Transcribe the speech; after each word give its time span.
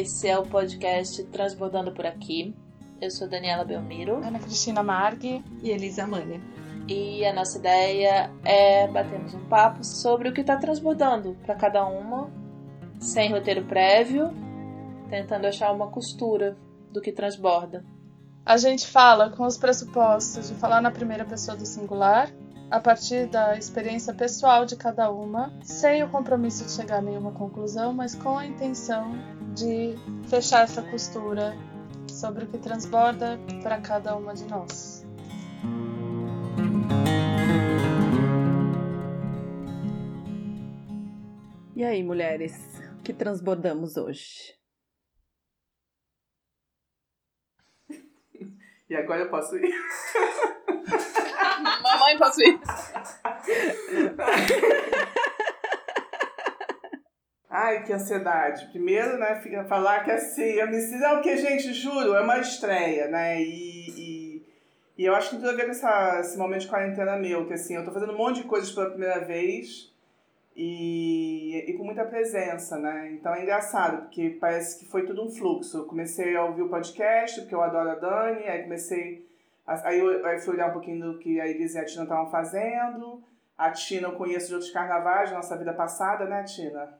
Esse 0.00 0.28
é 0.28 0.38
o 0.38 0.46
podcast 0.46 1.24
Transbordando 1.24 1.90
por 1.90 2.06
Aqui. 2.06 2.54
Eu 3.00 3.10
sou 3.10 3.28
Daniela 3.28 3.64
Belmiro. 3.64 4.18
Ana 4.24 4.38
Cristina 4.38 4.80
Marg 4.80 5.42
e 5.60 5.70
Elisa 5.70 6.06
Mania. 6.06 6.40
E 6.86 7.24
a 7.24 7.34
nossa 7.34 7.58
ideia 7.58 8.30
é 8.44 8.86
batermos 8.86 9.34
um 9.34 9.44
papo 9.46 9.82
sobre 9.82 10.28
o 10.28 10.32
que 10.32 10.42
está 10.42 10.56
transbordando 10.56 11.36
para 11.44 11.56
cada 11.56 11.84
uma, 11.84 12.30
sem 13.00 13.32
roteiro 13.32 13.64
prévio, 13.64 14.30
tentando 15.10 15.48
achar 15.48 15.72
uma 15.72 15.88
costura 15.88 16.56
do 16.92 17.00
que 17.00 17.10
transborda. 17.10 17.84
A 18.46 18.56
gente 18.56 18.86
fala 18.86 19.30
com 19.30 19.44
os 19.44 19.58
pressupostos 19.58 20.48
de 20.48 20.54
falar 20.54 20.80
na 20.80 20.92
primeira 20.92 21.24
pessoa 21.24 21.56
do 21.56 21.66
singular, 21.66 22.30
a 22.70 22.78
partir 22.78 23.26
da 23.26 23.56
experiência 23.56 24.12
pessoal 24.12 24.66
de 24.66 24.76
cada 24.76 25.10
uma, 25.10 25.52
sem 25.62 26.02
o 26.02 26.08
compromisso 26.08 26.64
de 26.64 26.72
chegar 26.72 26.98
a 26.98 27.02
nenhuma 27.02 27.32
conclusão, 27.32 27.92
mas 27.92 28.14
com 28.14 28.36
a 28.36 28.46
intenção 28.46 29.12
de 29.54 29.94
fechar 30.28 30.64
essa 30.64 30.82
costura 30.82 31.56
sobre 32.10 32.44
o 32.44 32.46
que 32.46 32.58
transborda 32.58 33.38
para 33.62 33.80
cada 33.80 34.14
uma 34.16 34.34
de 34.34 34.44
nós. 34.44 35.06
E 41.74 41.84
aí, 41.84 42.02
mulheres, 42.02 42.54
o 42.98 43.02
que 43.02 43.12
transbordamos 43.12 43.96
hoje? 43.96 44.57
E 48.88 48.96
agora 48.96 49.20
eu 49.20 49.28
posso 49.28 49.56
ir? 49.56 49.70
Mamãe, 51.82 52.18
posso 52.18 52.40
ir? 52.40 52.58
Ai, 57.50 57.84
que 57.84 57.92
ansiedade. 57.92 58.66
Primeiro, 58.70 59.18
né, 59.18 59.40
fica 59.42 59.64
falar 59.64 60.04
que 60.04 60.10
assim, 60.10 60.42
eu 60.42 60.66
me 60.68 60.80
sinto. 60.80 61.04
É 61.04 61.12
o 61.18 61.20
que, 61.20 61.36
gente, 61.36 61.72
juro, 61.74 62.14
é 62.14 62.20
uma 62.22 62.38
estreia, 62.38 63.08
né? 63.08 63.42
E, 63.42 63.90
e, 63.90 64.46
e 64.96 65.04
eu 65.04 65.14
acho 65.14 65.30
que 65.30 65.36
tudo 65.36 65.50
a 65.50 65.54
ver 65.54 65.64
com 65.64 65.72
essa, 65.72 66.20
esse 66.20 66.38
momento 66.38 66.62
de 66.62 66.68
quarentena 66.68 67.16
meu, 67.16 67.46
que 67.46 67.54
assim, 67.54 67.74
eu 67.74 67.84
tô 67.84 67.92
fazendo 67.92 68.12
um 68.12 68.18
monte 68.18 68.42
de 68.42 68.48
coisas 68.48 68.70
pela 68.70 68.90
primeira 68.90 69.20
vez 69.20 69.92
e, 70.60 71.70
e 71.70 71.72
com 71.74 71.84
muita 71.84 72.04
presença, 72.04 72.76
né? 72.76 73.12
Então 73.12 73.32
é 73.32 73.42
engraçado, 73.42 74.02
porque 74.02 74.30
parece 74.40 74.76
que 74.76 74.90
foi 74.90 75.06
tudo 75.06 75.24
um 75.24 75.30
fluxo. 75.30 75.78
Eu 75.78 75.84
comecei 75.84 76.34
a 76.34 76.44
ouvir 76.44 76.62
o 76.62 76.68
podcast, 76.68 77.40
porque 77.40 77.54
eu 77.54 77.62
adoro 77.62 77.90
a 77.90 77.94
Dani, 77.94 78.42
aí 78.42 78.64
comecei. 78.64 79.24
Aí 79.64 80.00
eu, 80.00 80.26
aí 80.26 80.40
fui 80.40 80.54
olhar 80.54 80.70
um 80.70 80.72
pouquinho 80.72 81.12
do 81.12 81.18
que 81.20 81.40
a 81.40 81.46
Elisa 81.46 81.78
e 81.78 81.82
a 81.82 81.84
Tina 81.84 82.02
estavam 82.02 82.28
fazendo. 82.28 83.22
A 83.56 83.70
Tina 83.70 84.08
eu 84.08 84.16
conheço 84.16 84.48
de 84.48 84.54
outros 84.54 84.72
carnavais 84.72 85.30
nossa 85.30 85.56
vida 85.56 85.72
passada, 85.72 86.24
né, 86.24 86.42
Tina? 86.42 86.98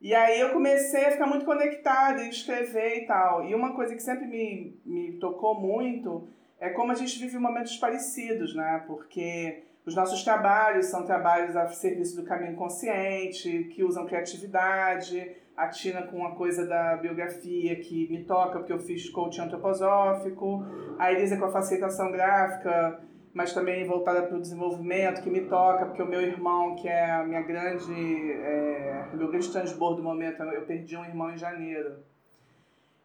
E 0.00 0.14
aí 0.14 0.38
eu 0.38 0.52
comecei 0.52 1.06
a 1.06 1.10
ficar 1.10 1.26
muito 1.26 1.44
conectada 1.44 2.22
e 2.22 2.30
escrever 2.30 3.02
e 3.02 3.06
tal. 3.06 3.44
E 3.44 3.56
uma 3.56 3.74
coisa 3.74 3.92
que 3.92 4.02
sempre 4.02 4.26
me, 4.26 4.80
me 4.86 5.18
tocou 5.18 5.60
muito 5.60 6.28
é 6.60 6.70
como 6.70 6.92
a 6.92 6.94
gente 6.94 7.18
vive 7.18 7.40
momentos 7.40 7.76
parecidos, 7.76 8.54
né? 8.54 8.84
Porque 8.86 9.64
os 9.90 9.96
nossos 9.96 10.22
trabalhos 10.22 10.86
são 10.86 11.04
trabalhos 11.04 11.56
a 11.56 11.66
serviço 11.66 12.14
do 12.14 12.22
caminho 12.22 12.54
consciente, 12.54 13.64
que 13.74 13.82
usam 13.82 14.06
criatividade, 14.06 15.32
a 15.56 15.66
Tina 15.66 16.02
com 16.02 16.24
a 16.24 16.36
coisa 16.36 16.64
da 16.64 16.96
biografia 16.96 17.74
que 17.74 18.08
me 18.08 18.22
toca, 18.22 18.60
porque 18.60 18.72
eu 18.72 18.78
fiz 18.78 19.10
coaching 19.10 19.40
antroposófico, 19.40 20.64
a 20.96 21.10
Elisa 21.10 21.36
com 21.36 21.46
a 21.46 21.50
facilitação 21.50 22.12
gráfica, 22.12 23.00
mas 23.34 23.52
também 23.52 23.84
voltada 23.84 24.22
para 24.22 24.36
o 24.36 24.40
desenvolvimento, 24.40 25.22
que 25.22 25.28
me 25.28 25.40
toca, 25.46 25.86
porque 25.86 26.02
o 26.04 26.06
meu 26.06 26.20
irmão, 26.20 26.76
que 26.76 26.86
é 26.86 27.10
a 27.10 27.24
minha 27.24 27.42
grande, 27.42 27.92
é, 27.92 29.08
meu 29.12 29.26
grande 29.26 29.50
transbordo 29.50 29.96
do 29.96 30.04
momento, 30.04 30.40
eu 30.40 30.62
perdi 30.66 30.96
um 30.96 31.04
irmão 31.04 31.32
em 31.32 31.36
janeiro. 31.36 31.96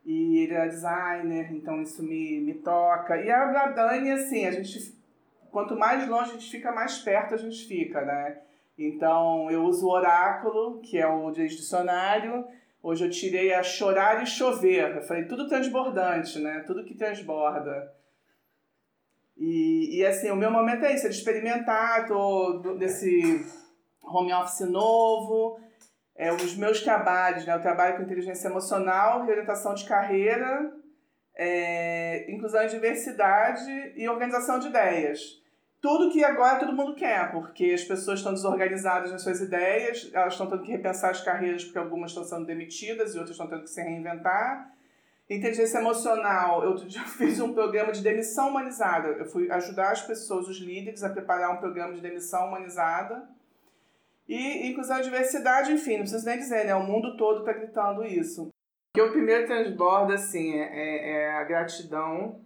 E 0.06 0.38
ele 0.38 0.54
é 0.54 0.68
designer, 0.68 1.52
então 1.52 1.82
isso 1.82 2.04
me, 2.04 2.42
me 2.42 2.54
toca. 2.54 3.18
E 3.18 3.32
a 3.32 3.72
Dani, 3.72 4.12
assim, 4.12 4.46
a 4.46 4.52
gente 4.52 4.95
quanto 5.56 5.74
mais 5.78 6.06
longe 6.06 6.32
a 6.32 6.34
gente 6.34 6.52
fica, 6.52 6.70
mais 6.70 6.98
perto 6.98 7.34
a 7.34 7.38
gente 7.38 7.66
fica, 7.66 8.02
né? 8.02 8.42
Então, 8.78 9.50
eu 9.50 9.64
uso 9.64 9.88
o 9.88 9.90
oráculo, 9.90 10.82
que 10.82 10.98
é 10.98 11.08
o 11.08 11.32
dicionário. 11.32 12.46
Hoje 12.84 13.06
eu 13.06 13.10
tirei 13.10 13.54
a 13.54 13.64
chorar 13.64 14.22
e 14.22 14.28
chover. 14.28 14.98
Eu 14.98 15.02
falei, 15.04 15.24
tudo 15.24 15.48
transbordante, 15.48 16.40
né? 16.40 16.62
Tudo 16.68 16.84
que 16.84 16.94
transborda. 16.94 17.90
E, 19.38 19.98
e 19.98 20.06
assim, 20.06 20.30
o 20.30 20.36
meu 20.36 20.52
momento 20.52 20.84
é 20.84 20.94
isso, 20.94 21.06
é 21.06 21.10
de 21.10 21.16
experimentar, 21.16 22.06
tô 22.06 22.76
desse 22.78 23.46
home 24.04 24.34
office 24.34 24.70
novo, 24.70 25.58
é, 26.18 26.34
os 26.34 26.54
meus 26.58 26.82
trabalhos, 26.82 27.46
né? 27.46 27.54
Eu 27.54 27.62
trabalho 27.62 27.96
com 27.96 28.04
inteligência 28.04 28.50
emocional, 28.50 29.24
reorientação 29.24 29.74
de 29.74 29.86
carreira, 29.88 30.70
é, 31.34 32.30
inclusão 32.30 32.62
e 32.62 32.68
diversidade 32.68 33.94
e 33.96 34.10
organização 34.10 34.60
de 34.60 34.68
ideias 34.68 35.45
tudo 35.86 36.10
que 36.10 36.24
agora 36.24 36.58
todo 36.58 36.74
mundo 36.74 36.96
quer, 36.96 37.32
porque 37.32 37.66
as 37.66 37.84
pessoas 37.84 38.18
estão 38.18 38.34
desorganizadas 38.34 39.12
nas 39.12 39.22
suas 39.22 39.40
ideias, 39.40 40.10
elas 40.16 40.34
estão 40.34 40.48
tendo 40.48 40.64
que 40.64 40.72
repensar 40.72 41.12
as 41.12 41.22
carreiras 41.22 41.64
porque 41.64 41.78
algumas 41.78 42.10
estão 42.10 42.24
sendo 42.24 42.44
demitidas 42.44 43.14
e 43.14 43.20
outras 43.20 43.36
estão 43.36 43.48
tendo 43.48 43.62
que 43.62 43.70
se 43.70 43.84
reinventar. 43.84 44.74
Inteligência 45.30 45.78
emocional, 45.78 46.64
eu 46.64 46.76
fiz 47.20 47.40
um 47.40 47.54
programa 47.54 47.92
de 47.92 48.02
demissão 48.02 48.50
humanizada. 48.50 49.10
Eu 49.10 49.28
fui 49.28 49.48
ajudar 49.52 49.92
as 49.92 50.02
pessoas, 50.02 50.48
os 50.48 50.58
líderes, 50.58 51.04
a 51.04 51.10
preparar 51.10 51.54
um 51.54 51.58
programa 51.58 51.94
de 51.94 52.02
demissão 52.02 52.48
humanizada. 52.48 53.30
E 54.28 54.68
inclusão 54.68 54.98
e 54.98 55.04
diversidade, 55.04 55.72
enfim, 55.72 55.98
não 55.98 56.00
preciso 56.00 56.26
nem 56.26 56.40
dizer, 56.40 56.66
né? 56.66 56.74
O 56.74 56.82
mundo 56.82 57.16
todo 57.16 57.42
está 57.42 57.54
gritando 57.54 58.04
isso. 58.04 58.50
Que 58.92 59.02
o 59.04 59.12
primeiro 59.12 59.46
transborda, 59.46 60.16
assim, 60.16 60.56
é, 60.56 60.64
é, 60.64 61.12
é 61.12 61.32
a 61.36 61.44
gratidão 61.44 62.42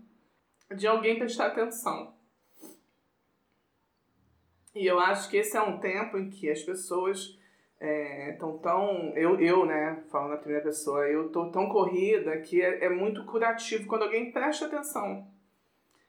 de 0.76 0.86
alguém 0.86 1.18
prestar 1.18 1.48
atenção 1.48 2.19
e 4.80 4.88
eu 4.88 4.98
acho 4.98 5.30
que 5.30 5.36
esse 5.36 5.58
é 5.58 5.62
um 5.62 5.78
tempo 5.78 6.18
em 6.18 6.30
que 6.30 6.50
as 6.50 6.64
pessoas 6.64 7.38
estão 8.32 8.56
é, 8.56 8.64
tão. 8.64 9.14
Eu, 9.14 9.38
eu, 9.38 9.66
né, 9.66 10.02
falando 10.10 10.32
na 10.32 10.38
primeira 10.38 10.64
pessoa, 10.64 11.06
eu 11.06 11.28
tô 11.30 11.52
tão 11.52 11.68
corrida 11.68 12.38
que 12.38 12.62
é, 12.62 12.86
é 12.86 12.90
muito 12.90 13.26
curativo 13.26 13.86
quando 13.88 14.04
alguém 14.04 14.32
presta 14.32 14.68
atenção. 14.68 15.28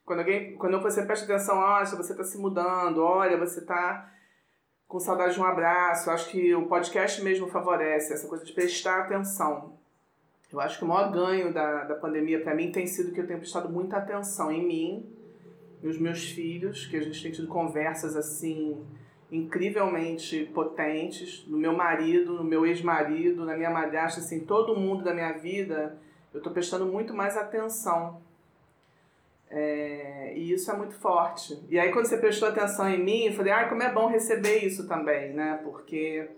Quando, 0.04 0.20
alguém, 0.20 0.54
quando 0.54 0.81
você 0.81 1.03
presta 1.03 1.25
atenção, 1.25 1.58
olha, 1.58 1.84
você 1.84 2.12
está 2.12 2.22
se 2.22 2.38
mudando, 2.38 3.03
olha, 3.03 3.36
você 3.36 3.58
está 3.58 4.08
com 4.87 5.00
saudade 5.00 5.34
de 5.34 5.41
um 5.41 5.44
abraço. 5.44 6.08
Acho 6.08 6.31
que 6.31 6.54
o 6.54 6.66
podcast 6.66 7.20
mesmo 7.25 7.48
favorece 7.48 8.12
essa 8.12 8.28
coisa 8.28 8.44
de 8.44 8.52
prestar 8.52 9.00
atenção. 9.00 9.76
Eu 10.52 10.60
acho 10.60 10.78
que 10.78 10.84
o 10.84 10.88
maior 10.88 11.10
ganho 11.10 11.52
da, 11.52 11.84
da 11.84 11.97
pandemia 11.97 12.41
para 12.41 12.54
mim 12.54 12.70
tem 12.70 12.87
sido 12.87 13.12
que 13.12 13.20
eu 13.20 13.26
tenho 13.26 13.41
prestado 13.41 13.69
muita 13.69 13.97
atenção 13.97 14.52
em 14.52 14.64
mim 14.64 15.19
os 15.83 15.99
meus 15.99 16.31
filhos, 16.31 16.87
que 16.87 16.97
a 16.97 17.03
gente 17.03 17.23
tem 17.23 17.33
tido 17.33 17.49
conversas 17.49 18.17
assim 18.17 18.79
incrivelmente 19.31 20.45
potentes, 20.53 21.47
no 21.47 21.57
meu 21.57 21.73
marido, 21.73 22.35
no 22.35 22.45
meu 22.45 22.67
ex-marido, 22.67 23.45
na 23.45 23.57
minha 23.57 23.71
madrasta, 23.71 24.21
assim, 24.21 24.41
todo 24.41 24.77
mundo 24.77 25.05
da 25.05 25.15
minha 25.15 25.33
vida, 25.33 25.97
eu 26.35 26.39
estou 26.39 26.53
prestando 26.53 26.87
muito 26.87 27.15
mais 27.15 27.37
atenção. 27.37 28.21
É, 29.49 30.33
e 30.37 30.53
isso 30.53 30.71
é 30.71 30.77
muito 30.77 30.95
forte. 30.95 31.61
E 31.69 31.79
aí 31.79 31.93
quando 31.93 32.07
você 32.07 32.19
prestou 32.19 32.49
atenção 32.49 32.89
em 32.89 33.03
mim, 33.03 33.27
eu 33.27 33.33
falei, 33.33 33.53
ah, 33.53 33.69
como 33.69 33.83
é 33.83 33.93
bom 33.93 34.07
receber 34.07 34.65
isso 34.65 34.87
também, 34.87 35.33
né? 35.33 35.61
Porque 35.62 36.29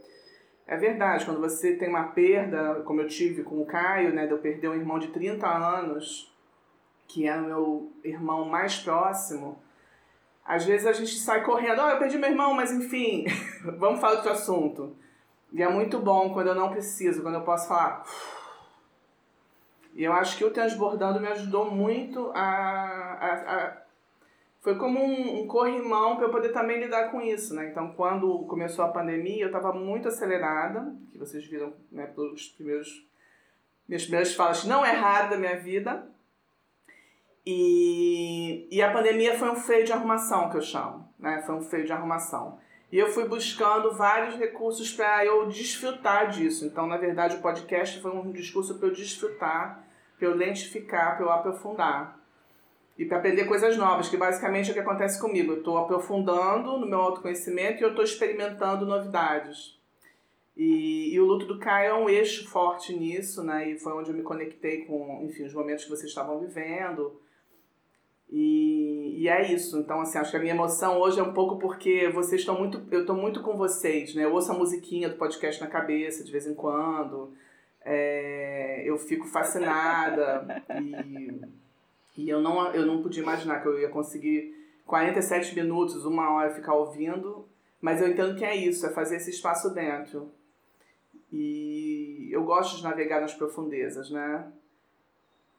é 0.67 0.77
verdade, 0.77 1.25
quando 1.25 1.41
você 1.41 1.77
tem 1.77 1.89
uma 1.89 2.05
perda, 2.05 2.83
como 2.87 3.01
eu 3.01 3.09
tive 3.09 3.43
com 3.43 3.61
o 3.61 3.67
Caio, 3.67 4.15
né, 4.15 4.27
de 4.27 4.33
eu 4.33 4.39
perder 4.39 4.69
um 4.69 4.75
irmão 4.75 4.99
de 4.99 5.09
30 5.09 5.47
anos, 5.47 6.31
que 7.12 7.28
é 7.28 7.37
o 7.37 7.43
meu 7.43 7.93
irmão 8.03 8.47
mais 8.47 8.78
próximo, 8.78 9.62
às 10.43 10.65
vezes 10.65 10.87
a 10.87 10.93
gente 10.93 11.15
sai 11.19 11.45
correndo, 11.45 11.81
ó, 11.81 11.87
oh, 11.87 11.91
eu 11.91 11.99
perdi 11.99 12.17
meu 12.17 12.31
irmão, 12.31 12.55
mas 12.55 12.73
enfim, 12.73 13.27
vamos 13.78 14.00
falar 14.00 14.15
outro 14.15 14.33
assunto. 14.33 14.97
E 15.53 15.62
é 15.62 15.69
muito 15.69 15.99
bom 15.99 16.32
quando 16.32 16.47
eu 16.47 16.55
não 16.55 16.70
preciso, 16.70 17.23
quando 17.23 17.35
eu 17.35 17.43
posso 17.43 17.69
falar. 17.69 18.05
E 19.94 20.03
eu 20.03 20.12
acho 20.14 20.38
que 20.38 20.44
o 20.44 20.50
Transbordando 20.50 21.20
me 21.20 21.29
ajudou 21.29 21.70
muito 21.70 22.32
a. 22.35 22.41
a, 22.41 23.56
a 23.56 23.82
foi 24.62 24.76
como 24.79 24.99
um, 25.05 25.43
um 25.43 25.47
corrimão 25.47 26.17
para 26.17 26.26
eu 26.26 26.31
poder 26.31 26.50
também 26.50 26.81
lidar 26.81 27.11
com 27.11 27.20
isso, 27.20 27.53
né? 27.53 27.69
Então, 27.69 27.93
quando 27.94 28.47
começou 28.47 28.85
a 28.85 28.93
pandemia, 28.93 29.43
eu 29.43 29.49
estava 29.49 29.73
muito 29.73 30.06
acelerada, 30.09 30.94
que 31.11 31.19
vocês 31.19 31.44
viram, 31.44 31.75
né, 31.91 32.06
pelos 32.06 32.49
primeiros. 32.49 33.06
Minhas 33.87 34.05
primeiras 34.05 34.35
falas 34.35 34.64
não 34.64 34.87
erradas 34.87 35.31
da 35.31 35.37
minha 35.37 35.59
vida. 35.59 36.09
E, 37.44 38.69
e 38.71 38.81
a 38.81 38.93
pandemia 38.93 39.37
foi 39.39 39.50
um 39.50 39.56
freio 39.56 39.85
de 39.85 39.93
arrumação, 39.93 40.49
que 40.50 40.56
eu 40.56 40.62
chamo. 40.62 41.09
Né? 41.19 41.43
Foi 41.44 41.55
um 41.55 41.62
freio 41.62 41.85
de 41.85 41.93
arrumação. 41.93 42.59
E 42.91 42.99
eu 42.99 43.09
fui 43.09 43.25
buscando 43.25 43.93
vários 43.93 44.37
recursos 44.37 44.93
para 44.93 45.25
eu 45.25 45.47
desfrutar 45.47 46.31
disso. 46.31 46.67
Então, 46.67 46.87
na 46.87 46.99
verdade, 46.99 47.37
o 47.37 47.41
podcast 47.41 48.00
foi 48.00 48.11
um 48.11 48.31
discurso 48.31 48.79
para 48.79 48.89
eu 48.89 48.93
desfrutar, 48.93 49.83
para 50.19 50.29
eu 50.29 50.35
lentificar, 50.35 51.17
para 51.17 51.25
eu 51.25 51.33
aprofundar. 51.33 52.21
E 52.99 53.06
para 53.06 53.17
aprender 53.17 53.47
coisas 53.47 53.77
novas, 53.79 54.11
que 54.11 54.17
basicamente 54.19 54.69
é 54.69 54.71
o 54.73 54.75
que 54.75 54.81
acontece 54.81 55.19
comigo. 55.19 55.53
Eu 55.53 55.59
estou 55.59 55.79
aprofundando 55.79 56.77
no 56.77 56.87
meu 56.87 57.00
autoconhecimento 57.00 57.81
e 57.81 57.83
eu 57.83 57.88
estou 57.88 58.05
experimentando 58.05 58.85
novidades. 58.85 59.81
E, 60.55 61.15
e, 61.15 61.19
o 61.19 61.25
luto 61.25 61.47
do 61.47 61.59
Caio 61.59 61.88
é 61.88 61.95
um 61.95 62.11
eixo 62.11 62.47
forte 62.49 62.95
nisso, 62.95 63.43
né? 63.43 63.71
E 63.71 63.79
foi 63.79 63.95
onde 63.95 64.11
eu 64.11 64.17
me 64.17 64.23
conectei 64.23 64.85
com, 64.85 65.23
enfim, 65.25 65.45
os 65.45 65.55
momentos 65.55 65.85
que 65.85 65.91
vocês 65.91 66.11
estavam 66.11 66.38
vivendo. 66.38 67.19
E, 68.32 69.14
e 69.19 69.29
é 69.29 69.52
isso. 69.52 69.79
Então, 69.79 70.00
assim, 70.00 70.17
acho 70.17 70.31
que 70.31 70.37
a 70.38 70.40
minha 70.40 70.55
emoção 70.55 70.99
hoje 70.99 71.20
é 71.20 71.23
um 71.23 71.34
pouco 71.34 71.58
porque 71.58 72.08
vocês 72.08 72.40
estão 72.40 72.58
muito. 72.58 72.82
Eu 72.90 73.02
estou 73.02 73.14
muito 73.14 73.43
com 73.43 73.55
vocês, 73.55 74.14
né? 74.14 74.25
Eu 74.25 74.32
ouço 74.32 74.50
a 74.50 74.55
musiquinha 74.55 75.11
do 75.11 75.17
podcast 75.17 75.61
na 75.61 75.67
cabeça 75.67 76.25
de 76.25 76.32
vez 76.32 76.46
em 76.46 76.55
quando. 76.55 77.31
É, 77.84 78.82
eu 78.87 78.96
fico 78.96 79.26
fascinada. 79.26 80.64
e, 80.81 81.43
e 82.23 82.31
eu, 82.31 82.40
não, 82.40 82.73
eu 82.75 82.87
não 82.87 83.02
podia 83.02 83.23
imaginar 83.23 83.61
que 83.61 83.69
eu 83.69 83.79
ia 83.79 83.90
conseguir 83.90 84.56
47 84.87 85.55
minutos, 85.55 86.06
uma 86.06 86.32
hora 86.32 86.55
ficar 86.55 86.75
ouvindo. 86.75 87.46
Mas 87.82 88.00
eu 88.00 88.08
entendo 88.08 88.35
que 88.35 88.44
é 88.46 88.56
isso, 88.56 88.87
é 88.87 88.90
fazer 88.90 89.17
esse 89.17 89.28
espaço 89.28 89.75
dentro. 89.75 90.32
E 91.31 92.31
eu 92.31 92.44
gosto 92.44 92.78
de 92.78 92.82
navegar 92.82 93.20
nas 93.20 93.35
profundezas, 93.35 94.11
né? 94.11 94.50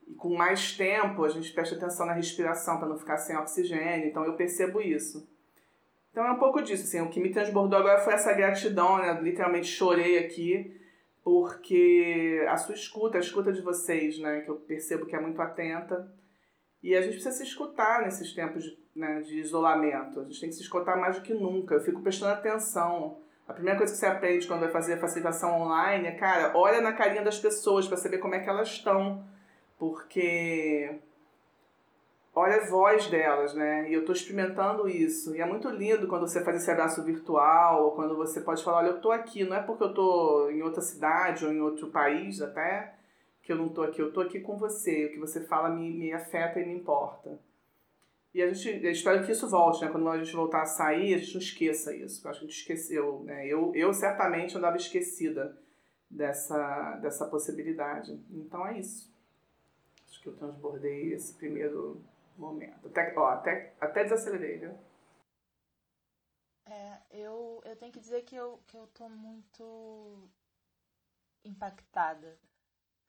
E 0.07 0.13
com 0.15 0.35
mais 0.35 0.75
tempo, 0.75 1.23
a 1.23 1.29
gente 1.29 1.51
presta 1.53 1.75
atenção 1.75 2.05
na 2.05 2.13
respiração 2.13 2.77
para 2.77 2.87
não 2.87 2.97
ficar 2.97 3.17
sem 3.17 3.37
oxigênio. 3.37 4.07
Então 4.07 4.23
eu 4.25 4.35
percebo 4.35 4.81
isso. 4.81 5.27
Então 6.11 6.25
é 6.25 6.31
um 6.31 6.39
pouco 6.39 6.61
disso. 6.61 6.83
Assim, 6.83 7.01
o 7.01 7.09
que 7.09 7.19
me 7.19 7.31
transbordou 7.31 7.79
agora 7.79 7.99
foi 7.99 8.13
essa 8.13 8.33
gratidão, 8.33 8.97
né? 8.97 9.19
Literalmente 9.21 9.67
chorei 9.67 10.19
aqui, 10.19 10.79
porque 11.23 12.45
a 12.49 12.57
sua 12.57 12.75
escuta, 12.75 13.17
a 13.17 13.21
escuta 13.21 13.51
de 13.51 13.61
vocês, 13.61 14.19
né? 14.19 14.41
Que 14.41 14.49
eu 14.49 14.55
percebo 14.55 15.05
que 15.05 15.15
é 15.15 15.19
muito 15.19 15.41
atenta. 15.41 16.11
E 16.83 16.93
a 16.95 17.01
gente 17.01 17.13
precisa 17.13 17.35
se 17.35 17.43
escutar 17.43 18.01
nesses 18.01 18.33
tempos 18.33 18.63
de, 18.63 18.77
né, 18.93 19.21
de 19.21 19.39
isolamento. 19.39 20.19
A 20.19 20.23
gente 20.25 20.39
tem 20.39 20.49
que 20.49 20.55
se 20.55 20.61
escutar 20.61 20.97
mais 20.97 21.15
do 21.15 21.21
que 21.21 21.33
nunca. 21.33 21.75
Eu 21.75 21.81
fico 21.81 22.01
prestando 22.01 22.33
atenção. 22.33 23.21
A 23.47 23.53
primeira 23.53 23.77
coisa 23.77 23.93
que 23.93 23.99
você 23.99 24.05
aprende 24.05 24.45
quando 24.47 24.59
vai 24.59 24.69
fazer 24.69 24.93
a 24.93 24.97
facilitação 24.97 25.61
online 25.61 26.07
é, 26.07 26.11
cara, 26.11 26.51
olha 26.55 26.81
na 26.81 26.91
carinha 26.91 27.23
das 27.23 27.39
pessoas 27.39 27.87
para 27.87 27.97
saber 27.97 28.17
como 28.17 28.35
é 28.35 28.39
que 28.39 28.49
elas 28.49 28.67
estão 28.67 29.25
porque 29.77 30.99
olha 32.35 32.57
a 32.57 32.65
voz 32.65 33.07
delas, 33.07 33.53
né? 33.53 33.89
E 33.89 33.93
eu 33.93 34.01
estou 34.01 34.15
experimentando 34.15 34.87
isso. 34.87 35.35
E 35.35 35.41
é 35.41 35.45
muito 35.45 35.69
lindo 35.69 36.07
quando 36.07 36.27
você 36.27 36.43
faz 36.43 36.57
esse 36.57 36.71
abraço 36.71 37.03
virtual, 37.03 37.85
ou 37.85 37.91
quando 37.91 38.15
você 38.15 38.41
pode 38.41 38.63
falar, 38.63 38.79
olha, 38.79 38.87
eu 38.87 38.95
estou 38.97 39.11
aqui, 39.11 39.43
não 39.43 39.55
é 39.55 39.61
porque 39.61 39.83
eu 39.83 39.89
estou 39.89 40.51
em 40.51 40.61
outra 40.61 40.81
cidade 40.81 41.45
ou 41.45 41.51
em 41.51 41.61
outro 41.61 41.89
país 41.89 42.41
até 42.41 42.95
que 43.41 43.51
eu 43.51 43.57
não 43.57 43.67
estou 43.67 43.83
aqui, 43.83 44.01
eu 44.01 44.07
estou 44.07 44.23
aqui 44.23 44.39
com 44.39 44.57
você. 44.57 45.05
O 45.05 45.11
que 45.11 45.19
você 45.19 45.41
fala 45.41 45.69
me, 45.69 45.91
me 45.91 46.13
afeta 46.13 46.59
e 46.59 46.65
me 46.65 46.73
importa. 46.73 47.39
E 48.33 48.41
a 48.41 48.51
gente, 48.51 48.83
eu 48.83 48.91
espero 48.91 49.23
que 49.23 49.31
isso 49.31 49.47
volte, 49.47 49.85
né? 49.85 49.91
Quando 49.91 50.09
a 50.09 50.17
gente 50.17 50.35
voltar 50.35 50.63
a 50.63 50.65
sair, 50.65 51.13
a 51.13 51.17
gente 51.17 51.33
não 51.33 51.41
esqueça 51.41 51.95
isso. 51.95 52.25
Eu 52.25 52.31
acho 52.31 52.39
que 52.39 52.45
a 52.45 52.49
gente 52.49 52.59
esqueceu, 52.59 53.21
né? 53.25 53.45
Eu, 53.45 53.71
eu 53.75 53.93
certamente 53.93 54.57
andava 54.57 54.75
esquecida 54.75 55.55
dessa, 56.09 56.95
dessa 57.01 57.27
possibilidade. 57.27 58.19
Então 58.31 58.65
é 58.65 58.79
isso 58.79 59.12
que 60.23 60.29
eu 60.29 60.37
transbordei 60.37 61.13
esse 61.13 61.33
primeiro 61.35 62.01
momento. 62.37 62.87
Até, 62.87 63.13
ó, 63.17 63.27
até, 63.27 63.75
até 63.79 64.03
desacelerei, 64.03 64.57
viu? 64.57 64.79
É, 66.65 67.01
eu, 67.11 67.61
eu 67.65 67.75
tenho 67.75 67.91
que 67.91 67.99
dizer 67.99 68.21
que 68.23 68.35
eu, 68.35 68.63
que 68.65 68.77
eu 68.77 68.87
tô 68.87 69.09
muito 69.09 70.29
impactada 71.43 72.39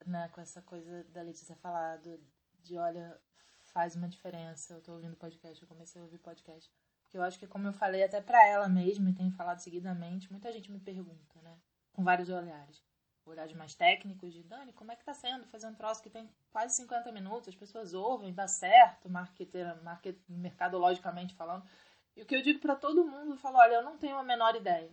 né, 0.05 0.27
com 0.33 0.41
essa 0.41 0.61
coisa 0.61 1.05
da 1.05 1.21
Letícia 1.21 1.55
falar 1.55 1.97
do, 1.97 2.19
de 2.61 2.77
olha, 2.77 3.17
faz 3.63 3.95
uma 3.95 4.09
diferença. 4.09 4.73
Eu 4.73 4.81
tô 4.81 4.91
ouvindo 4.91 5.15
podcast, 5.15 5.61
eu 5.61 5.69
comecei 5.69 6.01
a 6.01 6.03
ouvir 6.03 6.19
podcast. 6.19 6.69
Porque 7.01 7.17
eu 7.17 7.23
acho 7.23 7.39
que, 7.39 7.47
como 7.47 7.67
eu 7.67 7.73
falei 7.73 8.03
até 8.03 8.19
pra 8.19 8.45
ela 8.45 8.67
mesma 8.67 9.09
e 9.09 9.15
tenho 9.15 9.31
falado 9.31 9.59
seguidamente, 9.59 10.29
muita 10.29 10.51
gente 10.51 10.69
me 10.69 10.79
pergunta, 10.79 11.41
né? 11.41 11.57
Com 11.93 12.03
vários 12.03 12.29
olhares 12.29 12.83
olhares 13.25 13.53
mais 13.53 13.73
técnicos 13.73 14.33
de 14.33 14.43
Dani, 14.43 14.73
como 14.73 14.91
é 14.91 14.95
que 14.95 15.03
tá 15.03 15.13
sendo 15.13 15.45
fazer 15.47 15.67
um 15.67 15.73
troço 15.73 16.01
que 16.01 16.09
tem 16.09 16.29
quase 16.51 16.75
50 16.75 17.11
minutos, 17.11 17.49
as 17.49 17.55
pessoas 17.55 17.93
ouvem, 17.93 18.33
dá 18.33 18.47
certo, 18.47 19.09
marketer, 19.09 19.81
market, 19.83 20.17
mercadologicamente 20.27 21.33
falando. 21.33 21.67
E 22.15 22.21
o 22.21 22.25
que 22.25 22.35
eu 22.35 22.41
digo 22.41 22.59
para 22.59 22.75
todo 22.75 23.05
mundo, 23.05 23.33
eu 23.33 23.37
falo, 23.37 23.57
olha, 23.57 23.75
eu 23.75 23.83
não 23.83 23.97
tenho 23.97 24.17
a 24.17 24.23
menor 24.23 24.55
ideia. 24.55 24.91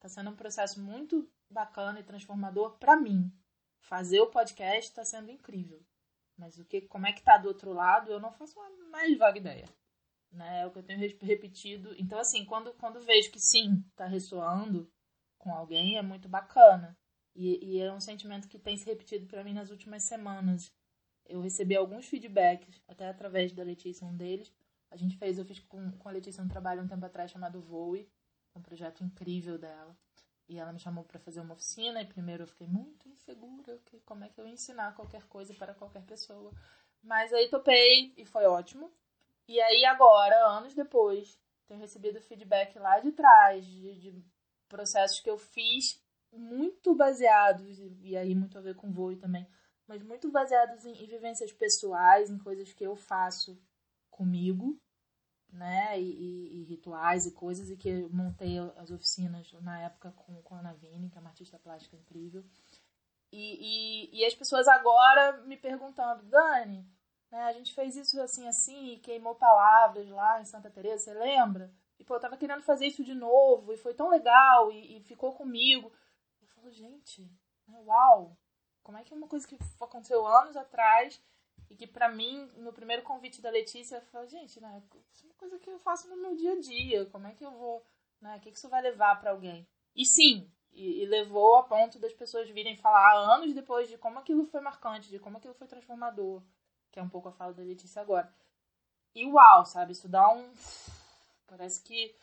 Tá 0.00 0.08
sendo 0.08 0.30
um 0.30 0.36
processo 0.36 0.80
muito 0.80 1.30
bacana 1.50 2.00
e 2.00 2.04
transformador 2.04 2.78
para 2.78 2.96
mim. 2.96 3.30
Fazer 3.80 4.20
o 4.20 4.30
podcast 4.30 4.90
está 4.90 5.04
sendo 5.04 5.30
incrível. 5.30 5.84
Mas 6.36 6.58
o 6.58 6.64
que, 6.64 6.82
como 6.82 7.06
é 7.06 7.12
que 7.12 7.22
tá 7.22 7.36
do 7.36 7.48
outro 7.48 7.72
lado, 7.72 8.10
eu 8.10 8.18
não 8.18 8.32
faço 8.32 8.58
a 8.58 8.70
mais 8.90 9.16
vaga 9.18 9.38
ideia. 9.38 9.68
Né? 10.30 10.62
É 10.62 10.66
o 10.66 10.70
que 10.70 10.78
eu 10.78 10.82
tenho 10.82 10.98
repetido. 10.98 11.94
Então, 11.98 12.18
assim, 12.18 12.44
quando, 12.44 12.72
quando 12.74 13.00
vejo 13.00 13.30
que 13.30 13.38
sim, 13.38 13.84
tá 13.94 14.06
ressoando 14.06 14.90
com 15.38 15.52
alguém, 15.52 15.98
é 15.98 16.02
muito 16.02 16.28
bacana. 16.28 16.96
E, 17.34 17.64
e 17.64 17.80
é 17.80 17.92
um 17.92 18.00
sentimento 18.00 18.48
que 18.48 18.58
tem 18.58 18.76
se 18.76 18.86
repetido 18.86 19.26
para 19.26 19.42
mim 19.42 19.54
nas 19.54 19.70
últimas 19.70 20.02
semanas. 20.02 20.72
Eu 21.26 21.40
recebi 21.40 21.74
alguns 21.74 22.06
feedbacks, 22.06 22.82
até 22.86 23.08
através 23.08 23.52
da 23.52 23.62
Letícia, 23.62 24.06
um 24.06 24.16
deles. 24.16 24.52
A 24.90 24.96
gente 24.96 25.16
fez, 25.16 25.38
eu 25.38 25.44
fiz 25.44 25.58
com, 25.60 25.92
com 25.92 26.08
a 26.08 26.12
Letícia 26.12 26.42
um 26.42 26.48
trabalho 26.48 26.82
um 26.82 26.88
tempo 26.88 27.04
atrás 27.06 27.30
chamado 27.30 27.60
Voe, 27.60 28.08
um 28.54 28.60
projeto 28.60 29.02
incrível 29.02 29.56
dela. 29.58 29.96
E 30.48 30.58
ela 30.58 30.72
me 30.72 30.78
chamou 30.78 31.04
para 31.04 31.18
fazer 31.18 31.40
uma 31.40 31.54
oficina, 31.54 32.02
e 32.02 32.06
primeiro 32.06 32.42
eu 32.42 32.46
fiquei 32.46 32.66
muito 32.66 33.08
insegura, 33.08 33.78
que 33.86 34.00
como 34.00 34.24
é 34.24 34.28
que 34.28 34.38
eu 34.38 34.46
ia 34.46 34.52
ensinar 34.52 34.94
qualquer 34.94 35.22
coisa 35.24 35.54
para 35.54 35.72
qualquer 35.72 36.02
pessoa. 36.02 36.52
Mas 37.02 37.32
aí 37.32 37.48
topei 37.48 38.12
e 38.16 38.26
foi 38.26 38.44
ótimo. 38.44 38.92
E 39.48 39.60
aí 39.60 39.84
agora, 39.86 40.34
anos 40.46 40.74
depois, 40.74 41.38
tenho 41.66 41.80
recebido 41.80 42.20
feedback 42.20 42.78
lá 42.78 43.00
de 43.00 43.12
trás, 43.12 43.64
de, 43.64 43.94
de 43.96 44.24
processos 44.68 45.20
que 45.20 45.30
eu 45.30 45.38
fiz 45.38 46.02
muito 46.32 46.94
baseados, 46.94 47.78
e 48.00 48.16
aí 48.16 48.34
muito 48.34 48.56
a 48.56 48.60
ver 48.60 48.74
com 48.74 48.90
voo 48.90 49.14
também, 49.16 49.46
mas 49.86 50.02
muito 50.02 50.30
baseados 50.30 50.84
em, 50.84 50.92
em, 50.92 51.06
vivências 51.06 51.52
pessoais, 51.52 52.30
em 52.30 52.38
coisas 52.38 52.72
que 52.72 52.84
eu 52.84 52.96
faço 52.96 53.60
comigo, 54.10 54.80
né? 55.52 56.00
E, 56.00 56.04
e, 56.04 56.60
e, 56.60 56.64
rituais 56.64 57.26
e 57.26 57.32
coisas, 57.32 57.70
e 57.70 57.76
que 57.76 57.88
eu 57.88 58.08
montei 58.10 58.58
as 58.78 58.90
oficinas 58.90 59.52
na 59.60 59.82
época 59.82 60.12
com, 60.12 60.40
com 60.42 60.54
a 60.54 60.60
Ana 60.60 60.72
Vini, 60.72 61.10
que 61.10 61.18
é 61.18 61.20
uma 61.20 61.30
artista 61.30 61.58
plástica 61.58 61.96
incrível. 61.96 62.42
E, 63.30 64.10
e, 64.10 64.20
e 64.20 64.24
as 64.24 64.34
pessoas 64.34 64.66
agora 64.68 65.42
me 65.42 65.56
perguntando, 65.56 66.22
Dani, 66.24 66.86
né, 67.30 67.42
a 67.44 67.52
gente 67.52 67.74
fez 67.74 67.96
isso 67.96 68.20
assim, 68.20 68.46
assim, 68.46 68.92
e 68.92 68.98
queimou 68.98 69.34
palavras 69.34 70.08
lá 70.08 70.40
em 70.40 70.44
Santa 70.44 70.70
Teresa, 70.70 71.04
você 71.04 71.14
lembra? 71.14 71.72
E 71.98 72.04
pô, 72.04 72.14
eu 72.14 72.20
tava 72.20 72.36
querendo 72.36 72.62
fazer 72.62 72.86
isso 72.86 73.04
de 73.04 73.14
novo, 73.14 73.72
e 73.72 73.76
foi 73.78 73.94
tão 73.94 74.08
legal, 74.08 74.70
e, 74.70 74.98
e 74.98 75.00
ficou 75.02 75.32
comigo 75.32 75.92
falo, 76.62 76.72
gente, 76.72 77.28
né, 77.66 77.78
uau! 77.84 78.38
Como 78.82 78.98
é 78.98 79.04
que 79.04 79.12
é 79.12 79.16
uma 79.16 79.28
coisa 79.28 79.46
que 79.46 79.58
aconteceu 79.80 80.26
anos 80.26 80.56
atrás 80.56 81.20
e 81.68 81.76
que 81.76 81.86
para 81.86 82.08
mim, 82.08 82.46
no 82.56 82.72
primeiro 82.72 83.02
convite 83.02 83.40
da 83.40 83.50
Letícia, 83.50 83.96
eu 83.96 84.02
falo, 84.02 84.26
gente, 84.26 84.60
né, 84.60 84.82
isso 85.12 85.24
é 85.24 85.28
uma 85.28 85.34
coisa 85.34 85.58
que 85.58 85.70
eu 85.70 85.78
faço 85.78 86.08
no 86.08 86.16
meu 86.16 86.34
dia 86.36 86.52
a 86.52 86.60
dia, 86.60 87.06
como 87.06 87.26
é 87.26 87.34
que 87.34 87.44
eu 87.44 87.50
vou, 87.50 87.84
né, 88.20 88.36
o 88.36 88.40
que, 88.40 88.50
que 88.50 88.58
isso 88.58 88.68
vai 88.68 88.82
levar 88.82 89.20
para 89.20 89.30
alguém? 89.30 89.68
E 89.94 90.04
sim, 90.04 90.50
e, 90.72 91.02
e, 91.02 91.06
levou 91.06 91.56
a 91.56 91.64
ponto 91.64 91.98
das 91.98 92.12
pessoas 92.12 92.48
virem 92.48 92.76
falar 92.76 93.14
anos 93.14 93.52
depois 93.52 93.88
de 93.88 93.98
como 93.98 94.18
aquilo 94.18 94.46
foi 94.46 94.60
marcante, 94.60 95.10
de 95.10 95.18
como 95.18 95.36
aquilo 95.36 95.54
foi 95.54 95.66
transformador, 95.66 96.42
que 96.90 96.98
é 96.98 97.02
um 97.02 97.08
pouco 97.08 97.28
a 97.28 97.32
fala 97.32 97.52
da 97.52 97.62
Letícia 97.62 98.00
agora. 98.00 98.32
E 99.14 99.26
uau, 99.26 99.66
sabe, 99.66 99.92
isso 99.92 100.08
dá 100.08 100.26
um... 100.32 100.52
Parece 101.46 101.82
que 101.82 102.16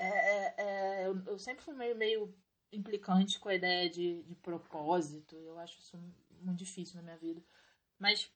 é, 0.00 0.08
é, 0.08 0.54
é, 0.56 1.06
eu, 1.06 1.38
sempre 1.38 1.62
fui 1.62 1.74
meio, 1.74 1.94
meio 1.94 2.34
implicante 2.72 3.38
com 3.38 3.50
a 3.50 3.54
ideia 3.54 3.90
de, 3.90 4.22
de 4.22 4.34
propósito. 4.36 5.36
Eu 5.36 5.58
acho 5.58 5.78
isso 5.78 5.98
muito 6.40 6.58
difícil 6.58 6.96
na 6.96 7.02
minha 7.02 7.18
vida. 7.18 7.42
Mas 7.98 8.32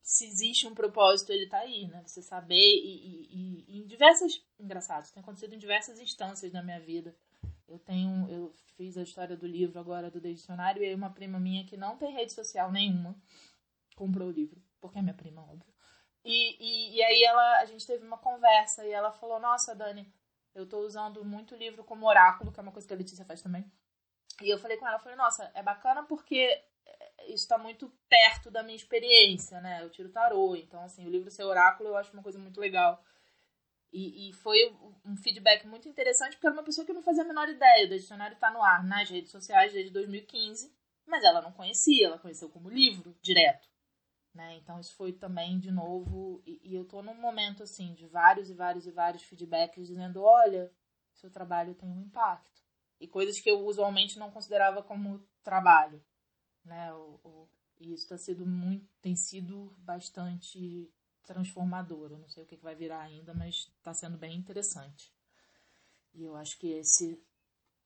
se 0.00 0.26
existe 0.26 0.66
um 0.68 0.74
propósito, 0.74 1.32
ele 1.32 1.48
tá 1.48 1.58
aí, 1.58 1.88
né? 1.88 2.02
Você 2.06 2.22
saber 2.22 2.54
e, 2.54 3.26
e, 3.32 3.64
e 3.68 3.80
em 3.80 3.86
diversas... 3.86 4.40
Engraçado, 4.60 5.12
tem 5.12 5.20
acontecido 5.20 5.54
em 5.54 5.58
diversas 5.58 5.98
instâncias 5.98 6.52
da 6.52 6.62
minha 6.62 6.78
vida. 6.78 7.16
Eu 7.66 7.80
tenho... 7.80 8.30
Eu 8.30 8.54
fiz 8.76 8.96
a 8.96 9.02
história 9.02 9.36
do 9.36 9.46
livro 9.46 9.80
agora 9.80 10.08
do 10.08 10.20
dicionário 10.20 10.80
e 10.80 10.86
aí 10.86 10.94
uma 10.94 11.10
prima 11.10 11.40
minha 11.40 11.66
que 11.66 11.76
não 11.76 11.98
tem 11.98 12.14
rede 12.14 12.32
social 12.32 12.70
nenhuma 12.70 13.20
comprou 13.96 14.28
o 14.28 14.32
livro. 14.32 14.62
Porque 14.80 15.00
é 15.00 15.02
minha 15.02 15.14
prima, 15.14 15.42
óbvio. 15.42 15.74
E, 16.24 16.56
e, 16.60 16.96
e 16.96 17.02
aí 17.02 17.24
ela, 17.24 17.58
a 17.58 17.64
gente 17.64 17.84
teve 17.84 18.06
uma 18.06 18.18
conversa 18.18 18.86
e 18.86 18.92
ela 18.92 19.10
falou, 19.10 19.40
nossa, 19.40 19.74
Dani 19.74 20.06
eu 20.58 20.68
tô 20.68 20.80
usando 20.80 21.24
muito 21.24 21.54
livro 21.54 21.84
como 21.84 22.06
oráculo, 22.06 22.52
que 22.52 22.60
é 22.60 22.62
uma 22.62 22.72
coisa 22.72 22.86
que 22.86 22.94
a 22.94 22.96
Letícia 22.96 23.24
faz 23.24 23.40
também. 23.42 23.64
E 24.42 24.48
eu 24.48 24.58
falei 24.58 24.76
com 24.76 24.86
ela, 24.86 24.98
falei, 24.98 25.16
nossa, 25.16 25.50
é 25.54 25.62
bacana 25.62 26.02
porque 26.04 26.62
isso 27.26 27.44
está 27.44 27.58
muito 27.58 27.92
perto 28.08 28.50
da 28.50 28.62
minha 28.62 28.76
experiência, 28.76 29.60
né? 29.60 29.82
Eu 29.82 29.90
tiro 29.90 30.08
tarô, 30.10 30.56
então 30.56 30.82
assim, 30.82 31.06
o 31.06 31.10
livro 31.10 31.30
ser 31.30 31.44
oráculo 31.44 31.90
eu 31.90 31.96
acho 31.96 32.12
uma 32.12 32.22
coisa 32.22 32.38
muito 32.38 32.60
legal. 32.60 33.02
E, 33.90 34.28
e, 34.28 34.32
foi 34.34 34.70
um 35.04 35.16
feedback 35.16 35.66
muito 35.66 35.88
interessante, 35.88 36.32
porque 36.32 36.46
era 36.46 36.54
uma 36.54 36.62
pessoa 36.62 36.86
que 36.86 36.92
não 36.92 37.02
fazia 37.02 37.22
a 37.22 37.26
menor 37.26 37.48
ideia. 37.48 37.86
O 37.86 37.88
dicionário 37.88 38.34
está 38.34 38.50
no 38.50 38.62
ar 38.62 38.84
nas 38.84 39.08
redes 39.08 39.30
sociais 39.30 39.72
desde 39.72 39.90
2015, 39.92 40.74
mas 41.06 41.24
ela 41.24 41.40
não 41.40 41.52
conhecia, 41.52 42.06
ela 42.06 42.18
conheceu 42.18 42.50
como 42.50 42.68
livro, 42.68 43.16
direto. 43.22 43.66
Né? 44.38 44.56
Então 44.58 44.78
isso 44.78 44.94
foi 44.94 45.12
também 45.12 45.58
de 45.58 45.72
novo 45.72 46.40
e, 46.46 46.60
e, 46.62 46.72
eu 46.72 46.84
tô 46.84 47.02
num 47.02 47.20
momento 47.20 47.64
assim 47.64 47.92
de 47.94 48.06
vários 48.06 48.48
e 48.48 48.54
vários 48.54 48.86
e 48.86 48.92
vários 48.92 49.24
feedbacks 49.24 49.88
dizendo, 49.88 50.22
olha, 50.22 50.72
seu 51.12 51.28
trabalho 51.28 51.74
tem 51.74 51.90
um 51.90 52.02
impacto. 52.02 52.62
e 53.00 53.08
coisas 53.08 53.40
que 53.40 53.50
eu 53.50 53.66
usualmente 53.66 54.16
não 54.16 54.30
considerava 54.30 54.80
como 54.80 55.26
trabalho, 55.42 56.00
né? 56.64 56.94
O, 56.94 57.20
o, 57.24 57.48
e 57.80 57.92
isso 57.92 58.08
tá 58.08 58.16
sido 58.16 58.46
muito, 58.46 58.88
tem 59.02 59.16
sido 59.16 59.74
bastante 59.78 60.88
transformador. 61.24 62.12
Eu 62.12 62.18
não 62.18 62.28
sei 62.28 62.44
o 62.44 62.46
que 62.46 62.54
vai 62.58 62.76
virar 62.76 63.00
ainda, 63.00 63.34
mas 63.34 63.72
está 63.76 63.92
sendo 63.92 64.16
bem 64.16 64.38
interessante. 64.38 65.12
E 66.14 66.22
eu 66.22 66.36
acho 66.36 66.56
que 66.58 66.68
esse, 66.68 67.20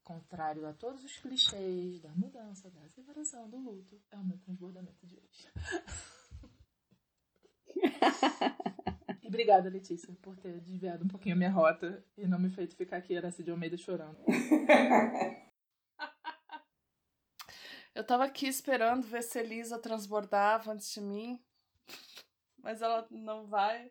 contrário 0.02 0.66
a 0.66 0.74
todos 0.74 1.02
os 1.02 1.16
clichês 1.16 1.98
da 2.02 2.10
mudança, 2.10 2.70
da 2.70 2.86
separação, 2.90 3.48
do 3.48 3.56
luto, 3.56 3.98
é 4.10 4.18
o 4.18 4.24
meu 4.24 4.36
transbordamento 4.38 5.06
de 5.06 5.16
hoje. 5.16 5.48
obrigada, 9.26 9.68
Letícia, 9.68 10.14
por 10.22 10.36
ter 10.36 10.60
desviado 10.60 11.04
um 11.04 11.08
pouquinho 11.08 11.34
a 11.34 11.38
minha 11.38 11.50
rota 11.50 12.04
e 12.16 12.26
não 12.26 12.38
me 12.38 12.50
feito 12.50 12.76
ficar 12.76 12.98
aqui, 12.98 13.16
Aracy 13.16 13.42
de 13.42 13.50
Almeida, 13.50 13.76
chorando. 13.76 14.18
Eu 17.94 18.04
tava 18.04 18.24
aqui 18.24 18.46
esperando 18.46 19.06
ver 19.06 19.22
se 19.22 19.38
Elisa 19.38 19.78
transbordava 19.78 20.72
antes 20.72 20.90
de 20.92 21.00
mim, 21.00 21.38
mas 22.58 22.80
ela 22.80 23.06
não 23.10 23.46
vai. 23.46 23.90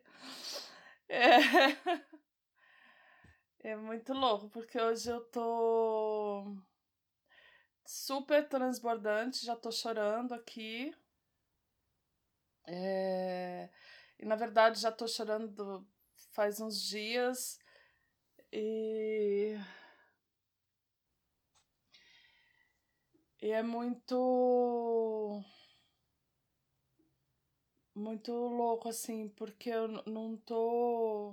É, 1.08 1.36
é 3.60 3.76
muito 3.76 4.12
louco, 4.12 4.48
porque 4.48 4.80
hoje 4.80 5.08
eu 5.08 5.20
tô 5.26 6.56
super 7.86 8.48
transbordante, 8.48 9.46
já 9.46 9.54
tô 9.54 9.70
chorando 9.70 10.32
aqui. 10.32 10.92
É... 12.66 13.68
E 14.18 14.24
na 14.24 14.36
verdade 14.36 14.80
já 14.80 14.92
tô 14.92 15.06
chorando 15.08 15.86
faz 16.32 16.60
uns 16.60 16.80
dias. 16.82 17.58
E 18.52 19.56
E 23.46 23.48
é 23.50 23.62
muito. 23.62 25.44
Muito 27.94 28.32
louco, 28.34 28.90
assim, 28.90 29.28
porque 29.30 29.70
eu 29.70 29.88
não 30.06 30.36
tô. 30.36 31.32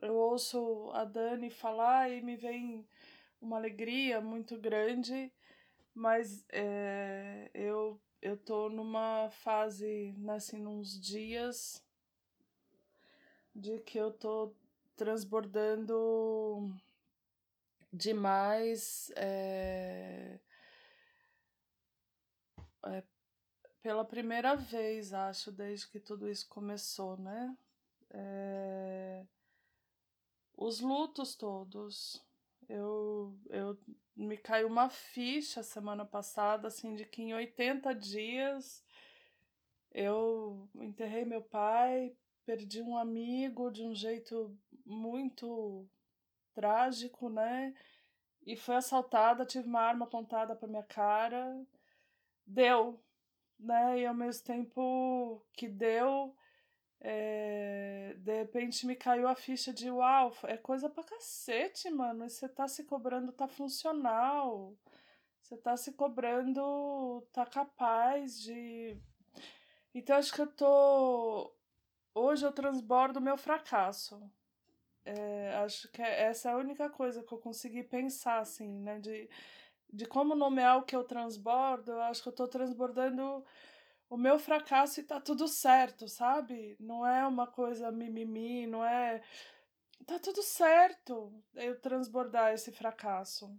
Eu 0.00 0.14
ouço 0.14 0.90
a 0.94 1.04
Dani 1.04 1.50
falar 1.50 2.10
e 2.10 2.20
me 2.22 2.36
vem 2.36 2.86
uma 3.40 3.56
alegria 3.56 4.20
muito 4.20 4.58
grande, 4.58 5.32
mas 5.94 6.44
é, 6.52 7.50
eu, 7.54 8.00
eu 8.20 8.36
tô 8.36 8.68
numa 8.68 9.30
fase, 9.30 10.12
né, 10.18 10.34
assim, 10.34 10.66
uns 10.66 11.00
dias 11.00 11.82
de 13.54 13.78
que 13.80 13.98
eu 13.98 14.12
tô 14.12 14.54
transbordando 14.96 16.72
demais. 17.92 19.10
É, 19.16 20.38
é, 22.86 23.02
pela 23.82 24.04
primeira 24.04 24.54
vez, 24.56 25.12
acho, 25.12 25.52
desde 25.52 25.88
que 25.88 26.00
tudo 26.00 26.28
isso 26.28 26.48
começou, 26.48 27.16
né? 27.16 27.56
É, 28.10 29.26
os 30.56 30.80
lutos 30.80 31.34
todos. 31.34 32.22
Eu, 32.68 33.38
eu 33.48 33.78
me 34.14 34.36
caiu 34.36 34.68
uma 34.68 34.90
ficha 34.90 35.62
semana 35.62 36.04
passada, 36.04 36.68
assim, 36.68 36.94
de 36.94 37.04
que 37.04 37.22
em 37.22 37.34
80 37.34 37.94
dias 37.94 38.84
eu 39.92 40.68
enterrei 40.74 41.24
meu 41.24 41.42
pai, 41.42 42.14
perdi 42.44 42.82
um 42.82 42.96
amigo 42.96 43.70
de 43.70 43.82
um 43.82 43.94
jeito 43.94 44.56
muito 44.84 45.88
trágico, 46.54 47.28
né? 47.28 47.74
E 48.46 48.56
fui 48.56 48.74
assaltada, 48.74 49.46
tive 49.46 49.66
uma 49.66 49.80
arma 49.80 50.04
apontada 50.04 50.54
para 50.54 50.68
minha 50.68 50.82
cara 50.82 51.66
deu, 52.48 52.98
né? 53.58 54.00
E 54.00 54.06
ao 54.06 54.14
mesmo 54.14 54.44
tempo 54.44 55.44
que 55.52 55.68
deu, 55.68 56.34
é, 57.00 58.14
de 58.18 58.34
repente 58.38 58.86
me 58.86 58.96
caiu 58.96 59.28
a 59.28 59.34
ficha 59.34 59.72
de 59.72 59.90
uau, 59.90 60.32
é 60.44 60.56
coisa 60.56 60.88
pra 60.88 61.04
cacete, 61.04 61.90
mano. 61.90 62.28
Você 62.28 62.48
tá 62.48 62.66
se 62.68 62.84
cobrando, 62.84 63.32
tá 63.32 63.48
funcional. 63.48 64.76
Você 65.40 65.56
tá 65.56 65.76
se 65.76 65.92
cobrando, 65.92 67.26
tá 67.32 67.46
capaz 67.46 68.40
de. 68.40 68.96
Então 69.94 70.16
acho 70.16 70.32
que 70.32 70.40
eu 70.40 70.46
tô. 70.46 71.54
Hoje 72.14 72.44
eu 72.44 72.52
transbordo 72.52 73.20
meu 73.20 73.36
fracasso. 73.36 74.20
É, 75.04 75.54
acho 75.64 75.90
que 75.90 76.02
é, 76.02 76.24
essa 76.24 76.50
é 76.50 76.52
a 76.52 76.56
única 76.56 76.90
coisa 76.90 77.22
que 77.22 77.32
eu 77.32 77.38
consegui 77.38 77.82
pensar, 77.82 78.40
assim, 78.40 78.68
né? 78.80 78.98
De 78.98 79.28
de 79.92 80.06
como 80.06 80.34
nomear 80.34 80.78
o 80.78 80.82
que 80.82 80.94
eu 80.94 81.04
transbordo, 81.04 81.92
eu 81.92 82.00
acho 82.02 82.22
que 82.22 82.28
eu 82.28 82.32
tô 82.32 82.46
transbordando 82.46 83.44
o 84.08 84.16
meu 84.16 84.38
fracasso 84.38 85.00
e 85.00 85.02
tá 85.02 85.20
tudo 85.20 85.46
certo, 85.46 86.08
sabe? 86.08 86.76
Não 86.80 87.06
é 87.06 87.26
uma 87.26 87.46
coisa 87.46 87.90
mimimi, 87.90 88.66
não 88.66 88.84
é. 88.84 89.22
Tá 90.06 90.18
tudo 90.18 90.42
certo 90.42 91.32
eu 91.54 91.78
transbordar 91.80 92.54
esse 92.54 92.72
fracasso. 92.72 93.54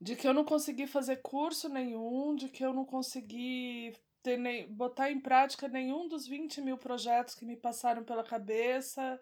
De 0.00 0.16
que 0.16 0.26
eu 0.26 0.34
não 0.34 0.44
consegui 0.44 0.86
fazer 0.86 1.16
curso 1.16 1.68
nenhum, 1.68 2.34
de 2.34 2.48
que 2.48 2.64
eu 2.64 2.72
não 2.72 2.84
consegui 2.84 3.94
ter 4.22 4.36
nem, 4.36 4.72
botar 4.72 5.10
em 5.10 5.20
prática 5.20 5.68
nenhum 5.68 6.08
dos 6.08 6.26
20 6.26 6.60
mil 6.60 6.78
projetos 6.78 7.34
que 7.34 7.44
me 7.44 7.56
passaram 7.56 8.04
pela 8.04 8.24
cabeça 8.24 9.20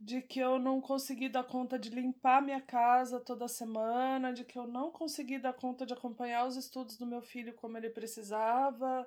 de 0.00 0.22
que 0.22 0.40
eu 0.40 0.58
não 0.58 0.80
consegui 0.80 1.28
dar 1.28 1.44
conta 1.44 1.78
de 1.78 1.90
limpar 1.90 2.40
minha 2.40 2.60
casa 2.60 3.20
toda 3.20 3.46
semana, 3.46 4.32
de 4.32 4.44
que 4.44 4.58
eu 4.58 4.66
não 4.66 4.90
consegui 4.90 5.38
dar 5.38 5.52
conta 5.52 5.84
de 5.84 5.92
acompanhar 5.92 6.46
os 6.46 6.56
estudos 6.56 6.96
do 6.96 7.06
meu 7.06 7.20
filho 7.20 7.52
como 7.54 7.76
ele 7.76 7.90
precisava. 7.90 9.06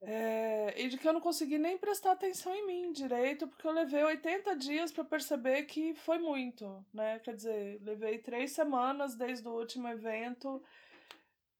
É, 0.00 0.74
e 0.80 0.88
de 0.88 0.96
que 0.96 1.08
eu 1.08 1.12
não 1.12 1.20
consegui 1.20 1.58
nem 1.58 1.76
prestar 1.76 2.12
atenção 2.12 2.54
em 2.54 2.66
mim 2.66 2.92
direito, 2.92 3.48
porque 3.48 3.66
eu 3.66 3.72
levei 3.72 4.04
80 4.04 4.54
dias 4.54 4.92
para 4.92 5.04
perceber 5.04 5.64
que 5.64 5.94
foi 5.94 6.18
muito, 6.18 6.84
né? 6.94 7.18
Quer 7.18 7.34
dizer, 7.34 7.80
levei 7.82 8.18
três 8.18 8.52
semanas 8.52 9.16
desde 9.16 9.48
o 9.48 9.52
último 9.52 9.88
evento 9.88 10.62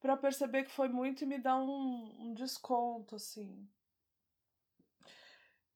para 0.00 0.16
perceber 0.16 0.64
que 0.64 0.70
foi 0.70 0.88
muito 0.88 1.24
e 1.24 1.26
me 1.26 1.38
dar 1.38 1.56
um, 1.56 2.14
um 2.20 2.34
desconto, 2.34 3.16
assim. 3.16 3.66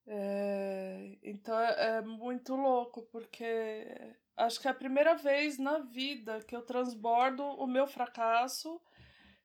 É, 0.07 1.19
então 1.23 1.59
é, 1.59 1.99
é 1.99 2.00
muito 2.00 2.54
louco, 2.54 3.02
porque 3.12 3.87
acho 4.37 4.61
que 4.61 4.66
é 4.66 4.71
a 4.71 4.75
primeira 4.75 5.14
vez 5.14 5.59
na 5.59 5.78
vida 5.78 6.40
que 6.40 6.57
eu 6.57 6.62
transbordo 6.62 7.42
o 7.42 7.66
meu 7.66 7.87
fracasso, 7.87 8.80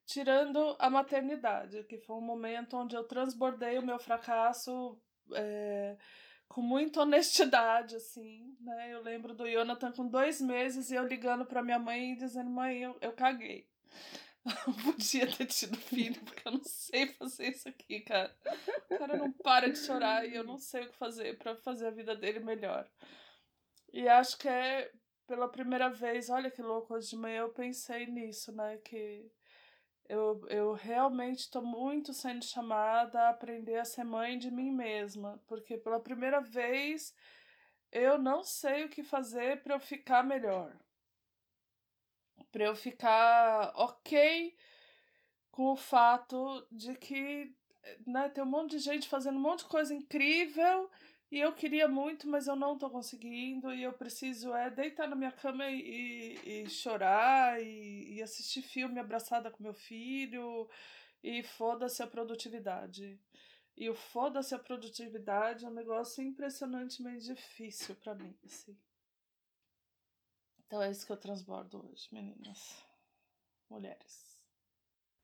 tirando 0.05 0.75
a 0.79 0.89
maternidade, 0.89 1.83
que 1.83 1.97
foi 1.97 2.15
um 2.15 2.21
momento 2.21 2.77
onde 2.77 2.95
eu 2.95 3.03
transbordei 3.03 3.77
o 3.77 3.85
meu 3.85 3.99
fracasso 3.99 4.99
é, 5.33 5.97
com 6.47 6.61
muita 6.61 7.01
honestidade, 7.01 7.95
assim, 7.95 8.55
né? 8.61 8.93
Eu 8.93 9.01
lembro 9.01 9.33
do 9.33 9.49
Jonathan 9.49 9.91
com 9.91 10.07
dois 10.07 10.39
meses 10.39 10.89
e 10.91 10.95
eu 10.95 11.05
ligando 11.05 11.45
para 11.45 11.63
minha 11.63 11.79
mãe 11.79 12.13
e 12.13 12.15
dizendo: 12.15 12.49
mãe, 12.49 12.77
eu, 12.83 12.95
eu 13.01 13.13
caguei. 13.13 13.67
podia 14.83 15.25
ter 15.31 15.47
tido 15.47 15.75
filho, 15.77 16.21
porque 16.23 16.47
eu 16.47 16.53
não 16.53 16.63
sei 16.63 17.07
fazer 17.07 17.49
isso 17.49 17.67
aqui, 17.67 18.01
cara. 18.01 18.35
O 18.89 18.97
cara 18.97 19.17
não 19.17 19.31
para 19.31 19.69
de 19.69 19.79
chorar 19.79 20.27
e 20.27 20.35
eu 20.35 20.43
não 20.43 20.57
sei 20.57 20.83
o 20.83 20.89
que 20.89 20.97
fazer 20.97 21.37
para 21.37 21.55
fazer 21.55 21.87
a 21.87 21.91
vida 21.91 22.15
dele 22.15 22.39
melhor. 22.39 22.87
E 23.91 24.07
acho 24.07 24.37
que 24.37 24.47
é 24.47 24.91
pela 25.25 25.49
primeira 25.49 25.89
vez, 25.89 26.29
olha 26.29 26.51
que 26.51 26.61
louco, 26.61 26.93
hoje 26.93 27.09
de 27.09 27.15
manhã 27.15 27.41
eu 27.41 27.49
pensei 27.49 28.05
nisso, 28.05 28.51
né? 28.51 28.77
Que 28.77 29.31
eu, 30.07 30.45
eu 30.49 30.73
realmente 30.73 31.39
estou 31.39 31.63
muito 31.63 32.13
sendo 32.13 32.45
chamada 32.45 33.21
a 33.21 33.29
aprender 33.29 33.77
a 33.77 33.85
ser 33.85 34.03
mãe 34.03 34.37
de 34.37 34.51
mim 34.51 34.71
mesma, 34.71 35.41
porque 35.47 35.77
pela 35.77 35.99
primeira 35.99 36.39
vez 36.39 37.15
eu 37.91 38.19
não 38.19 38.43
sei 38.43 38.85
o 38.85 38.89
que 38.89 39.03
fazer 39.03 39.63
para 39.63 39.73
eu 39.73 39.79
ficar 39.79 40.23
melhor 40.23 40.71
para 42.51 42.65
eu 42.65 42.75
ficar 42.75 43.71
ok 43.75 44.55
com 45.51 45.71
o 45.71 45.75
fato 45.75 46.65
de 46.71 46.95
que 46.95 47.53
né, 48.05 48.29
tem 48.29 48.43
um 48.43 48.47
monte 48.47 48.71
de 48.71 48.79
gente 48.79 49.07
fazendo 49.07 49.37
um 49.37 49.41
monte 49.41 49.59
de 49.59 49.69
coisa 49.69 49.93
incrível 49.93 50.89
e 51.31 51.39
eu 51.39 51.53
queria 51.53 51.87
muito, 51.87 52.27
mas 52.27 52.47
eu 52.47 52.55
não 52.55 52.77
tô 52.77 52.89
conseguindo 52.89 53.73
e 53.73 53.83
eu 53.83 53.93
preciso 53.93 54.53
é 54.53 54.69
deitar 54.69 55.07
na 55.07 55.15
minha 55.15 55.31
cama 55.31 55.69
e, 55.69 56.39
e 56.45 56.69
chorar 56.69 57.61
e, 57.61 58.15
e 58.15 58.21
assistir 58.21 58.61
filme 58.61 58.99
abraçada 58.99 59.49
com 59.49 59.63
meu 59.63 59.73
filho 59.73 60.69
e 61.23 61.41
foda-se 61.43 62.03
a 62.03 62.07
produtividade. 62.07 63.19
E 63.75 63.89
o 63.89 63.95
foda-se 63.95 64.55
a 64.55 64.59
produtividade 64.59 65.65
é 65.65 65.67
um 65.67 65.73
negócio 65.73 66.23
impressionantemente 66.23 67.25
difícil 67.25 67.95
para 67.95 68.15
mim, 68.15 68.33
assim. 68.45 68.77
Então 70.67 70.81
é 70.81 70.89
isso 70.89 71.05
que 71.05 71.11
eu 71.11 71.17
transbordo 71.17 71.85
hoje, 71.85 72.07
meninas. 72.11 72.83
Mulheres. 73.69 74.39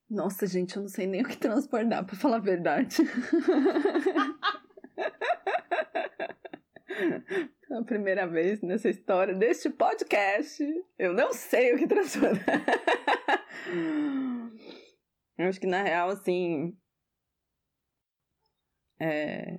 Nossa, 0.08 0.46
gente, 0.46 0.76
eu 0.76 0.82
não 0.82 0.88
sei 0.88 1.06
nem 1.06 1.22
o 1.22 1.28
que 1.28 1.36
transbordar, 1.36 2.04
pra 2.04 2.16
falar 2.16 2.36
a 2.36 2.40
verdade. 2.40 2.96
a 7.70 7.84
primeira 7.84 8.26
vez 8.26 8.60
nessa 8.60 8.88
história 8.88 9.34
deste 9.34 9.70
podcast. 9.70 10.62
Eu 10.98 11.14
não 11.14 11.32
sei 11.32 11.74
o 11.74 11.78
que 11.78 11.86
transbordar. 11.86 12.62
Eu 15.38 15.48
acho 15.48 15.58
que 15.58 15.66
na 15.66 15.82
real, 15.82 16.10
assim. 16.10 16.76
É. 19.00 19.58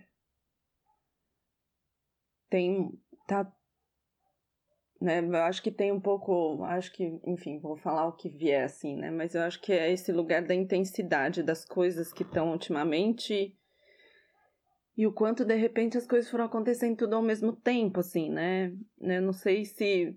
Tem. 2.50 2.92
Tá. 3.28 3.52
Né, 5.04 5.20
eu 5.20 5.44
acho 5.44 5.62
que 5.62 5.70
tem 5.70 5.92
um 5.92 6.00
pouco. 6.00 6.64
Acho 6.64 6.90
que, 6.94 7.20
enfim, 7.28 7.60
vou 7.60 7.76
falar 7.76 8.08
o 8.08 8.14
que 8.14 8.30
vier 8.30 8.64
assim, 8.64 8.96
né? 8.96 9.12
Mas 9.12 9.36
eu 9.36 9.42
acho 9.42 9.60
que 9.60 9.74
é 9.74 9.92
esse 9.92 10.14
lugar 10.14 10.42
da 10.42 10.56
intensidade 10.56 11.44
das 11.44 11.66
coisas 11.66 12.14
que 12.14 12.24
estão 12.24 12.52
ultimamente 12.52 13.54
e 14.96 15.06
o 15.06 15.12
quanto 15.12 15.44
de 15.44 15.56
repente 15.56 15.98
as 15.98 16.08
coisas 16.08 16.32
foram 16.32 16.46
acontecendo 16.46 16.96
tudo 16.96 17.18
ao 17.18 17.22
mesmo 17.22 17.52
tempo, 17.52 18.00
assim, 18.00 18.30
né? 18.30 18.74
Eu 19.02 19.22
não 19.22 19.34
sei 19.34 19.66
se. 19.66 20.16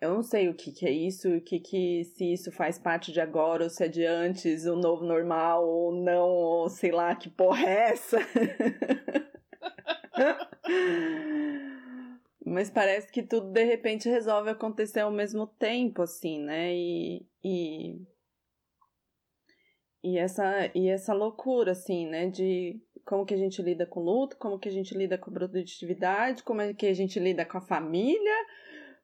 Eu 0.00 0.14
não 0.14 0.24
sei 0.24 0.48
o 0.48 0.54
que, 0.54 0.72
que 0.72 0.84
é 0.84 0.90
isso, 0.90 1.36
o 1.36 1.40
que, 1.40 1.60
que 1.60 2.02
se 2.04 2.32
isso 2.32 2.50
faz 2.50 2.80
parte 2.80 3.12
de 3.12 3.20
agora, 3.20 3.62
ou 3.62 3.70
se 3.70 3.84
é 3.84 3.88
de 3.88 4.04
antes, 4.04 4.66
o 4.66 4.74
novo 4.74 5.04
normal, 5.04 5.64
ou 5.64 5.94
não, 5.94 6.28
ou 6.28 6.68
sei 6.68 6.90
lá, 6.90 7.14
que 7.14 7.30
porra 7.30 7.64
é 7.64 7.92
essa? 7.92 8.18
Mas 12.48 12.70
parece 12.70 13.10
que 13.10 13.24
tudo 13.24 13.50
de 13.50 13.64
repente 13.64 14.08
resolve 14.08 14.50
acontecer 14.50 15.00
ao 15.00 15.10
mesmo 15.10 15.48
tempo, 15.48 16.02
assim, 16.02 16.38
né? 16.38 16.72
E, 16.72 17.26
e, 17.42 18.06
e, 20.04 20.16
essa, 20.16 20.70
e 20.72 20.88
essa 20.88 21.12
loucura, 21.12 21.72
assim, 21.72 22.06
né? 22.06 22.28
De 22.28 22.80
como 23.04 23.26
que 23.26 23.34
a 23.34 23.36
gente 23.36 23.60
lida 23.60 23.84
com 23.84 23.98
luto, 23.98 24.36
como 24.36 24.60
que 24.60 24.68
a 24.68 24.72
gente 24.72 24.96
lida 24.96 25.18
com 25.18 25.32
produtividade, 25.32 26.44
como 26.44 26.60
é 26.60 26.72
que 26.72 26.86
a 26.86 26.94
gente 26.94 27.18
lida 27.18 27.44
com 27.44 27.58
a 27.58 27.60
família, 27.60 28.46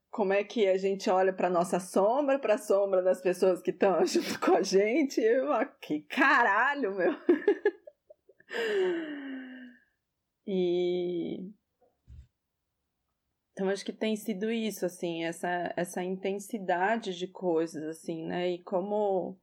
como 0.08 0.32
é 0.32 0.44
que 0.44 0.68
a 0.68 0.78
gente 0.78 1.10
olha 1.10 1.32
para 1.32 1.50
nossa 1.50 1.80
sombra, 1.80 2.38
para 2.38 2.54
a 2.54 2.58
sombra 2.58 3.02
das 3.02 3.20
pessoas 3.20 3.60
que 3.60 3.72
estão 3.72 3.98
junto 4.06 4.38
com 4.38 4.54
a 4.54 4.62
gente. 4.62 5.20
Eu, 5.20 5.52
ah, 5.52 5.66
que 5.66 6.02
caralho, 6.02 6.94
meu. 6.94 7.12
e 10.46 11.50
então 13.52 13.68
acho 13.68 13.84
que 13.84 13.92
tem 13.92 14.16
sido 14.16 14.50
isso 14.50 14.86
assim, 14.86 15.24
essa 15.24 15.72
essa 15.76 16.02
intensidade 16.02 17.16
de 17.16 17.26
coisas 17.26 17.82
assim, 17.84 18.24
né? 18.24 18.50
E 18.50 18.62
como 18.62 19.38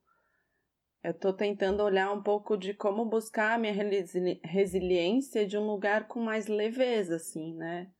eu 1.03 1.11
estou 1.11 1.31
tentando 1.31 1.83
olhar 1.83 2.11
um 2.11 2.21
pouco 2.21 2.57
de 2.57 2.73
como 2.73 3.05
buscar 3.05 3.53
a 3.55 3.57
minha 3.57 3.71
resili 3.71 4.41
resiliência 4.43 5.45
de 5.45 5.57
um 5.57 5.65
lugar 5.65 6.07
com 6.07 6.19
mais 6.19 6.47
leveza, 6.47 7.15
assim, 7.15 7.55
né? 7.55 7.91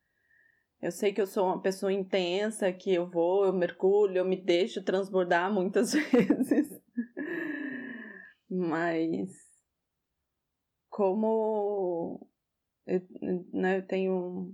Eu 0.82 0.92
sei 0.92 1.14
que 1.14 1.22
eu 1.22 1.28
sou 1.28 1.46
uma 1.46 1.62
pessoa 1.62 1.92
intensa, 1.92 2.72
que 2.72 2.94
eu 2.94 3.10
vou, 3.10 3.46
eu 3.46 3.54
mergulho, 3.54 4.18
eu 4.18 4.26
me 4.26 4.38
deixo 4.42 4.84
transbordar 4.84 5.54
muitas 5.54 5.92
vezes. 5.94 6.82
Mas 8.50 9.30
como 10.90 12.26
eu, 12.88 13.02
né, 13.54 13.78
eu 13.78 13.88
tenho 13.88 14.54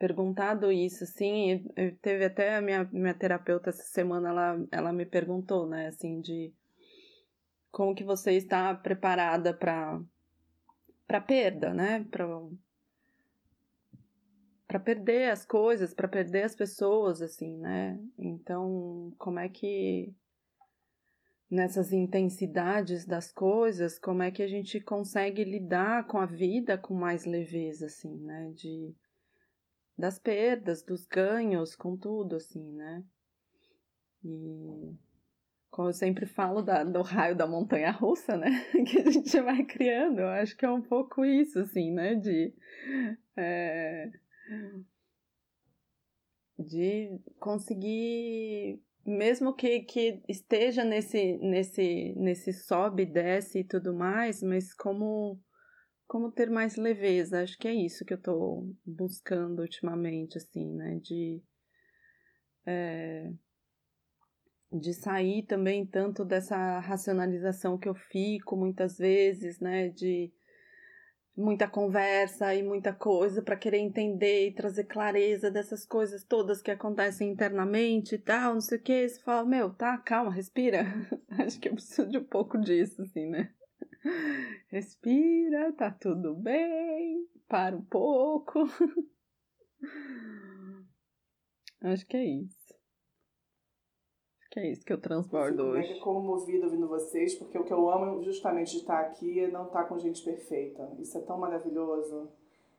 perguntado 0.00 0.72
isso, 0.72 1.04
assim, 1.04 1.62
eu, 1.76 1.94
teve 1.98 2.24
até 2.24 2.56
a 2.56 2.62
minha, 2.62 2.88
minha 2.90 3.12
terapeuta 3.12 3.68
essa 3.68 3.82
semana, 3.82 4.30
ela, 4.30 4.66
ela 4.72 4.92
me 4.94 5.04
perguntou, 5.04 5.68
né, 5.68 5.88
assim, 5.88 6.22
de 6.22 6.54
como 7.70 7.94
que 7.94 8.02
você 8.02 8.32
está 8.32 8.74
preparada 8.74 9.52
para 9.52 10.00
para 11.06 11.20
perda, 11.20 11.74
né? 11.74 12.06
Para 12.10 12.26
para 14.66 14.80
perder 14.80 15.30
as 15.30 15.44
coisas, 15.44 15.92
para 15.92 16.08
perder 16.08 16.44
as 16.44 16.54
pessoas, 16.54 17.20
assim, 17.20 17.58
né? 17.58 18.00
Então, 18.16 19.12
como 19.18 19.38
é 19.38 19.48
que 19.48 20.14
nessas 21.50 21.92
intensidades 21.92 23.04
das 23.04 23.32
coisas, 23.32 23.98
como 23.98 24.22
é 24.22 24.30
que 24.30 24.42
a 24.42 24.46
gente 24.46 24.80
consegue 24.80 25.44
lidar 25.44 26.06
com 26.06 26.18
a 26.18 26.26
vida 26.26 26.78
com 26.78 26.94
mais 26.94 27.26
leveza, 27.26 27.86
assim, 27.86 28.16
né? 28.18 28.52
De 28.54 28.94
das 30.00 30.18
perdas, 30.18 30.82
dos 30.82 31.06
ganhos, 31.06 31.76
com 31.76 31.96
tudo, 31.96 32.36
assim, 32.36 32.72
né? 32.72 33.04
E 34.24 34.98
como 35.70 35.88
eu 35.88 35.92
sempre 35.92 36.26
falo 36.26 36.62
da, 36.62 36.82
do 36.82 37.00
raio 37.00 37.36
da 37.36 37.46
montanha 37.46 37.90
russa, 37.92 38.36
né? 38.36 38.50
Que 38.86 38.98
a 39.00 39.10
gente 39.10 39.40
vai 39.40 39.64
criando. 39.64 40.20
Eu 40.20 40.28
acho 40.28 40.56
que 40.56 40.64
é 40.64 40.70
um 40.70 40.82
pouco 40.82 41.24
isso, 41.24 41.60
assim, 41.60 41.92
né? 41.92 42.16
De. 42.16 42.52
É, 43.36 44.10
de 46.58 47.20
conseguir. 47.38 48.80
Mesmo 49.06 49.54
que, 49.54 49.80
que 49.80 50.22
esteja 50.28 50.84
nesse, 50.84 51.38
nesse, 51.38 52.14
nesse 52.16 52.52
sobe, 52.52 53.06
desce 53.06 53.60
e 53.60 53.64
tudo 53.64 53.94
mais, 53.94 54.42
mas 54.42 54.74
como, 54.74 55.40
como 56.10 56.32
ter 56.32 56.50
mais 56.50 56.74
leveza. 56.74 57.40
Acho 57.40 57.56
que 57.56 57.68
é 57.68 57.72
isso 57.72 58.04
que 58.04 58.12
eu 58.12 58.20
tô 58.20 58.66
buscando 58.84 59.60
ultimamente, 59.60 60.38
assim, 60.38 60.68
né? 60.74 60.98
De. 60.98 61.40
É, 62.66 63.30
de 64.72 64.92
sair 64.92 65.44
também 65.44 65.86
tanto 65.86 66.24
dessa 66.24 66.80
racionalização 66.80 67.78
que 67.78 67.88
eu 67.88 67.94
fico 67.94 68.56
muitas 68.56 68.98
vezes, 68.98 69.58
né, 69.60 69.88
de 69.88 70.32
muita 71.36 71.66
conversa 71.66 72.54
e 72.54 72.62
muita 72.62 72.92
coisa 72.92 73.42
para 73.42 73.56
querer 73.56 73.78
entender 73.78 74.48
e 74.48 74.54
trazer 74.54 74.84
clareza 74.84 75.50
dessas 75.50 75.84
coisas 75.86 76.22
todas 76.22 76.62
que 76.62 76.70
acontecem 76.70 77.30
internamente 77.30 78.16
e 78.16 78.18
tal, 78.18 78.54
não 78.54 78.60
sei 78.60 78.78
o 78.78 78.82
que, 78.82 79.08
você 79.08 79.20
fala, 79.20 79.44
meu, 79.48 79.70
tá, 79.74 79.96
calma, 79.98 80.32
respira. 80.32 80.84
Acho 81.38 81.58
que 81.58 81.68
eu 81.68 81.74
preciso 81.74 82.08
de 82.08 82.18
um 82.18 82.24
pouco 82.24 82.58
disso, 82.58 83.02
assim, 83.02 83.26
né? 83.26 83.52
Respira, 84.68 85.72
tá 85.72 85.90
tudo 85.90 86.34
bem, 86.34 87.28
para 87.48 87.76
um 87.76 87.82
pouco. 87.82 88.60
Acho 91.82 92.06
que 92.06 92.16
é 92.16 92.24
isso. 92.24 92.60
Que 94.50 94.60
é 94.60 94.72
isso 94.72 94.84
que 94.84 94.92
eu 94.92 95.00
transbordo 95.00 95.62
eu 95.62 95.68
hoje. 95.68 95.92
Eu 95.92 96.00
comovido 96.00 96.64
ouvindo 96.64 96.88
vocês, 96.88 97.36
porque 97.36 97.56
o 97.56 97.64
que 97.64 97.72
eu 97.72 97.88
amo 97.88 98.22
justamente 98.22 98.72
de 98.72 98.78
estar 98.78 99.00
aqui 99.00 99.40
é 99.40 99.48
não 99.48 99.66
estar 99.66 99.84
com 99.84 99.98
gente 99.98 100.22
perfeita. 100.24 100.90
Isso 100.98 101.16
é 101.16 101.20
tão 101.20 101.38
maravilhoso. 101.38 102.28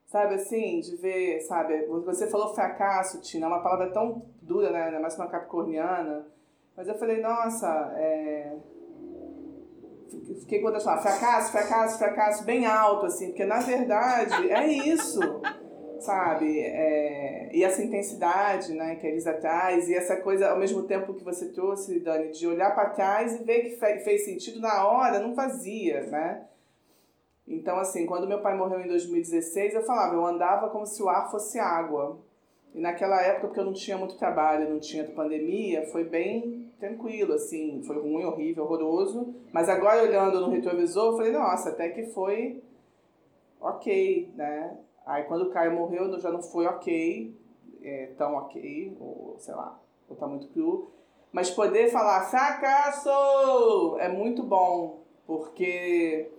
Sabe 0.06 0.36
assim, 0.36 0.82
de 0.82 0.98
ver, 0.98 1.40
sabe, 1.40 1.86
você 1.86 2.30
falou 2.30 2.54
fracasso, 2.54 3.22
Tina, 3.22 3.46
é 3.46 3.48
uma 3.48 3.64
palavra 3.64 3.94
tão 3.94 4.26
dura, 4.42 4.70
né, 4.70 5.00
mais 5.00 5.16
uma 5.16 5.28
capricorniana. 5.28 6.28
Mas 6.76 6.90
eu 6.90 6.96
falei, 6.96 7.22
nossa, 7.22 7.94
é... 7.96 8.58
Fiquei 10.42 10.60
quando 10.62 10.76
eu 10.76 10.82
falava 10.82 11.02
fracasso, 11.02 11.52
fracasso, 11.52 11.98
fracasso, 11.98 12.44
bem 12.44 12.66
alto, 12.66 13.06
assim, 13.06 13.28
porque 13.28 13.46
na 13.46 13.60
verdade 13.60 14.52
é 14.52 14.68
isso 14.68 15.20
sabe? 16.02 16.60
É, 16.60 17.50
e 17.54 17.64
essa 17.64 17.82
intensidade 17.82 18.74
né, 18.74 18.96
que 18.96 19.08
a 19.08 19.10
Elisa 19.10 19.34
traz, 19.34 19.88
e 19.88 19.96
essa 19.96 20.18
coisa, 20.18 20.50
ao 20.50 20.60
mesmo 20.60 20.84
tempo 20.84 21.14
que 21.14 21.24
você 21.24 21.50
trouxe, 21.50 22.00
Dani, 22.00 22.32
de 22.32 22.48
olhar 22.48 22.74
para 22.74 22.90
trás 22.90 23.40
e 23.40 23.44
ver 23.44 23.62
que 23.62 23.78
fez 23.78 24.26
sentido 24.26 24.60
na 24.60 24.88
hora, 24.88 25.20
não 25.20 25.36
fazia, 25.36 26.02
né? 26.08 26.46
Então, 27.48 27.78
assim, 27.78 28.06
quando 28.06 28.28
meu 28.28 28.42
pai 28.42 28.56
morreu 28.56 28.80
em 28.82 28.88
2016, 28.88 29.76
eu 29.76 29.84
falava, 29.84 30.16
eu 30.16 30.26
andava 30.26 30.70
como 30.70 30.86
se 30.86 31.02
o 31.02 31.10
ar 31.10 31.30
fosse 31.30 31.60
água. 31.60 32.20
E 32.74 32.80
naquela 32.80 33.22
época, 33.22 33.48
porque 33.48 33.60
eu 33.60 33.66
não 33.66 33.74
tinha 33.74 33.98
muito 33.98 34.18
trabalho, 34.18 34.70
não 34.70 34.80
tinha 34.80 35.04
pandemia, 35.04 35.86
foi 35.88 36.06
bem 36.06 36.61
tranquilo, 36.82 37.34
assim, 37.34 37.82
foi 37.84 38.02
ruim, 38.02 38.26
horrível, 38.26 38.64
horroroso. 38.64 39.34
Mas 39.54 39.70
agora, 39.70 40.02
olhando 40.02 40.42
no 40.42 40.50
retrovisor, 40.50 41.14
eu 41.14 41.18
falei, 41.18 41.32
nossa, 41.32 41.70
até 41.70 41.90
que 41.90 42.08
foi 42.08 42.62
ok, 43.62 44.32
né? 44.36 44.78
Aí 45.06 45.24
quando 45.24 45.44
o 45.44 45.50
Caio 45.52 45.74
morreu, 45.74 46.20
já 46.20 46.32
não 46.32 46.42
foi 46.42 46.66
ok, 46.66 47.34
é, 47.84 48.08
tão 48.18 48.36
ok, 48.36 48.98
ou 49.00 49.36
sei 49.38 49.54
lá, 49.54 49.80
ou 50.10 50.16
tá 50.16 50.28
muito 50.28 50.48
cru. 50.48 50.92
Mas 51.32 51.52
poder 51.52 51.90
falar 51.92 52.30
fracasso 52.30 53.98
é 54.00 54.10
muito 54.10 54.44
bom, 54.44 55.04
porque 55.26 56.30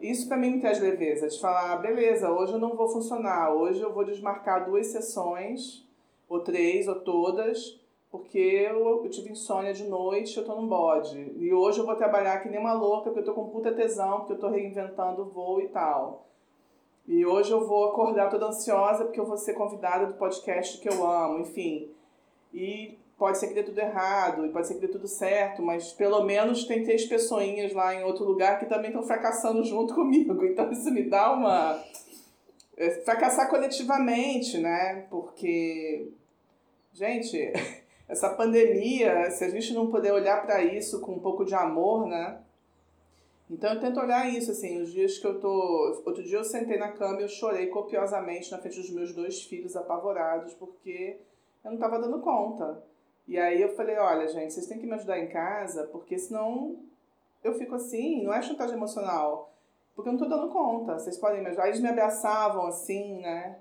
isso 0.00 0.28
para 0.28 0.36
mim 0.36 0.50
me 0.50 0.60
traz 0.60 0.80
leveza, 0.80 1.28
de 1.28 1.40
falar, 1.40 1.76
beleza, 1.76 2.30
hoje 2.30 2.52
eu 2.52 2.58
não 2.58 2.76
vou 2.76 2.88
funcionar, 2.88 3.54
hoje 3.54 3.80
eu 3.80 3.92
vou 3.92 4.04
desmarcar 4.04 4.66
duas 4.66 4.88
sessões, 4.88 5.88
ou 6.28 6.40
três, 6.40 6.86
ou 6.86 6.96
todas, 6.96 7.79
porque 8.10 8.38
eu, 8.38 9.04
eu 9.04 9.10
tive 9.10 9.30
insônia 9.30 9.72
de 9.72 9.84
noite, 9.84 10.36
eu 10.36 10.44
tô 10.44 10.54
num 10.54 10.66
bode. 10.66 11.32
E 11.36 11.52
hoje 11.52 11.78
eu 11.78 11.86
vou 11.86 11.94
trabalhar 11.94 12.40
que 12.40 12.48
nem 12.48 12.58
uma 12.58 12.72
louca, 12.72 13.04
porque 13.04 13.20
eu 13.20 13.24
tô 13.24 13.34
com 13.34 13.48
puta 13.50 13.72
tesão, 13.72 14.18
porque 14.18 14.32
eu 14.32 14.38
tô 14.38 14.48
reinventando 14.48 15.22
o 15.22 15.26
voo 15.26 15.60
e 15.60 15.68
tal. 15.68 16.26
E 17.06 17.24
hoje 17.24 17.52
eu 17.52 17.66
vou 17.66 17.86
acordar 17.86 18.28
toda 18.28 18.46
ansiosa 18.46 19.04
porque 19.04 19.20
eu 19.20 19.26
vou 19.26 19.36
ser 19.36 19.54
convidada 19.54 20.06
do 20.06 20.14
podcast 20.14 20.78
que 20.78 20.88
eu 20.88 21.06
amo, 21.06 21.38
enfim. 21.40 21.88
E 22.52 22.98
pode 23.16 23.38
ser 23.38 23.48
que 23.48 23.54
dê 23.54 23.62
tudo 23.62 23.78
errado, 23.78 24.46
e 24.46 24.48
pode 24.48 24.66
ser 24.66 24.74
que 24.74 24.80
dê 24.80 24.88
tudo 24.88 25.06
certo, 25.06 25.62
mas 25.62 25.92
pelo 25.92 26.24
menos 26.24 26.64
tem 26.64 26.82
três 26.82 27.04
pessoinhas 27.04 27.72
lá 27.72 27.94
em 27.94 28.02
outro 28.02 28.24
lugar 28.24 28.58
que 28.58 28.66
também 28.66 28.90
estão 28.90 29.04
fracassando 29.04 29.62
junto 29.62 29.92
comigo. 29.94 30.44
Então 30.44 30.72
isso 30.72 30.90
me 30.90 31.08
dá 31.08 31.32
uma. 31.32 31.80
é, 32.76 32.90
fracassar 33.04 33.48
coletivamente, 33.48 34.58
né? 34.58 35.06
Porque, 35.10 36.10
gente, 36.92 37.52
essa 38.10 38.28
pandemia, 38.28 39.30
se 39.30 39.44
a 39.44 39.48
gente 39.48 39.72
não 39.72 39.88
puder 39.88 40.12
olhar 40.12 40.42
para 40.42 40.64
isso 40.64 41.00
com 41.00 41.12
um 41.12 41.20
pouco 41.20 41.44
de 41.44 41.54
amor, 41.54 42.08
né? 42.08 42.40
Então 43.48 43.72
eu 43.72 43.80
tento 43.80 44.00
olhar 44.00 44.28
isso, 44.28 44.50
assim, 44.50 44.82
os 44.82 44.92
dias 44.92 45.16
que 45.16 45.26
eu 45.26 45.38
tô. 45.38 46.02
Outro 46.04 46.20
dia 46.24 46.38
eu 46.38 46.44
sentei 46.44 46.76
na 46.76 46.90
cama 46.90 47.20
e 47.20 47.22
eu 47.22 47.28
chorei 47.28 47.68
copiosamente 47.68 48.50
na 48.50 48.58
frente 48.58 48.80
dos 48.80 48.90
meus 48.90 49.14
dois 49.14 49.42
filhos 49.44 49.76
apavorados, 49.76 50.52
porque 50.54 51.18
eu 51.64 51.70
não 51.70 51.76
estava 51.76 52.00
dando 52.00 52.20
conta. 52.20 52.82
E 53.28 53.38
aí 53.38 53.62
eu 53.62 53.68
falei, 53.76 53.96
olha, 53.96 54.26
gente, 54.26 54.54
vocês 54.54 54.66
têm 54.66 54.80
que 54.80 54.86
me 54.86 54.94
ajudar 54.94 55.20
em 55.20 55.28
casa, 55.28 55.84
porque 55.84 56.18
senão 56.18 56.80
eu 57.44 57.54
fico 57.54 57.76
assim, 57.76 58.24
não 58.24 58.34
é 58.34 58.42
chantagem 58.42 58.74
emocional, 58.74 59.52
porque 59.94 60.08
eu 60.08 60.14
não 60.14 60.20
tô 60.20 60.28
dando 60.28 60.52
conta, 60.52 60.98
vocês 60.98 61.16
podem 61.16 61.42
me 61.42 61.46
ajudar. 61.46 61.62
Aí 61.62 61.70
eles 61.70 61.80
me 61.80 61.88
abraçavam 61.88 62.66
assim, 62.66 63.20
né? 63.20 63.60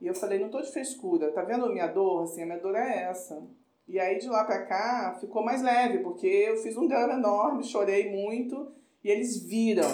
E 0.00 0.06
eu 0.06 0.14
falei, 0.14 0.38
não 0.38 0.48
tô 0.48 0.62
de 0.62 0.72
frescura, 0.72 1.30
tá 1.30 1.42
vendo 1.42 1.66
a 1.66 1.68
minha 1.68 1.88
dor? 1.88 2.22
Assim, 2.22 2.42
a 2.42 2.46
minha 2.46 2.58
dor 2.58 2.74
é 2.74 3.02
essa. 3.02 3.42
E 3.88 3.98
aí 3.98 4.18
de 4.18 4.28
lá 4.28 4.44
pra 4.44 4.64
cá 4.64 5.16
ficou 5.20 5.44
mais 5.44 5.62
leve, 5.62 5.98
porque 5.98 6.26
eu 6.26 6.56
fiz 6.56 6.76
um 6.76 6.86
drama 6.86 7.14
enorme, 7.14 7.64
chorei 7.64 8.10
muito 8.10 8.72
e 9.02 9.10
eles 9.10 9.42
viram. 9.42 9.90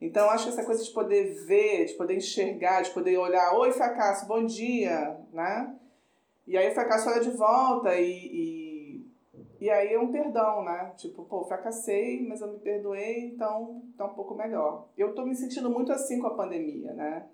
Então, 0.00 0.28
acho 0.30 0.44
que 0.44 0.50
essa 0.50 0.64
coisa 0.64 0.82
de 0.82 0.90
poder 0.90 1.32
ver, 1.46 1.84
de 1.86 1.94
poder 1.94 2.16
enxergar, 2.16 2.82
de 2.82 2.90
poder 2.90 3.16
olhar, 3.16 3.56
oi, 3.56 3.70
fracasso, 3.70 4.26
bom 4.26 4.44
dia, 4.44 5.16
né? 5.32 5.76
E 6.44 6.56
aí 6.56 6.70
o 6.70 6.74
fracasso 6.74 7.08
olha 7.08 7.20
de 7.20 7.30
volta 7.30 7.94
e, 7.94 8.10
e, 8.10 9.06
e 9.60 9.70
aí 9.70 9.94
é 9.94 10.00
um 10.00 10.10
perdão, 10.10 10.64
né? 10.64 10.92
Tipo, 10.96 11.22
pô, 11.22 11.44
fracassei, 11.44 12.26
mas 12.26 12.40
eu 12.40 12.52
me 12.52 12.58
perdoei, 12.58 13.26
então 13.26 13.82
tá 13.96 14.04
um 14.04 14.14
pouco 14.14 14.34
melhor. 14.34 14.88
Eu 14.98 15.14
tô 15.14 15.24
me 15.24 15.36
sentindo 15.36 15.70
muito 15.70 15.92
assim 15.92 16.20
com 16.20 16.26
a 16.26 16.34
pandemia, 16.34 16.92
né? 16.94 17.28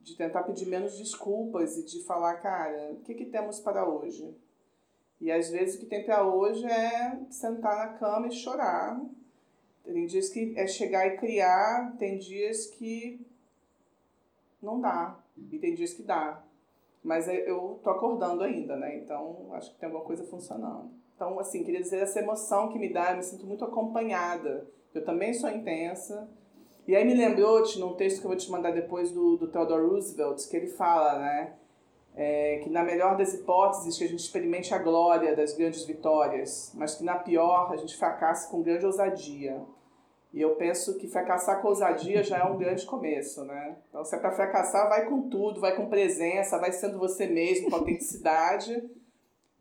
De 0.00 0.16
tentar 0.16 0.42
pedir 0.42 0.66
menos 0.66 0.98
desculpas 0.98 1.78
e 1.78 1.84
de 1.84 2.04
falar, 2.04 2.34
cara, 2.38 2.94
o 2.94 3.00
que, 3.02 3.14
que 3.14 3.26
temos 3.26 3.60
para 3.60 3.88
hoje? 3.88 4.36
E 5.20 5.32
às 5.32 5.50
vezes 5.50 5.76
o 5.76 5.78
que 5.80 5.86
tem 5.86 6.04
para 6.04 6.26
hoje 6.26 6.64
é 6.66 7.18
sentar 7.30 7.76
na 7.76 7.98
cama 7.98 8.28
e 8.28 8.32
chorar 8.32 9.00
tem 9.92 10.06
dias 10.06 10.28
que 10.28 10.52
é 10.56 10.66
chegar 10.66 11.06
e 11.06 11.16
criar, 11.16 11.94
tem 11.98 12.18
dias 12.18 12.66
que 12.66 13.24
não 14.60 14.80
dá, 14.80 15.18
e 15.52 15.58
tem 15.58 15.74
dias 15.74 15.92
que 15.92 16.02
dá. 16.02 16.42
Mas 17.04 17.28
é, 17.28 17.48
eu 17.48 17.78
tô 17.84 17.90
acordando 17.90 18.42
ainda, 18.42 18.76
né? 18.76 18.96
Então 18.96 19.48
acho 19.52 19.72
que 19.72 19.78
tem 19.78 19.86
alguma 19.86 20.04
coisa 20.04 20.24
funcionando. 20.24 20.90
Então, 21.14 21.38
assim, 21.38 21.62
queria 21.62 21.80
dizer 21.80 21.98
essa 22.02 22.18
emoção 22.18 22.68
que 22.72 22.78
me 22.78 22.92
dá, 22.92 23.12
eu 23.12 23.18
me 23.18 23.22
sinto 23.22 23.46
muito 23.46 23.64
acompanhada. 23.64 24.66
Eu 24.92 25.04
também 25.04 25.32
sou 25.32 25.48
intensa. 25.48 26.28
E 26.86 26.94
aí 26.94 27.04
me 27.04 27.14
lembrou, 27.14 27.62
num 27.78 27.94
texto 27.94 28.20
que 28.20 28.26
eu 28.26 28.30
vou 28.30 28.36
te 28.36 28.50
mandar 28.50 28.72
depois 28.72 29.12
do, 29.12 29.36
do 29.36 29.48
Theodore 29.48 29.86
Roosevelt, 29.86 30.46
que 30.48 30.56
ele 30.56 30.66
fala, 30.66 31.18
né? 31.18 31.54
É, 32.16 32.60
que 32.64 32.70
na 32.70 32.82
melhor 32.82 33.16
das 33.16 33.34
hipóteses 33.34 33.98
que 33.98 34.04
a 34.04 34.08
gente 34.08 34.20
experimente 34.20 34.72
a 34.72 34.78
glória 34.78 35.36
das 35.36 35.52
grandes 35.52 35.84
vitórias, 35.84 36.72
mas 36.74 36.94
que 36.94 37.04
na 37.04 37.16
pior 37.16 37.70
a 37.70 37.76
gente 37.76 37.96
fracasse 37.96 38.50
com 38.50 38.62
grande 38.62 38.86
ousadia. 38.86 39.62
E 40.32 40.40
eu 40.40 40.56
penso 40.56 40.98
que 40.98 41.08
fracassar 41.08 41.60
com 41.60 41.68
ousadia 41.68 42.22
já 42.22 42.38
é 42.38 42.44
um 42.44 42.56
grande 42.56 42.84
começo, 42.86 43.44
né? 43.44 43.76
Então, 43.88 44.04
se 44.04 44.14
é 44.14 44.18
para 44.18 44.32
fracassar, 44.32 44.88
vai 44.88 45.06
com 45.06 45.28
tudo, 45.28 45.60
vai 45.60 45.76
com 45.76 45.88
presença, 45.88 46.58
vai 46.58 46.72
sendo 46.72 46.98
você 46.98 47.26
mesmo, 47.26 47.70
com 47.70 47.76
autenticidade, 47.76 48.82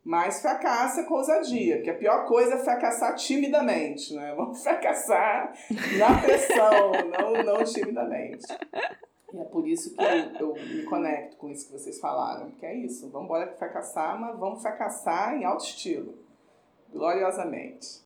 mas 0.03 0.41
fracassa 0.41 1.03
com 1.03 1.15
ousadia, 1.15 1.77
porque 1.77 1.89
a 1.89 1.97
pior 1.97 2.25
coisa 2.25 2.55
é 2.55 2.63
fracassar 2.63 3.15
timidamente, 3.15 4.13
né? 4.13 4.33
Vamos 4.35 4.61
fracassar 4.63 5.53
na 5.97 6.21
pressão, 6.21 6.91
não, 7.09 7.43
não 7.43 7.63
timidamente. 7.63 8.45
E 9.33 9.37
é 9.37 9.45
por 9.45 9.67
isso 9.67 9.95
que 9.95 10.03
eu, 10.41 10.53
me 10.53 10.83
conecto 10.83 11.37
com 11.37 11.49
isso 11.49 11.67
que 11.67 11.73
vocês 11.73 11.99
falaram, 11.99 12.51
que 12.51 12.65
é 12.65 12.75
isso, 12.75 13.09
vamos 13.09 13.25
embora 13.25 13.55
fracassar, 13.57 14.19
mas 14.19 14.37
vamos 14.39 14.61
fracassar 14.61 15.35
em 15.35 15.43
alto 15.43 15.65
estilo, 15.65 16.17
gloriosamente. 16.89 18.05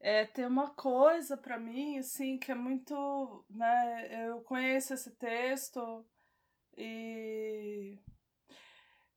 É, 0.00 0.26
tem 0.26 0.46
uma 0.46 0.70
coisa 0.74 1.36
para 1.36 1.58
mim, 1.58 1.98
assim, 1.98 2.38
que 2.38 2.52
é 2.52 2.54
muito, 2.54 3.44
né, 3.50 4.28
eu 4.28 4.40
conheço 4.42 4.94
esse 4.94 5.10
texto 5.16 6.04
e 6.76 7.98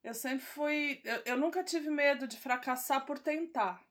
eu 0.02 0.14
sempre 0.14 0.44
fui, 0.44 1.00
eu, 1.04 1.22
eu 1.26 1.36
nunca 1.36 1.62
tive 1.62 1.88
medo 1.88 2.26
de 2.26 2.36
fracassar 2.36 3.06
por 3.06 3.18
tentar. 3.18 3.84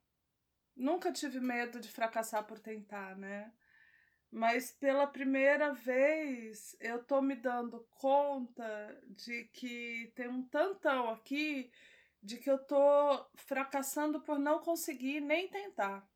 Nunca 0.76 1.12
tive 1.12 1.40
medo 1.40 1.80
de 1.80 1.90
fracassar 1.90 2.46
por 2.46 2.60
tentar, 2.60 3.16
né? 3.18 3.52
Mas 4.32 4.72
pela 4.72 5.06
primeira 5.06 5.74
vez 5.74 6.74
eu 6.80 7.04
tô 7.04 7.22
me 7.22 7.36
dando 7.36 7.86
conta 7.92 8.98
de 9.08 9.44
que 9.54 10.10
tem 10.16 10.30
um 10.30 10.42
tantão 10.44 11.10
aqui 11.10 11.70
de 12.24 12.38
que 12.38 12.50
eu 12.50 12.58
tô 12.58 13.26
fracassando 13.36 14.22
por 14.22 14.40
não 14.40 14.60
conseguir 14.60 15.20
nem 15.20 15.50
tentar. 15.50 16.08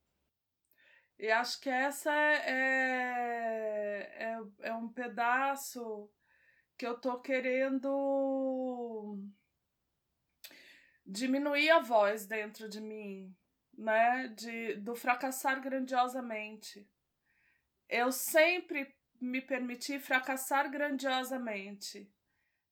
E 1.19 1.29
acho 1.29 1.59
que 1.59 1.69
essa 1.69 2.13
é, 2.13 2.41
é, 2.47 4.23
é, 4.23 4.69
é 4.69 4.73
um 4.73 4.87
pedaço 4.87 6.09
que 6.77 6.87
eu 6.87 6.97
tô 6.97 7.19
querendo 7.19 9.19
diminuir 11.05 11.69
a 11.69 11.79
voz 11.79 12.25
dentro 12.25 12.69
de 12.69 12.79
mim, 12.79 13.35
né? 13.77 14.29
De, 14.29 14.75
do 14.75 14.95
fracassar 14.95 15.61
grandiosamente 15.61 16.87
eu 17.89 18.11
sempre 18.11 18.93
me 19.19 19.41
permiti 19.41 19.99
fracassar 19.99 20.69
grandiosamente. 20.69 22.11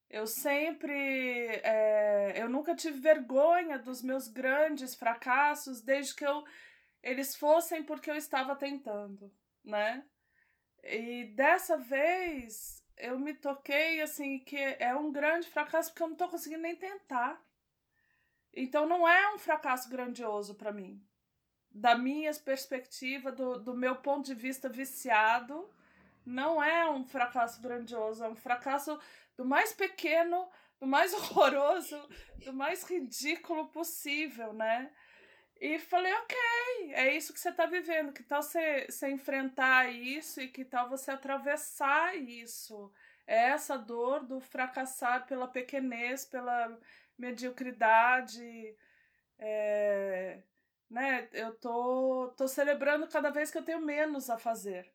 Eu 0.10 0.28
sempre. 0.28 1.48
É, 1.64 2.34
eu 2.36 2.50
nunca 2.50 2.76
tive 2.76 3.00
vergonha 3.00 3.80
dos 3.80 4.04
meus 4.04 4.28
grandes 4.28 4.94
fracassos, 4.94 5.82
desde 5.82 6.16
que 6.16 6.26
eu, 6.26 6.44
eles 7.02 7.36
fossem 7.36 7.84
porque 7.84 8.12
eu 8.12 8.16
estava 8.16 8.56
tentando, 8.56 9.34
né? 9.64 10.06
E 10.84 11.26
dessa 11.36 11.78
vez 11.78 12.84
eu 12.98 13.18
me 13.18 13.34
toquei 13.34 14.02
assim 14.02 14.40
que 14.40 14.58
é 14.58 14.94
um 14.96 15.12
grande 15.12 15.50
fracasso 15.50 15.90
porque 15.90 16.04
eu 16.04 16.08
não 16.08 16.14
estou 16.14 16.30
conseguindo 16.30 16.62
nem 16.62 16.76
tentar. 16.76 17.42
Então 18.54 18.86
não 18.86 19.08
é 19.08 19.34
um 19.34 19.40
fracasso 19.40 19.90
grandioso 19.90 20.54
para 20.56 20.72
mim 20.72 21.04
da 21.74 21.98
minha 21.98 22.32
perspectiva, 22.36 23.32
do, 23.32 23.60
do 23.60 23.74
meu 23.74 23.96
ponto 23.96 24.26
de 24.26 24.36
vista 24.36 24.70
viciado, 24.70 25.68
não 26.26 26.64
é 26.64 26.90
um 26.90 27.04
fracasso 27.04 27.62
grandioso, 27.62 28.24
é 28.24 28.30
um 28.30 28.36
fracasso 28.36 29.00
do 29.36 29.44
mais 29.44 29.74
pequeno, 29.74 30.48
do 30.80 30.86
mais 30.86 31.14
horroroso, 31.14 32.00
do 32.46 32.54
mais 32.54 32.84
ridículo 32.84 33.68
possível, 33.68 34.54
né? 34.54 34.92
E 35.60 35.80
falei, 35.80 36.14
ok, 36.14 36.38
é 36.94 37.16
isso 37.16 37.34
que 37.34 37.40
você 37.40 37.50
está 37.50 37.66
vivendo, 37.66 38.12
que 38.12 38.24
tal 38.24 38.42
você, 38.42 38.86
você 38.90 39.10
enfrentar 39.10 39.90
isso 39.90 40.42
e 40.42 40.48
que 40.48 40.66
tal 40.66 40.90
você 40.90 41.12
atravessar 41.12 42.16
isso? 42.18 42.92
É 43.26 43.50
essa 43.50 43.78
dor 43.78 44.26
do 44.26 44.42
fracassar 44.42 45.26
pela 45.26 45.48
pequenez, 45.48 46.26
pela 46.26 46.78
mediocridade, 47.18 48.76
é, 49.40 50.42
né? 50.94 51.28
Eu 51.34 51.56
tô, 51.56 52.32
tô 52.38 52.48
celebrando 52.48 53.08
cada 53.08 53.32
vez 53.32 53.50
que 53.50 53.58
eu 53.58 53.64
tenho 53.64 53.82
menos 53.82 54.30
a 54.30 54.38
fazer. 54.38 54.94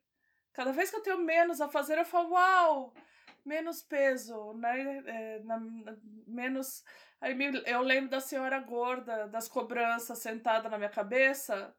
Cada 0.53 0.71
vez 0.71 0.89
que 0.89 0.95
eu 0.95 1.03
tenho 1.03 1.19
menos 1.19 1.59
a 1.59 1.67
fazer, 1.67 1.97
eu 1.97 2.05
falo, 2.05 2.31
uau, 2.31 2.93
menos 3.45 3.83
peso, 3.83 4.53
né? 4.53 5.03
É, 5.05 5.39
na, 5.43 5.59
na, 5.59 5.97
menos. 6.25 6.85
Aí 7.19 7.35
me, 7.35 7.61
eu 7.65 7.81
lembro 7.81 8.09
da 8.09 8.21
senhora 8.21 8.59
gorda, 8.61 9.27
das 9.27 9.49
cobranças 9.49 10.19
sentada 10.19 10.69
na 10.69 10.77
minha 10.77 10.89
cabeça. 10.89 11.75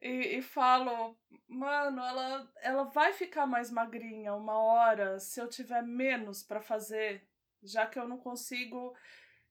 E, 0.00 0.38
e 0.38 0.42
falo, 0.42 1.14
mano, 1.46 2.02
ela, 2.02 2.50
ela 2.62 2.84
vai 2.84 3.12
ficar 3.12 3.46
mais 3.46 3.70
magrinha 3.70 4.34
uma 4.34 4.58
hora 4.58 5.20
se 5.20 5.38
eu 5.38 5.46
tiver 5.46 5.82
menos 5.82 6.42
para 6.42 6.60
fazer, 6.60 7.28
já 7.62 7.86
que 7.86 7.98
eu 7.98 8.08
não 8.08 8.16
consigo 8.16 8.96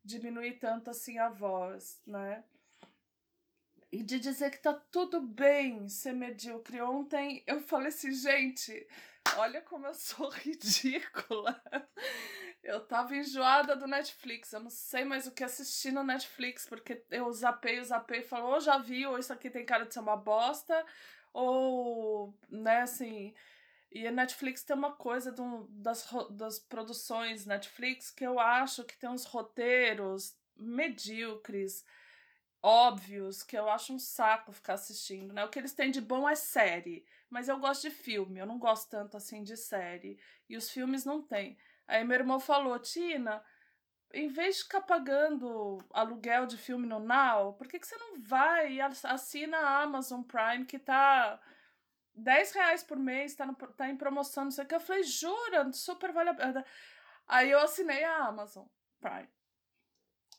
diminuir 0.04 0.58
tanto 0.58 0.90
assim 0.90 1.20
a 1.20 1.30
voz, 1.30 2.02
né? 2.06 2.44
E 3.91 4.01
de 4.01 4.19
dizer 4.19 4.51
que 4.51 4.58
tá 4.58 4.73
tudo 4.73 5.19
bem 5.19 5.89
ser 5.89 6.13
medíocre. 6.13 6.82
Ontem 6.82 7.43
eu 7.45 7.60
falei 7.60 7.89
assim, 7.89 8.12
gente, 8.13 8.88
olha 9.36 9.62
como 9.62 9.86
eu 9.86 9.93
sou 9.93 10.30
ridícula. 10.32 11.62
Eu 12.63 12.86
tava 12.86 13.15
enjoada 13.15 13.75
do 13.75 13.88
Netflix, 13.88 14.54
eu 14.54 14.60
não 14.60 14.69
sei 14.69 15.04
mais 15.04 15.25
o 15.27 15.32
que 15.32 15.43
assistir 15.43 15.91
no 15.91 16.04
Netflix, 16.04 16.67
porque 16.67 17.04
eu 17.10 17.32
zapei, 17.34 17.84
zapei 17.84 18.19
e 18.19 18.23
falo, 18.23 18.49
ou 18.49 18.60
já 18.60 18.77
vi, 18.77 19.06
ou 19.06 19.17
isso 19.17 19.34
aqui 19.34 19.49
tem 19.49 19.65
cara 19.65 19.86
de 19.86 19.93
ser 19.93 19.99
uma 19.99 20.15
bosta, 20.15 20.86
ou, 21.34 22.38
né, 22.49 22.82
assim. 22.82 23.34
E 23.91 24.08
a 24.08 24.12
Netflix 24.12 24.63
tem 24.63 24.75
uma 24.75 24.93
coisa 24.93 25.32
do, 25.32 25.67
das, 25.69 26.08
das 26.30 26.60
produções 26.60 27.45
Netflix 27.45 28.12
que 28.12 28.23
eu 28.23 28.39
acho 28.39 28.86
que 28.86 28.97
tem 28.97 29.10
uns 29.10 29.25
roteiros 29.25 30.38
medíocres 30.56 31.84
óbvios 32.63 33.43
que 33.43 33.58
eu 33.58 33.69
acho 33.69 33.93
um 33.93 34.00
saco 34.00 34.52
ficar 34.52 34.74
assistindo, 34.74 35.34
né? 35.34 35.43
O 35.43 35.50
que 35.50 35.60
eles 35.60 35.74
têm 35.74 35.91
de 35.91 36.02
bom 36.02 36.30
é 36.30 36.36
série, 36.36 37.06
mas 37.30 37.50
eu 37.50 37.58
gosto 37.60 37.84
de 37.84 37.91
filme, 37.91 38.39
eu 38.39 38.45
não 38.45 38.60
gosto 38.60 38.89
tanto 38.89 39.17
assim 39.17 39.43
de 39.43 39.58
série. 39.58 40.19
E 40.47 40.56
os 40.56 40.69
filmes 40.69 41.06
não 41.06 41.21
têm. 41.21 41.58
Aí 41.88 42.04
meu 42.04 42.17
irmão 42.17 42.39
falou, 42.39 42.78
Tina, 42.80 43.43
em 44.13 44.28
vez 44.28 44.58
de 44.58 44.63
ficar 44.63 44.82
pagando 44.82 45.80
aluguel 45.91 46.45
de 46.45 46.58
filme 46.58 46.88
no 46.88 47.00
Now, 47.00 47.54
por 47.54 47.67
que, 47.67 47.80
que 47.80 47.88
você 47.88 47.97
não 47.97 48.21
vai 48.21 48.74
e 48.74 48.82
assina 48.82 49.58
a 49.58 49.82
Amazon 49.82 50.21
Prime 50.21 50.65
que 50.65 50.78
tá 50.78 51.39
10 52.13 52.52
reais 52.52 52.84
por 52.84 52.97
mês, 52.97 53.36
tá, 53.36 53.45
no, 53.45 53.56
tá 53.56 53.89
em 53.89 53.97
promoção, 53.97 54.45
não 54.45 54.52
sei 54.52 54.65
o 54.65 54.67
que. 54.67 54.76
Eu 54.76 54.80
falei, 54.80 55.04
jura? 55.04 55.71
Super 55.74 56.12
vale 56.12 56.30
a 56.30 56.34
pena. 56.34 56.65
Aí 57.28 57.50
eu 57.50 57.60
assinei 57.60 58.04
a 58.04 58.26
Amazon 58.26 58.65
Prime. 59.00 59.30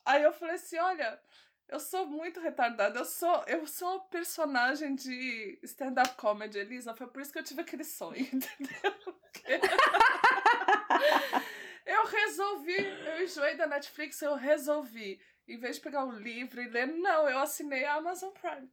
Aí 0.04 0.22
eu 0.22 0.32
falei 0.32 0.56
assim, 0.56 0.78
olha, 0.78 1.20
eu 1.68 1.80
sou 1.80 2.06
muito 2.06 2.40
retardada. 2.40 2.98
Eu 2.98 3.04
sou, 3.04 3.44
eu 3.46 3.66
sou 3.66 3.88
uma 3.88 4.04
personagem 4.04 4.94
de 4.94 5.58
stand-up 5.62 6.16
comedy, 6.16 6.58
Elisa. 6.58 6.94
Foi 6.94 7.06
por 7.06 7.22
isso 7.22 7.32
que 7.32 7.38
eu 7.38 7.44
tive 7.44 7.62
aquele 7.62 7.84
sonho, 7.84 8.20
entendeu? 8.32 8.94
eu 11.86 12.06
resolvi, 12.06 12.76
eu 12.76 13.24
enjoei 13.24 13.56
da 13.56 13.66
Netflix, 13.66 14.20
eu 14.22 14.34
resolvi. 14.34 15.20
Em 15.48 15.58
vez 15.58 15.76
de 15.76 15.82
pegar 15.82 16.04
o 16.04 16.12
livro 16.12 16.62
e 16.62 16.68
ler, 16.68 16.86
não, 16.86 17.28
eu 17.28 17.38
assinei 17.38 17.84
a 17.84 17.94
Amazon 17.94 18.30
Prime. 18.30 18.70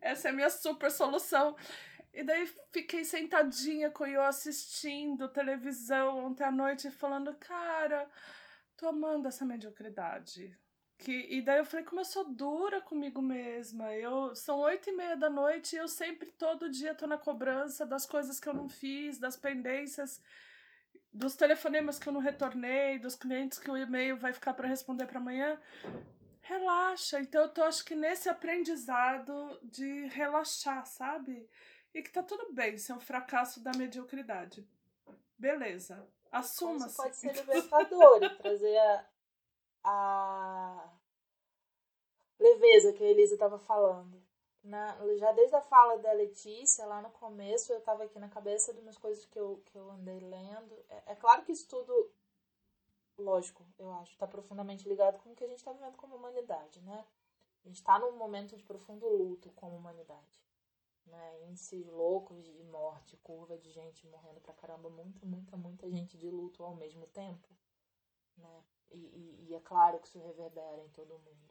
Essa 0.00 0.28
é 0.28 0.30
a 0.30 0.34
minha 0.34 0.50
super 0.50 0.90
solução. 0.90 1.56
E 2.12 2.22
daí 2.24 2.46
fiquei 2.72 3.04
sentadinha 3.04 3.90
com 3.90 4.04
eu 4.06 4.22
assistindo 4.22 5.28
televisão 5.28 6.26
ontem 6.26 6.44
à 6.44 6.50
noite 6.50 6.90
falando, 6.90 7.34
cara, 7.36 8.08
tô 8.80 8.88
amando 8.88 9.28
essa 9.28 9.44
mediocridade. 9.44 10.58
Que, 10.96 11.26
e 11.30 11.42
daí 11.42 11.58
eu 11.58 11.64
falei, 11.66 11.84
como 11.84 12.00
eu 12.00 12.04
sou 12.04 12.24
dura 12.24 12.80
comigo 12.80 13.20
mesma. 13.20 13.94
Eu, 13.94 14.34
são 14.34 14.58
oito 14.60 14.88
e 14.88 14.96
meia 14.96 15.16
da 15.16 15.28
noite 15.28 15.76
e 15.76 15.78
eu 15.78 15.86
sempre, 15.86 16.30
todo 16.32 16.70
dia, 16.70 16.94
tô 16.94 17.06
na 17.06 17.18
cobrança 17.18 17.84
das 17.84 18.06
coisas 18.06 18.40
que 18.40 18.48
eu 18.48 18.54
não 18.54 18.68
fiz, 18.68 19.18
das 19.18 19.36
pendências, 19.36 20.22
dos 21.12 21.36
telefonemas 21.36 21.98
que 21.98 22.08
eu 22.08 22.12
não 22.12 22.20
retornei, 22.20 22.98
dos 22.98 23.14
clientes 23.14 23.58
que 23.58 23.70
o 23.70 23.76
e-mail 23.76 24.16
vai 24.16 24.32
ficar 24.32 24.54
para 24.54 24.68
responder 24.68 25.06
para 25.06 25.18
amanhã 25.18 25.60
relaxa. 26.42 27.20
Então 27.20 27.42
eu 27.42 27.48
tô 27.48 27.62
acho 27.62 27.84
que 27.84 27.94
nesse 27.94 28.28
aprendizado 28.28 29.58
de 29.62 30.06
relaxar, 30.06 30.86
sabe? 30.86 31.48
E 31.94 32.02
que 32.02 32.10
tá 32.10 32.22
tudo 32.22 32.52
bem 32.52 32.78
ser 32.78 32.92
um 32.94 33.00
fracasso 33.00 33.62
da 33.62 33.72
mediocridade. 33.76 34.66
Beleza. 35.38 36.06
Assuma-se. 36.30 36.96
Pode 36.96 37.16
ser 37.16 37.34
libertador 37.36 38.22
e 38.22 38.36
trazer 38.36 38.76
a, 38.78 39.06
a 39.84 40.92
leveza 42.38 42.92
que 42.92 43.04
a 43.04 43.08
Elisa 43.08 43.34
estava 43.34 43.58
falando. 43.58 44.20
Na, 44.62 44.94
já 45.16 45.32
desde 45.32 45.56
a 45.56 45.62
fala 45.62 45.98
da 45.98 46.12
Letícia, 46.12 46.84
lá 46.84 47.00
no 47.00 47.10
começo, 47.10 47.72
eu 47.72 47.78
estava 47.78 48.04
aqui 48.04 48.18
na 48.18 48.28
cabeça 48.28 48.74
de 48.74 48.80
umas 48.80 48.98
coisas 48.98 49.24
que 49.24 49.38
eu, 49.38 49.62
que 49.64 49.76
eu 49.76 49.90
andei 49.90 50.20
lendo. 50.20 50.84
É, 50.88 51.12
é 51.12 51.14
claro 51.14 51.42
que 51.42 51.52
isso 51.52 51.66
tudo 51.66 52.12
lógico, 53.20 53.64
eu 53.78 53.92
acho, 53.92 54.12
está 54.12 54.26
profundamente 54.26 54.88
ligado 54.88 55.18
com 55.18 55.30
o 55.30 55.34
que 55.34 55.44
a 55.44 55.46
gente 55.46 55.58
está 55.58 55.72
vivendo 55.72 55.96
como 55.96 56.16
humanidade, 56.16 56.80
né? 56.80 57.04
A 57.64 57.68
gente 57.68 57.76
está 57.76 57.98
num 57.98 58.12
momento 58.12 58.56
de 58.56 58.62
profundo 58.62 59.06
luto 59.06 59.50
como 59.52 59.76
humanidade. 59.76 60.40
Né? 61.06 61.42
Índices 61.48 61.86
loucos 61.86 62.44
de 62.44 62.62
morte, 62.64 63.16
curva 63.18 63.58
de 63.58 63.70
gente 63.70 64.06
morrendo 64.06 64.40
pra 64.40 64.54
caramba, 64.54 64.88
muita, 64.88 65.26
muita, 65.26 65.56
muita 65.56 65.90
gente 65.90 66.16
de 66.16 66.30
luto 66.30 66.62
ao 66.62 66.76
mesmo 66.76 67.06
tempo. 67.08 67.48
Né? 68.36 68.64
E, 68.90 68.98
e, 68.98 69.46
e 69.48 69.54
é 69.54 69.60
claro 69.60 69.98
que 69.98 70.06
isso 70.06 70.18
reverbera 70.18 70.82
em 70.82 70.88
todo 70.90 71.18
mundo. 71.18 71.50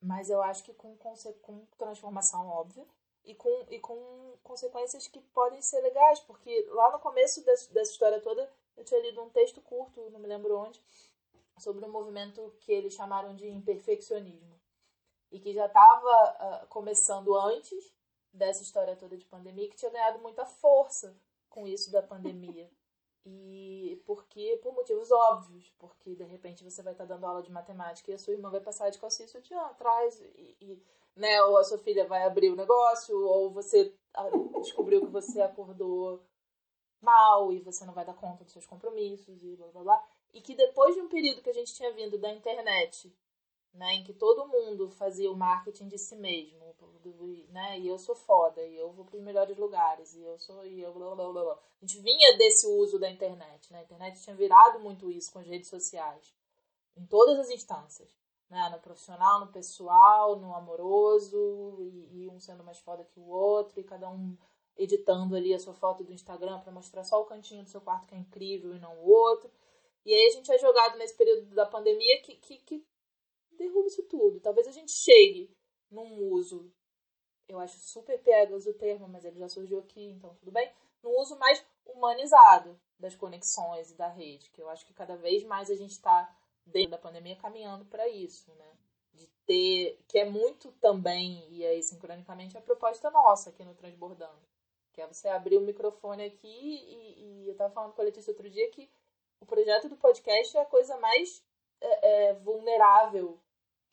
Mas 0.00 0.30
eu 0.30 0.40
acho 0.42 0.62
que 0.62 0.72
com, 0.74 0.96
com 0.96 1.66
transformação 1.76 2.46
óbvia 2.48 2.86
e 3.24 3.34
com, 3.34 3.66
e 3.68 3.80
com 3.80 4.38
consequências 4.42 5.08
que 5.08 5.20
podem 5.20 5.60
ser 5.60 5.80
legais, 5.80 6.20
porque 6.20 6.66
lá 6.70 6.92
no 6.92 7.00
começo 7.00 7.44
dessa, 7.44 7.72
dessa 7.72 7.90
história 7.90 8.20
toda 8.20 8.50
eu 8.76 8.84
tinha 8.84 9.02
lido 9.02 9.20
um 9.22 9.28
texto 9.30 9.60
curto, 9.60 10.08
não 10.10 10.20
me 10.20 10.28
lembro 10.28 10.56
onde, 10.56 10.80
sobre 11.58 11.84
um 11.84 11.90
movimento 11.90 12.54
que 12.60 12.72
eles 12.72 12.94
chamaram 12.94 13.34
de 13.34 13.48
imperfeccionismo. 13.48 14.58
E 15.30 15.38
que 15.38 15.52
já 15.52 15.66
estava 15.66 15.98
uh, 15.98 16.36
ah, 16.38 16.66
começando 16.70 17.36
antes 17.36 17.92
dessa 18.32 18.62
história 18.62 18.96
toda 18.96 19.16
de 19.16 19.24
pandemia, 19.24 19.68
que 19.68 19.76
tinha 19.76 19.90
ganhado 19.90 20.18
muita 20.20 20.44
força 20.44 21.16
com 21.48 21.66
isso 21.66 21.90
da 21.90 22.02
pandemia. 22.02 22.70
E 23.30 24.00
porque, 24.06 24.58
por 24.62 24.72
motivos 24.72 25.10
óbvios, 25.10 25.70
porque 25.78 26.14
de 26.14 26.24
repente 26.24 26.64
você 26.64 26.82
vai 26.82 26.94
estar 26.94 27.06
tá 27.06 27.14
dando 27.14 27.26
aula 27.26 27.42
de 27.42 27.52
matemática 27.52 28.10
e 28.10 28.14
a 28.14 28.18
sua 28.18 28.32
irmã 28.32 28.48
vai 28.48 28.60
passar 28.60 28.88
de 28.88 28.98
calcinha 28.98 29.28
sutiã 29.28 29.60
atrás, 29.66 30.18
e, 30.18 30.56
e, 30.62 30.82
né, 31.14 31.42
ou 31.42 31.58
a 31.58 31.64
sua 31.64 31.76
filha 31.76 32.06
vai 32.06 32.22
abrir 32.22 32.48
o 32.48 32.56
negócio, 32.56 33.14
ou 33.26 33.50
você 33.50 33.92
descobriu 34.62 35.00
que 35.00 35.12
você 35.12 35.42
acordou 35.42 36.24
mal 37.00 37.52
e 37.52 37.60
você 37.60 37.84
não 37.84 37.92
vai 37.92 38.04
dar 38.04 38.14
conta 38.14 38.44
dos 38.44 38.52
seus 38.52 38.66
compromissos 38.66 39.42
e 39.42 39.56
blá 39.56 39.68
blá 39.68 39.82
blá. 39.82 40.08
E 40.32 40.40
que 40.40 40.54
depois 40.54 40.94
de 40.94 41.00
um 41.00 41.08
período 41.08 41.42
que 41.42 41.50
a 41.50 41.54
gente 41.54 41.74
tinha 41.74 41.92
vindo 41.92 42.18
da 42.18 42.32
internet, 42.32 43.12
né, 43.74 43.94
em 43.94 44.04
que 44.04 44.12
todo 44.12 44.48
mundo 44.48 44.90
fazia 44.90 45.30
o 45.30 45.36
marketing 45.36 45.88
de 45.88 45.98
si 45.98 46.16
mesmo, 46.16 46.58
né, 47.50 47.78
e 47.78 47.88
eu 47.88 47.98
sou 47.98 48.14
foda, 48.14 48.62
e 48.62 48.76
eu 48.76 48.92
vou 48.92 49.04
para 49.04 49.16
os 49.16 49.22
melhores 49.22 49.56
lugares, 49.56 50.14
e 50.14 50.22
eu 50.22 50.38
sou, 50.38 50.64
e 50.64 50.80
eu 50.80 50.92
blá 50.92 51.14
blá 51.14 51.30
blá 51.32 51.44
blá. 51.44 51.58
A 51.80 51.86
gente 51.86 52.00
vinha 52.00 52.36
desse 52.36 52.66
uso 52.66 52.98
da 52.98 53.10
internet, 53.10 53.72
né, 53.72 53.80
a 53.80 53.82
internet 53.82 54.22
tinha 54.22 54.36
virado 54.36 54.80
muito 54.80 55.10
isso 55.10 55.32
com 55.32 55.38
as 55.38 55.46
redes 55.46 55.68
sociais, 55.68 56.34
em 56.96 57.06
todas 57.06 57.38
as 57.38 57.50
instâncias. 57.50 58.16
Né, 58.50 58.66
no 58.70 58.80
profissional, 58.80 59.40
no 59.40 59.52
pessoal, 59.52 60.36
no 60.36 60.54
amoroso, 60.54 61.76
e, 61.80 62.22
e 62.24 62.28
um 62.30 62.40
sendo 62.40 62.64
mais 62.64 62.78
foda 62.78 63.04
que 63.04 63.20
o 63.20 63.28
outro, 63.28 63.78
e 63.78 63.84
cada 63.84 64.08
um 64.08 64.38
editando 64.78 65.34
ali 65.34 65.52
a 65.52 65.58
sua 65.58 65.74
foto 65.74 66.04
do 66.04 66.12
Instagram 66.12 66.60
para 66.60 66.72
mostrar 66.72 67.04
só 67.04 67.20
o 67.20 67.26
cantinho 67.26 67.64
do 67.64 67.68
seu 67.68 67.80
quarto 67.80 68.06
que 68.06 68.14
é 68.14 68.18
incrível 68.18 68.74
e 68.74 68.78
não 68.78 68.96
o 69.00 69.10
outro. 69.10 69.50
E 70.06 70.14
aí 70.14 70.28
a 70.28 70.30
gente 70.30 70.50
é 70.50 70.58
jogado 70.58 70.96
nesse 70.96 71.14
período 71.14 71.54
da 71.54 71.66
pandemia 71.66 72.22
que, 72.22 72.36
que, 72.36 72.56
que 72.58 72.86
derruba 73.58 73.88
isso 73.88 74.02
tudo. 74.04 74.40
Talvez 74.40 74.66
a 74.66 74.72
gente 74.72 74.92
chegue 74.92 75.50
num 75.90 76.22
uso, 76.30 76.72
eu 77.48 77.58
acho 77.58 77.78
super 77.78 78.22
piegas 78.22 78.66
o 78.66 78.74
termo, 78.74 79.08
mas 79.08 79.24
ele 79.24 79.38
já 79.38 79.48
surgiu 79.48 79.78
aqui, 79.78 80.02
então 80.10 80.34
tudo 80.34 80.50
bem, 80.50 80.70
num 81.02 81.18
uso 81.18 81.38
mais 81.38 81.64
humanizado 81.84 82.80
das 82.98 83.14
conexões 83.14 83.90
e 83.90 83.94
da 83.94 84.08
rede, 84.08 84.50
que 84.50 84.60
eu 84.60 84.68
acho 84.68 84.84
que 84.86 84.92
cada 84.92 85.16
vez 85.16 85.44
mais 85.44 85.70
a 85.70 85.74
gente 85.74 85.92
está 85.92 86.34
dentro 86.66 86.90
da 86.90 86.98
pandemia 86.98 87.36
caminhando 87.36 87.84
para 87.86 88.08
isso, 88.08 88.52
né? 88.54 88.76
De 89.14 89.26
ter, 89.46 90.02
que 90.06 90.18
é 90.18 90.24
muito 90.24 90.70
também, 90.72 91.46
e 91.50 91.64
aí 91.64 91.82
sincronicamente, 91.82 92.56
a 92.56 92.60
proposta 92.60 93.10
nossa 93.10 93.50
aqui 93.50 93.64
no 93.64 93.74
Transbordando 93.74 94.48
que 94.98 95.02
é 95.02 95.06
você 95.06 95.28
abrir 95.28 95.56
o 95.56 95.60
microfone 95.60 96.24
aqui 96.24 96.48
e, 96.48 97.44
e 97.44 97.46
eu 97.46 97.52
estava 97.52 97.72
falando 97.72 97.92
com 97.92 98.02
a 98.02 98.04
Letícia 98.04 98.32
outro 98.32 98.50
dia 98.50 98.68
que 98.70 98.90
o 99.40 99.46
projeto 99.46 99.88
do 99.88 99.96
podcast 99.96 100.56
é 100.56 100.60
a 100.60 100.66
coisa 100.66 100.96
mais 100.96 101.40
é, 101.80 102.30
é, 102.30 102.34
vulnerável 102.34 103.38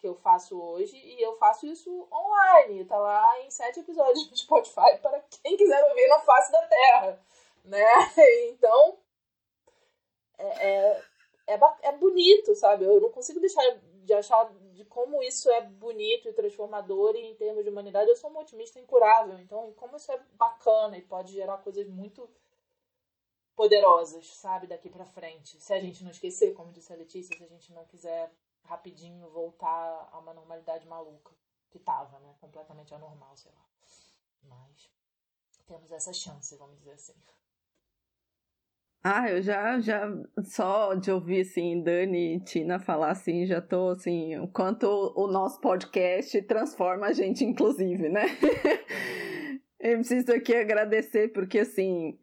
que 0.06 0.10
eu 0.10 0.16
faço 0.16 0.62
hoje 0.62 0.96
e 0.96 1.20
eu 1.20 1.36
faço 1.38 1.66
isso 1.66 2.08
online. 2.14 2.86
Tá 2.86 2.96
lá 2.96 3.42
em 3.42 3.50
sete 3.50 3.80
episódios 3.80 4.30
no 4.30 4.38
Spotify 4.38 4.98
para 5.02 5.20
quem 5.42 5.58
quiser 5.58 5.84
ouvir 5.84 6.08
na 6.08 6.20
face 6.20 6.52
da 6.52 6.62
Terra, 6.68 7.26
né? 7.64 7.86
Então 8.52 9.00
é, 10.38 10.46
é, 10.46 11.04
é, 11.48 11.60
é 11.82 11.92
bonito, 11.94 12.54
sabe? 12.54 12.86
Eu 12.86 13.02
não 13.02 13.10
consigo 13.10 13.40
deixar 13.40 13.64
de 13.82 14.14
achar 14.14 14.54
de 14.74 14.86
como 14.86 15.24
isso 15.24 15.50
é 15.50 15.62
bonito 15.62 16.30
e 16.30 16.34
transformador 16.34 17.16
e 17.16 17.26
em 17.26 17.36
termos 17.36 17.64
de 17.64 17.70
humanidade 17.72 18.10
eu 18.10 18.16
sou 18.16 18.30
um 18.30 18.38
otimista 18.38 18.80
incurável. 18.80 19.40
Então, 19.40 19.74
como 19.74 19.98
isso 19.98 20.12
é 20.12 20.20
bacana 20.34 20.98
e 20.98 21.02
pode 21.02 21.34
gerar 21.34 21.58
coisas 21.58 21.88
muito 21.88 22.30
poderosas, 23.56 24.28
sabe, 24.36 24.68
daqui 24.68 24.90
para 24.90 25.06
frente. 25.06 25.60
Se 25.60 25.74
a 25.74 25.80
gente 25.80 26.04
não 26.04 26.12
esquecer, 26.12 26.54
como 26.54 26.74
disse 26.74 26.94
a 26.94 26.96
Letícia, 26.96 27.36
se 27.36 27.44
a 27.44 27.48
gente 27.48 27.74
não 27.74 27.86
quiser 27.86 28.30
rapidinho 28.66 29.30
voltar 29.30 30.10
a 30.12 30.20
uma 30.20 30.34
normalidade 30.34 30.88
maluca 30.88 31.34
que 31.70 31.80
tava, 31.80 32.20
né, 32.20 32.36
completamente 32.40 32.94
anormal, 32.94 33.36
sei 33.36 33.52
lá. 33.52 33.66
Mas 34.44 34.90
temos 35.66 35.92
essa 35.92 36.14
chance, 36.14 36.56
vamos 36.58 36.78
dizer 36.78 36.94
assim. 36.94 37.16
Ah, 39.04 39.30
eu 39.30 39.40
já, 39.40 39.80
já, 39.80 40.02
só 40.44 40.96
de 40.96 41.12
ouvir, 41.12 41.42
assim, 41.42 41.84
Dani 41.84 42.38
e 42.38 42.40
Tina 42.40 42.80
falar, 42.80 43.12
assim, 43.12 43.46
já 43.46 43.62
tô, 43.62 43.90
assim, 43.90 44.36
o 44.40 44.48
quanto 44.48 44.88
o 45.16 45.28
nosso 45.28 45.62
podcast 45.62 46.42
transforma 46.44 47.06
a 47.06 47.14
gente, 47.14 47.46
inclusive, 47.46 48.10
né? 48.10 48.24
eu 49.80 49.98
preciso 49.98 50.34
aqui 50.34 50.56
agradecer, 50.56 51.32
porque, 51.34 51.60
assim, 51.60 52.18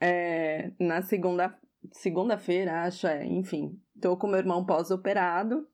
é, 0.00 0.70
na 0.78 1.02
segunda, 1.02 1.58
segunda-feira, 1.90 2.82
acho, 2.82 3.08
é, 3.08 3.26
enfim, 3.26 3.76
tô 4.00 4.16
com 4.16 4.28
meu 4.28 4.38
irmão 4.38 4.64
pós-operado, 4.64 5.66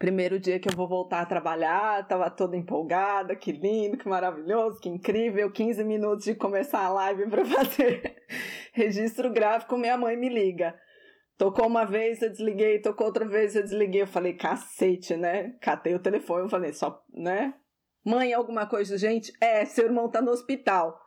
Primeiro 0.00 0.40
dia 0.40 0.58
que 0.58 0.66
eu 0.66 0.74
vou 0.74 0.88
voltar 0.88 1.20
a 1.20 1.26
trabalhar, 1.26 2.08
tava 2.08 2.30
toda 2.30 2.56
empolgada, 2.56 3.36
que 3.36 3.52
lindo, 3.52 3.98
que 3.98 4.08
maravilhoso, 4.08 4.80
que 4.80 4.88
incrível. 4.88 5.52
15 5.52 5.84
minutos 5.84 6.24
de 6.24 6.34
começar 6.34 6.80
a 6.80 6.88
live 6.88 7.28
para 7.28 7.44
fazer 7.44 8.16
registro 8.72 9.30
gráfico, 9.30 9.76
minha 9.76 9.98
mãe 9.98 10.16
me 10.16 10.30
liga. 10.30 10.74
Tocou 11.36 11.66
uma 11.66 11.84
vez, 11.84 12.22
eu 12.22 12.30
desliguei, 12.30 12.80
tocou 12.80 13.08
outra 13.08 13.28
vez, 13.28 13.54
eu 13.54 13.62
desliguei. 13.62 14.00
Eu 14.00 14.06
falei, 14.06 14.32
cacete, 14.32 15.18
né? 15.18 15.54
Catei 15.60 15.94
o 15.94 16.00
telefone, 16.00 16.44
eu 16.44 16.48
falei, 16.48 16.72
só, 16.72 17.04
né? 17.12 17.52
Mãe, 18.02 18.32
alguma 18.32 18.66
coisa, 18.66 18.96
gente? 18.96 19.30
É, 19.38 19.66
seu 19.66 19.84
irmão 19.84 20.10
tá 20.10 20.22
no 20.22 20.30
hospital. 20.30 20.98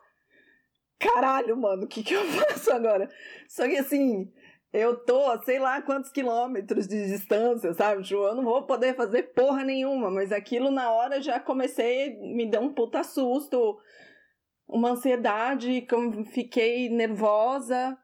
caralho, 1.00 1.56
mano, 1.56 1.86
o 1.86 1.88
que 1.88 2.04
que 2.04 2.14
eu 2.14 2.22
faço 2.30 2.70
agora? 2.70 3.08
Só 3.48 3.66
que 3.66 3.76
assim, 3.76 4.32
eu 4.74 4.96
tô 4.96 5.40
sei 5.44 5.60
lá 5.60 5.80
quantos 5.80 6.10
quilômetros 6.10 6.88
de 6.88 7.06
distância, 7.06 7.72
sabe? 7.74 8.02
Tipo, 8.02 8.22
eu 8.22 8.34
não 8.34 8.42
vou 8.42 8.66
poder 8.66 8.96
fazer 8.96 9.32
porra 9.32 9.62
nenhuma, 9.62 10.10
mas 10.10 10.32
aquilo 10.32 10.68
na 10.68 10.90
hora 10.90 11.22
já 11.22 11.38
comecei, 11.38 12.18
me 12.18 12.50
deu 12.50 12.60
um 12.60 12.74
puta 12.74 13.04
susto, 13.04 13.78
uma 14.68 14.90
ansiedade, 14.90 15.86
fiquei 16.32 16.88
nervosa. 16.88 17.96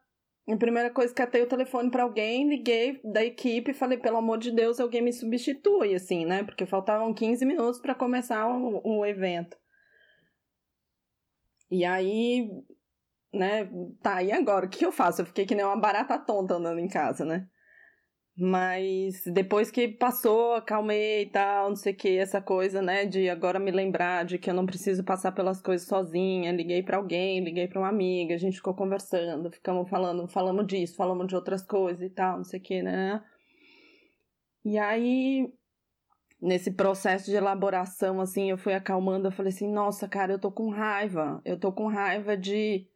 A 0.49 0.57
primeira 0.57 0.89
coisa, 0.89 1.13
catei 1.13 1.41
o 1.41 1.47
telefone 1.47 1.91
para 1.91 2.03
alguém, 2.03 2.47
liguei 2.47 3.01
da 3.03 3.23
equipe 3.23 3.71
e 3.71 3.75
falei, 3.75 3.97
pelo 3.97 4.17
amor 4.17 4.37
de 4.37 4.51
Deus, 4.51 4.79
alguém 4.79 5.01
me 5.01 5.11
substitui, 5.11 5.93
assim, 5.93 6.25
né? 6.25 6.43
Porque 6.43 6.65
faltavam 6.65 7.13
15 7.13 7.45
minutos 7.45 7.81
para 7.81 7.93
começar 7.93 8.47
o, 8.47 8.81
o 8.83 9.05
evento. 9.05 9.57
E 11.69 11.83
aí 11.85 12.49
né? 13.33 13.69
Tá, 14.01 14.21
e 14.23 14.31
agora? 14.31 14.65
O 14.65 14.69
que 14.69 14.85
eu 14.85 14.91
faço? 14.91 15.21
Eu 15.21 15.25
fiquei 15.25 15.45
que 15.45 15.55
nem 15.55 15.65
uma 15.65 15.79
barata 15.79 16.17
tonta 16.19 16.55
andando 16.55 16.79
em 16.79 16.87
casa, 16.87 17.25
né? 17.25 17.47
Mas 18.35 19.23
depois 19.25 19.69
que 19.69 19.87
passou, 19.87 20.53
acalmei 20.53 21.23
e 21.23 21.25
tal, 21.27 21.69
não 21.69 21.75
sei 21.75 21.93
o 21.93 21.95
que, 21.95 22.17
essa 22.17 22.41
coisa, 22.41 22.81
né, 22.81 23.05
de 23.05 23.29
agora 23.29 23.59
me 23.59 23.71
lembrar 23.71 24.23
de 24.25 24.37
que 24.37 24.49
eu 24.49 24.53
não 24.53 24.65
preciso 24.65 25.03
passar 25.03 25.33
pelas 25.33 25.61
coisas 25.61 25.85
sozinha, 25.85 26.51
liguei 26.51 26.81
para 26.81 26.97
alguém, 26.97 27.43
liguei 27.43 27.67
para 27.67 27.79
uma 27.79 27.89
amiga, 27.89 28.33
a 28.33 28.37
gente 28.37 28.55
ficou 28.55 28.73
conversando, 28.73 29.51
ficamos 29.51 29.89
falando, 29.89 30.27
falamos 30.27 30.65
disso, 30.65 30.95
falamos 30.95 31.27
de 31.27 31.35
outras 31.35 31.61
coisas 31.61 32.01
e 32.01 32.09
tal, 32.09 32.37
não 32.37 32.43
sei 32.43 32.59
o 32.59 32.63
que, 32.63 32.81
né? 32.81 33.21
E 34.63 34.77
aí, 34.77 35.51
nesse 36.41 36.71
processo 36.71 37.25
de 37.25 37.35
elaboração, 37.35 38.21
assim, 38.21 38.49
eu 38.49 38.57
fui 38.57 38.73
acalmando, 38.73 39.27
eu 39.27 39.31
falei 39.31 39.51
assim, 39.51 39.71
nossa, 39.71 40.07
cara, 40.07 40.31
eu 40.31 40.39
tô 40.39 40.51
com 40.51 40.69
raiva, 40.69 41.41
eu 41.43 41.59
tô 41.59 41.71
com 41.71 41.87
raiva 41.87 42.37
de 42.37 42.87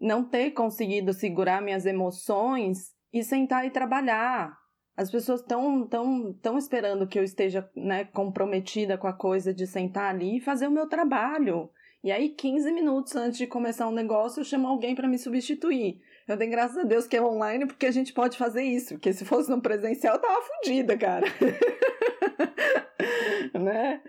não 0.00 0.24
ter 0.24 0.50
conseguido 0.50 1.12
segurar 1.12 1.62
minhas 1.62 1.86
emoções 1.86 2.94
e 3.12 3.22
sentar 3.22 3.66
e 3.66 3.70
trabalhar. 3.70 4.56
As 4.96 5.10
pessoas 5.10 5.40
estão 5.40 5.86
tão, 5.86 6.32
tão 6.34 6.56
esperando 6.56 7.06
que 7.06 7.18
eu 7.18 7.24
esteja 7.24 7.68
né, 7.76 8.04
comprometida 8.04 8.96
com 8.96 9.06
a 9.06 9.12
coisa 9.12 9.52
de 9.52 9.66
sentar 9.66 10.14
ali 10.14 10.38
e 10.38 10.40
fazer 10.40 10.66
o 10.66 10.70
meu 10.70 10.88
trabalho. 10.88 11.70
E 12.02 12.10
aí, 12.10 12.30
15 12.30 12.72
minutos 12.72 13.14
antes 13.16 13.36
de 13.36 13.46
começar 13.46 13.88
um 13.88 13.92
negócio, 13.92 14.40
eu 14.40 14.44
chamo 14.44 14.68
alguém 14.68 14.94
para 14.94 15.08
me 15.08 15.18
substituir. 15.18 16.00
Eu 16.26 16.36
tenho 16.36 16.50
graças 16.50 16.78
a 16.78 16.82
Deus 16.82 17.06
que 17.06 17.16
é 17.16 17.22
online, 17.22 17.66
porque 17.66 17.86
a 17.86 17.90
gente 17.90 18.12
pode 18.12 18.38
fazer 18.38 18.62
isso. 18.62 18.94
Porque 18.94 19.12
se 19.12 19.24
fosse 19.24 19.50
no 19.50 19.60
presencial, 19.60 20.14
eu 20.14 20.20
tava 20.20 20.40
fodida, 20.42 20.96
cara. 20.96 21.26
né? 23.58 24.00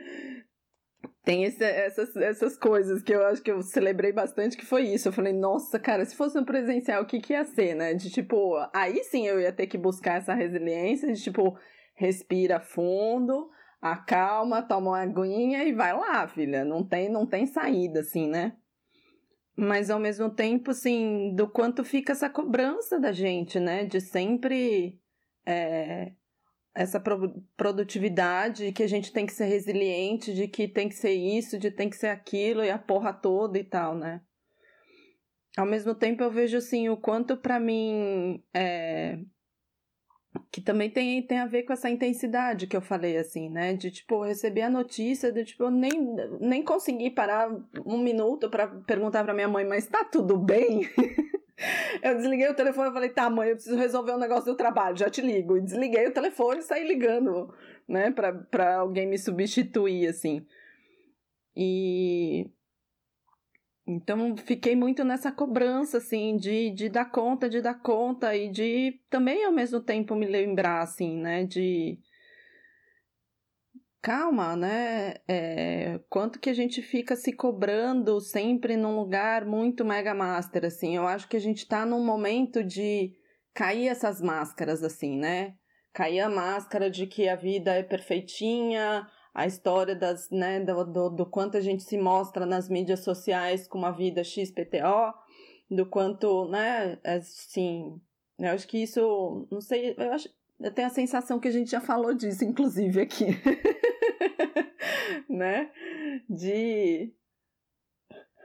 Tem 1.24 1.44
esse, 1.44 1.64
essas, 1.64 2.16
essas 2.16 2.58
coisas 2.58 3.04
que 3.04 3.14
eu 3.14 3.26
acho 3.26 3.42
que 3.42 3.52
eu 3.52 3.62
celebrei 3.62 4.14
bastante, 4.14 4.56
que 4.56 4.66
foi 4.66 4.84
isso. 4.84 5.10
Eu 5.10 5.14
falei, 5.14 5.34
nossa, 5.34 5.78
cara, 5.78 6.06
se 6.06 6.16
fosse 6.16 6.36
no 6.36 6.46
presencial, 6.46 7.04
o 7.04 7.06
que, 7.06 7.20
que 7.20 7.34
ia 7.34 7.44
ser, 7.44 7.76
né? 7.76 7.94
De 7.94 8.10
tipo, 8.10 8.56
aí 8.74 9.04
sim 9.04 9.28
eu 9.28 9.40
ia 9.40 9.52
ter 9.52 9.68
que 9.68 9.78
buscar 9.78 10.18
essa 10.18 10.34
resiliência, 10.34 11.12
de 11.12 11.22
tipo, 11.22 11.58
respira 11.96 12.60
fundo, 12.60 13.50
acalma, 13.82 14.62
toma 14.62 14.92
uma 14.92 15.02
aguinha 15.02 15.64
e 15.66 15.74
vai 15.74 15.94
lá, 15.94 16.28
filha. 16.28 16.64
Não 16.64 16.84
tem, 16.88 17.10
não 17.10 17.26
tem 17.26 17.46
saída, 17.46 18.00
assim, 18.00 18.28
né? 18.28 18.56
Mas 19.56 19.90
ao 19.90 20.00
mesmo 20.00 20.30
tempo, 20.30 20.72
assim, 20.72 21.34
do 21.36 21.50
quanto 21.50 21.84
fica 21.84 22.14
essa 22.14 22.30
cobrança 22.30 23.00
da 23.00 23.12
gente, 23.12 23.60
né? 23.60 23.86
De 23.86 24.00
sempre. 24.00 25.00
É, 25.46 26.14
essa 26.78 27.02
produtividade, 27.58 28.72
que 28.72 28.84
a 28.84 28.88
gente 28.88 29.12
tem 29.12 29.26
que 29.26 29.34
ser 29.34 29.46
resiliente, 29.46 30.32
de 30.32 30.48
que 30.48 30.68
tem 30.68 30.88
que 30.88 30.94
ser 30.94 31.12
isso, 31.12 31.58
de 31.58 31.72
tem 31.72 31.90
que 31.90 31.98
ser 31.98 32.08
aquilo 32.08 32.64
e 32.64 32.70
a 32.70 32.78
porra 32.78 33.12
toda 33.12 33.58
e 33.58 33.64
tal, 33.64 33.96
né? 33.96 34.22
Ao 35.58 35.66
mesmo 35.66 35.96
tempo 35.96 36.22
eu 36.22 36.30
vejo 36.30 36.58
assim 36.58 36.88
o 36.88 36.96
quanto 36.96 37.36
para 37.36 37.60
mim 37.60 38.44
é 38.54 39.18
que 40.52 40.62
também 40.62 40.88
tem, 40.88 41.20
tem 41.26 41.40
a 41.40 41.48
ver 41.48 41.64
com 41.64 41.74
essa 41.74 41.90
intensidade 41.90 42.68
que 42.68 42.78
eu 42.78 42.82
falei 42.82 43.18
assim, 43.18 43.50
né? 43.50 43.74
De 43.74 43.90
tipo 43.90 44.24
receber 44.24 44.62
a 44.62 44.70
notícia, 44.70 45.32
de 45.32 45.44
tipo 45.44 45.64
eu 45.64 45.72
nem 45.72 45.92
nem 46.40 46.64
consegui 46.64 47.10
parar 47.10 47.50
um 47.84 47.98
minuto 47.98 48.52
para 48.52 48.68
perguntar 48.68 49.24
para 49.24 49.34
minha 49.34 49.48
mãe, 49.48 49.66
mas 49.66 49.88
tá 49.88 50.04
tudo 50.04 50.38
bem? 50.38 50.88
Eu 52.04 52.16
desliguei 52.16 52.48
o 52.50 52.56
telefone 52.56 52.90
e 52.90 52.94
falei, 52.94 53.10
tá, 53.10 53.30
mãe, 53.30 53.50
eu 53.50 53.56
preciso 53.56 53.76
resolver 53.76 54.14
um 54.14 54.20
negócio 54.20 54.46
do 54.46 54.56
trabalho, 54.56 54.98
já 54.98 55.10
te 55.10 55.22
ligo. 55.22 55.58
E 55.58 55.62
desliguei 55.62 56.08
o 56.08 56.14
telefone 56.14 56.60
e 56.60 56.64
saí 56.64 56.88
ligando, 56.88 57.54
né, 57.88 58.12
pra, 58.12 58.34
pra 58.34 58.76
alguém 58.78 59.08
me 59.08 59.18
substituir, 59.18 60.08
assim. 60.08 60.46
E. 61.56 62.50
Então, 63.90 64.36
fiquei 64.38 64.76
muito 64.76 65.04
nessa 65.04 65.32
cobrança, 65.32 65.98
assim, 65.98 66.36
de, 66.36 66.70
de 66.72 66.90
dar 66.90 67.06
conta, 67.06 67.50
de 67.50 67.62
dar 67.62 67.76
conta 67.76 68.36
e 68.36 68.50
de 68.50 69.00
também, 69.10 69.46
ao 69.46 69.52
mesmo 69.52 69.80
tempo, 69.80 70.14
me 70.14 70.28
lembrar, 70.28 70.82
assim, 70.82 71.18
né, 71.18 71.46
de 71.46 71.98
calma, 74.08 74.56
né? 74.56 75.16
É, 75.28 76.00
quanto 76.10 76.40
que 76.40 76.50
a 76.50 76.54
gente 76.54 76.82
fica 76.82 77.14
se 77.14 77.34
cobrando 77.34 78.22
sempre 78.22 78.78
num 78.78 78.96
lugar 78.96 79.46
muito 79.46 79.84
mega 79.84 80.14
master, 80.14 80.64
assim. 80.64 80.96
Eu 80.96 81.06
acho 81.06 81.28
que 81.28 81.36
a 81.36 81.42
gente 81.42 81.68
tá 81.68 81.86
num 81.86 82.06
momento 82.06 82.64
de 82.64 83.12
cair 83.54 83.90
essas 83.90 84.22
máscaras, 84.22 84.82
assim, 84.82 85.18
né? 85.18 85.56
Cair 85.94 86.22
a 86.22 86.30
máscara 86.30 86.90
de 86.90 87.06
que 87.06 87.28
a 87.28 87.36
vida 87.36 87.74
é 87.74 87.84
perfeitinha, 87.84 89.06
a 89.34 89.46
história 89.46 89.94
das, 89.94 90.30
né, 90.32 90.62
do, 90.62 90.86
do, 90.86 91.10
do 91.10 91.26
quanto 91.26 91.58
a 91.58 91.62
gente 91.62 91.84
se 91.84 91.98
mostra 91.98 92.46
nas 92.46 92.70
mídias 92.70 93.04
sociais 93.04 93.68
com 93.68 93.78
uma 93.78 93.92
vida 93.92 94.24
XPTO, 94.24 95.14
do 95.70 95.86
quanto, 95.86 96.48
né, 96.48 96.98
assim, 97.04 98.00
eu 98.40 98.52
acho 98.52 98.66
que 98.70 98.82
isso, 98.82 99.46
não 99.52 99.60
sei, 99.60 99.96
eu 99.98 100.14
acho, 100.14 100.30
eu 100.62 100.72
tenho 100.72 100.88
a 100.88 100.92
sensação 100.92 101.40
que 101.40 101.48
a 101.50 101.52
gente 101.52 101.70
já 101.70 101.82
falou 101.82 102.14
disso, 102.14 102.46
inclusive, 102.46 103.02
aqui. 103.02 103.26
né? 105.38 105.72
De. 106.30 107.14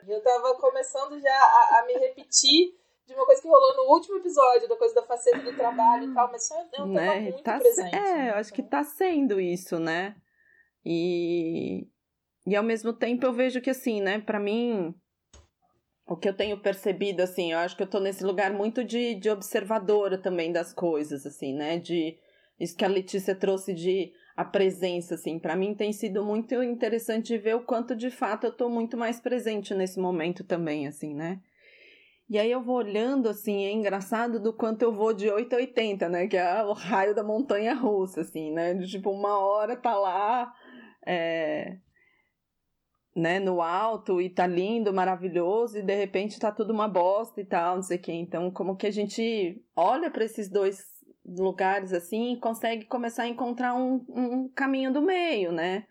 Eu 0.07 0.23
tava 0.23 0.55
começando 0.57 1.21
já 1.21 1.35
a, 1.35 1.81
a, 1.81 1.87
me 1.87 1.95
repetir 1.95 2.75
de 3.07 3.15
uma 3.15 3.25
coisa 3.25 3.41
que 3.41 3.49
rolou 3.49 3.77
no 3.77 3.93
último 3.93 4.17
episódio, 4.17 4.69
da 4.69 4.77
coisa 4.77 4.95
da 4.95 5.03
faceta 5.03 5.39
do 5.39 5.57
trabalho 5.57 6.11
e 6.11 6.15
tal, 6.15 6.31
mas 6.31 6.47
só 6.47 6.55
é 6.73 6.83
um 6.83 6.93
né? 6.93 7.21
muito 7.21 7.43
tá 7.43 7.59
presente. 7.59 7.95
É, 7.95 8.01
né? 8.01 8.31
eu 8.31 8.35
acho 8.35 8.53
que 8.53 8.63
tá 8.63 8.85
sendo 8.85 9.41
isso, 9.41 9.79
né? 9.79 10.17
E. 10.85 11.89
E 12.45 12.57
ao 12.57 12.65
mesmo 12.65 12.93
tempo 12.93 13.25
eu 13.25 13.33
vejo 13.33 13.61
que 13.61 13.71
assim, 13.71 14.01
né, 14.01 14.19
para 14.19 14.41
mim, 14.41 14.93
o 16.05 16.17
que 16.17 16.29
eu 16.29 16.37
tenho 16.37 16.61
percebido, 16.61 17.23
assim, 17.23 17.53
eu 17.53 17.59
acho 17.59 17.77
que 17.77 17.83
eu 17.85 17.87
tô 17.87 18.01
nesse 18.01 18.25
lugar 18.25 18.53
muito 18.53 18.83
de, 18.83 19.15
de 19.15 19.31
observadora 19.31 20.19
também 20.19 20.53
das 20.53 20.75
coisas, 20.75 21.25
assim, 21.25 21.55
né? 21.55 21.79
De 21.79 22.19
isso 22.59 22.77
que 22.77 22.85
a 22.85 22.89
Letícia 22.89 23.35
trouxe 23.35 23.73
de 23.73 24.13
a 24.37 24.45
presença, 24.45 25.15
assim. 25.15 25.39
Para 25.39 25.57
mim 25.57 25.75
tem 25.75 25.93
sido 25.93 26.25
muito 26.25 26.63
interessante 26.63 27.37
ver 27.37 27.57
o 27.57 27.65
quanto 27.65 27.95
de 27.95 28.11
fato 28.11 28.45
eu 28.45 28.53
tô 28.53 28.69
muito 28.69 28.97
mais 28.97 29.21
presente 29.21 29.75
nesse 29.75 30.01
momento 30.01 30.45
também, 30.45 30.87
assim, 30.87 31.15
né? 31.15 31.41
E 32.29 32.39
aí 32.39 32.51
eu 32.51 32.63
vou 32.63 32.77
olhando, 32.77 33.29
assim, 33.29 33.67
é 33.67 33.71
engraçado 33.71 34.41
do 34.41 34.55
quanto 34.55 34.83
eu 34.83 34.93
vou 34.93 35.13
de 35.13 35.29
8 35.29 35.53
a 35.53 35.57
80, 35.57 36.09
né? 36.09 36.27
Que 36.27 36.39
é 36.39 36.65
o 36.65 36.73
raio 36.73 37.15
da 37.15 37.23
montanha 37.23 37.75
russa, 37.75 38.23
assim, 38.23 38.51
né? 38.53 38.73
De, 38.73 38.87
tipo, 38.89 39.11
uma 39.11 39.39
hora 39.39 39.77
tá 39.77 39.95
lá, 39.95 40.51
é... 41.07 41.77
né, 43.15 43.39
no 43.39 43.61
alto 43.61 44.19
e 44.19 44.31
tá 44.31 44.47
lindo, 44.47 44.95
maravilhoso, 44.95 45.79
e 45.79 45.83
de 45.83 45.95
repente 45.95 46.41
tá 46.41 46.51
tudo 46.51 46.73
uma 46.73 46.89
bosta 46.89 47.39
e 47.39 47.45
tal, 47.45 47.77
não 47.77 47.83
sei 47.83 47.99
o 47.99 48.01
quê. 48.01 48.13
Então, 48.13 48.51
como 48.51 48.77
que 48.77 48.87
a 48.87 48.91
gente 48.91 49.63
olha 49.77 50.11
para 50.11 50.25
esses 50.25 50.49
dois 50.49 50.92
lugares 51.25 51.93
assim 51.93 52.37
consegue 52.41 52.85
começar 52.87 53.25
a 53.25 53.29
encontrar 53.29 53.75
um, 53.75 54.05
um 54.09 54.49
caminho 54.49 54.93
do 54.93 55.01
meio, 55.01 55.53
né? 55.53 55.87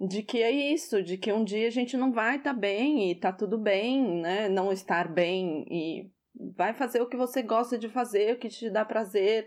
De 0.00 0.22
que 0.22 0.42
é 0.42 0.50
isso, 0.50 1.02
de 1.02 1.18
que 1.18 1.32
um 1.32 1.44
dia 1.44 1.68
a 1.68 1.70
gente 1.70 1.96
não 1.96 2.10
vai 2.10 2.36
estar 2.36 2.54
tá 2.54 2.58
bem 2.58 3.10
e 3.10 3.14
tá 3.14 3.32
tudo 3.32 3.58
bem, 3.58 4.20
né? 4.20 4.48
Não 4.48 4.72
estar 4.72 5.08
bem 5.12 5.66
e 5.70 6.10
vai 6.56 6.72
fazer 6.72 7.02
o 7.02 7.08
que 7.08 7.16
você 7.16 7.42
gosta 7.42 7.76
de 7.76 7.88
fazer, 7.88 8.34
o 8.34 8.38
que 8.38 8.48
te 8.48 8.70
dá 8.70 8.84
prazer, 8.84 9.46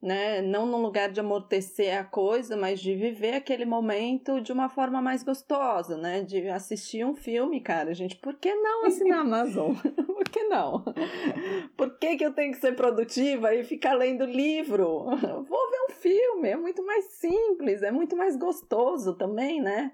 né? 0.00 0.40
Não 0.40 0.66
num 0.66 0.80
lugar 0.80 1.10
de 1.10 1.18
amortecer 1.18 1.98
a 1.98 2.04
coisa, 2.04 2.56
mas 2.56 2.80
de 2.80 2.94
viver 2.94 3.34
aquele 3.34 3.64
momento 3.64 4.40
de 4.40 4.52
uma 4.52 4.68
forma 4.68 5.02
mais 5.02 5.24
gostosa, 5.24 5.96
né? 5.96 6.22
De 6.22 6.48
assistir 6.48 7.04
um 7.04 7.14
filme, 7.14 7.60
cara, 7.60 7.92
gente. 7.92 8.16
Por 8.16 8.36
que 8.36 8.54
não 8.54 8.86
assinar 8.86 9.20
Amazon? 9.20 9.74
Por 10.28 10.30
que 10.30 10.44
não? 10.44 10.84
Por 11.76 11.98
que, 11.98 12.16
que 12.16 12.24
eu 12.24 12.34
tenho 12.34 12.52
que 12.52 12.60
ser 12.60 12.76
produtiva 12.76 13.54
e 13.54 13.64
ficar 13.64 13.94
lendo 13.94 14.26
livro? 14.26 15.04
Vou 15.04 15.70
ver 15.70 15.80
um 15.88 15.92
filme, 15.94 16.50
é 16.50 16.56
muito 16.56 16.84
mais 16.84 17.06
simples, 17.12 17.82
é 17.82 17.90
muito 17.90 18.14
mais 18.14 18.36
gostoso 18.36 19.14
também, 19.14 19.60
né? 19.60 19.90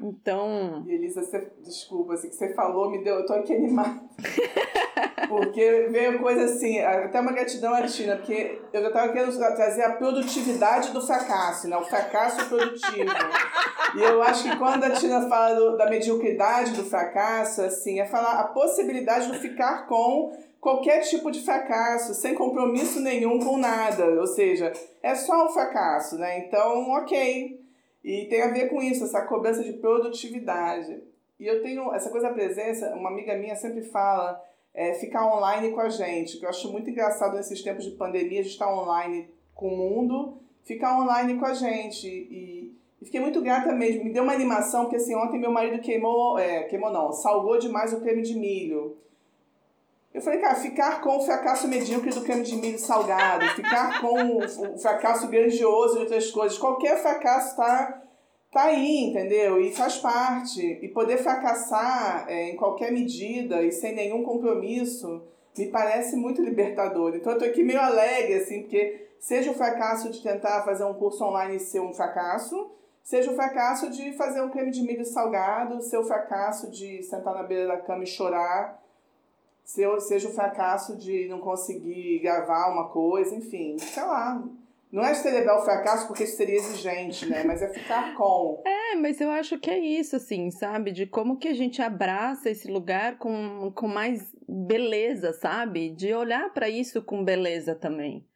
Então. 0.00 0.84
Elisa, 0.86 1.22
você, 1.22 1.50
desculpa, 1.62 2.14
assim, 2.14 2.28
que 2.28 2.36
você 2.36 2.54
falou, 2.54 2.90
me 2.90 3.02
deu, 3.02 3.16
eu 3.16 3.26
tô 3.26 3.32
aqui 3.34 3.54
animada. 3.54 4.00
porque 5.28 5.88
veio 5.90 6.18
coisa 6.18 6.44
assim, 6.44 6.78
até 6.78 7.20
uma 7.20 7.32
gratidão 7.32 7.74
à 7.74 7.82
Tina, 7.82 8.16
porque 8.16 8.60
eu 8.72 8.82
já 8.82 8.90
tava 8.90 9.12
querendo 9.12 9.36
trazer 9.36 9.82
a 9.82 9.92
produtividade 9.92 10.92
do 10.92 11.04
fracasso, 11.04 11.68
né? 11.68 11.76
O 11.76 11.84
fracasso 11.84 12.48
produtivo. 12.48 13.10
E 13.96 14.02
eu 14.02 14.22
acho 14.22 14.44
que 14.44 14.56
quando 14.56 14.84
a 14.84 14.90
Tina 14.90 15.28
fala 15.28 15.54
do, 15.54 15.76
da 15.76 15.90
mediocridade 15.90 16.72
do 16.72 16.84
fracasso, 16.84 17.62
assim, 17.62 18.00
é 18.00 18.06
falar 18.06 18.40
a 18.40 18.44
possibilidade 18.44 19.30
de 19.30 19.38
ficar 19.38 19.86
com 19.86 20.32
qualquer 20.60 21.00
tipo 21.00 21.30
de 21.30 21.44
fracasso, 21.44 22.14
sem 22.14 22.34
compromisso 22.34 23.00
nenhum 23.00 23.38
com 23.38 23.56
nada. 23.56 24.04
Ou 24.20 24.26
seja, 24.26 24.72
é 25.02 25.14
só 25.14 25.46
um 25.46 25.50
fracasso, 25.50 26.16
né? 26.16 26.38
Então, 26.38 26.90
ok. 26.90 27.67
E 28.08 28.24
tem 28.24 28.40
a 28.40 28.50
ver 28.50 28.70
com 28.70 28.80
isso, 28.80 29.04
essa 29.04 29.20
cobrança 29.26 29.62
de 29.62 29.74
produtividade. 29.74 30.98
E 31.38 31.46
eu 31.46 31.62
tenho 31.62 31.92
essa 31.92 32.08
coisa 32.08 32.28
da 32.28 32.32
presença, 32.32 32.94
uma 32.94 33.10
amiga 33.10 33.36
minha 33.36 33.54
sempre 33.54 33.82
fala, 33.82 34.42
é, 34.72 34.94
ficar 34.94 35.26
online 35.26 35.72
com 35.72 35.80
a 35.80 35.90
gente, 35.90 36.38
que 36.38 36.46
eu 36.46 36.48
acho 36.48 36.72
muito 36.72 36.88
engraçado 36.88 37.36
nesses 37.36 37.60
tempos 37.60 37.84
de 37.84 37.90
pandemia, 37.90 38.40
a 38.40 38.42
gente 38.42 38.52
estar 38.52 38.72
online 38.72 39.28
com 39.54 39.68
o 39.68 39.76
mundo, 39.76 40.38
ficar 40.64 40.98
online 40.98 41.38
com 41.38 41.44
a 41.44 41.52
gente. 41.52 42.08
E, 42.08 42.74
e 42.98 43.04
fiquei 43.04 43.20
muito 43.20 43.42
grata 43.42 43.74
mesmo, 43.74 44.04
me 44.04 44.10
deu 44.10 44.22
uma 44.22 44.32
animação, 44.32 44.84
porque 44.84 44.96
assim, 44.96 45.14
ontem 45.14 45.38
meu 45.38 45.52
marido 45.52 45.82
queimou, 45.82 46.38
é, 46.38 46.62
queimou 46.62 46.90
não, 46.90 47.12
salgou 47.12 47.58
demais 47.58 47.92
o 47.92 48.00
creme 48.00 48.22
de 48.22 48.34
milho. 48.34 48.96
Eu 50.18 50.22
falei, 50.22 50.40
cara, 50.40 50.56
ficar 50.56 51.00
com 51.00 51.16
o 51.16 51.20
fracasso 51.20 51.68
medíocre 51.68 52.10
do 52.10 52.22
creme 52.22 52.42
de 52.42 52.56
milho 52.56 52.76
salgado, 52.76 53.46
ficar 53.54 54.00
com 54.00 54.38
o 54.38 54.76
fracasso 54.76 55.28
grandioso 55.28 55.94
de 55.94 56.00
outras 56.00 56.28
coisas, 56.32 56.58
qualquer 56.58 57.00
fracasso 57.00 57.56
tá, 57.56 58.02
tá 58.50 58.64
aí, 58.64 59.10
entendeu? 59.10 59.60
E 59.60 59.72
faz 59.72 59.98
parte. 59.98 60.60
E 60.82 60.88
poder 60.88 61.18
fracassar 61.18 62.26
é, 62.28 62.50
em 62.50 62.56
qualquer 62.56 62.90
medida 62.90 63.62
e 63.62 63.70
sem 63.70 63.94
nenhum 63.94 64.24
compromisso 64.24 65.22
me 65.56 65.68
parece 65.68 66.16
muito 66.16 66.42
libertador. 66.42 67.14
Então 67.14 67.34
eu 67.34 67.38
tô 67.38 67.44
aqui 67.44 67.62
meio 67.62 67.80
alegre, 67.80 68.34
assim, 68.34 68.62
porque 68.62 69.10
seja 69.20 69.52
o 69.52 69.54
fracasso 69.54 70.10
de 70.10 70.20
tentar 70.20 70.64
fazer 70.64 70.82
um 70.82 70.94
curso 70.94 71.22
online 71.22 71.58
e 71.58 71.60
ser 71.60 71.78
um 71.78 71.94
fracasso, 71.94 72.72
seja 73.04 73.30
o 73.30 73.36
fracasso 73.36 73.88
de 73.88 74.10
fazer 74.16 74.40
um 74.40 74.50
creme 74.50 74.72
de 74.72 74.82
milho 74.82 75.04
salgado, 75.04 75.80
ser 75.80 75.98
o 75.98 76.04
fracasso 76.04 76.68
de 76.72 77.04
sentar 77.04 77.36
na 77.36 77.44
beira 77.44 77.68
da 77.68 77.76
cama 77.76 78.02
e 78.02 78.06
chorar 78.08 78.87
seja 80.00 80.28
o 80.28 80.32
fracasso 80.32 80.96
de 80.96 81.28
não 81.28 81.40
conseguir 81.40 82.20
gravar 82.20 82.72
uma 82.72 82.88
coisa, 82.88 83.34
enfim, 83.34 83.76
sei 83.78 84.02
lá. 84.02 84.42
Não 84.90 85.04
é 85.04 85.12
celebrar 85.12 85.58
o 85.58 85.64
fracasso 85.64 86.06
porque 86.06 86.24
isso 86.24 86.38
seria 86.38 86.56
exigente, 86.56 87.26
né? 87.26 87.44
Mas 87.44 87.60
é 87.60 87.68
ficar 87.68 88.14
com. 88.14 88.62
É, 88.66 88.94
mas 88.94 89.20
eu 89.20 89.30
acho 89.30 89.58
que 89.58 89.70
é 89.70 89.78
isso, 89.78 90.16
assim, 90.16 90.50
sabe? 90.50 90.90
De 90.90 91.04
como 91.04 91.36
que 91.36 91.48
a 91.48 91.52
gente 91.52 91.82
abraça 91.82 92.48
esse 92.48 92.70
lugar 92.70 93.18
com, 93.18 93.70
com 93.74 93.86
mais 93.86 94.34
beleza, 94.48 95.34
sabe? 95.34 95.90
De 95.90 96.14
olhar 96.14 96.50
para 96.54 96.70
isso 96.70 97.02
com 97.02 97.22
beleza 97.22 97.74
também. 97.74 98.26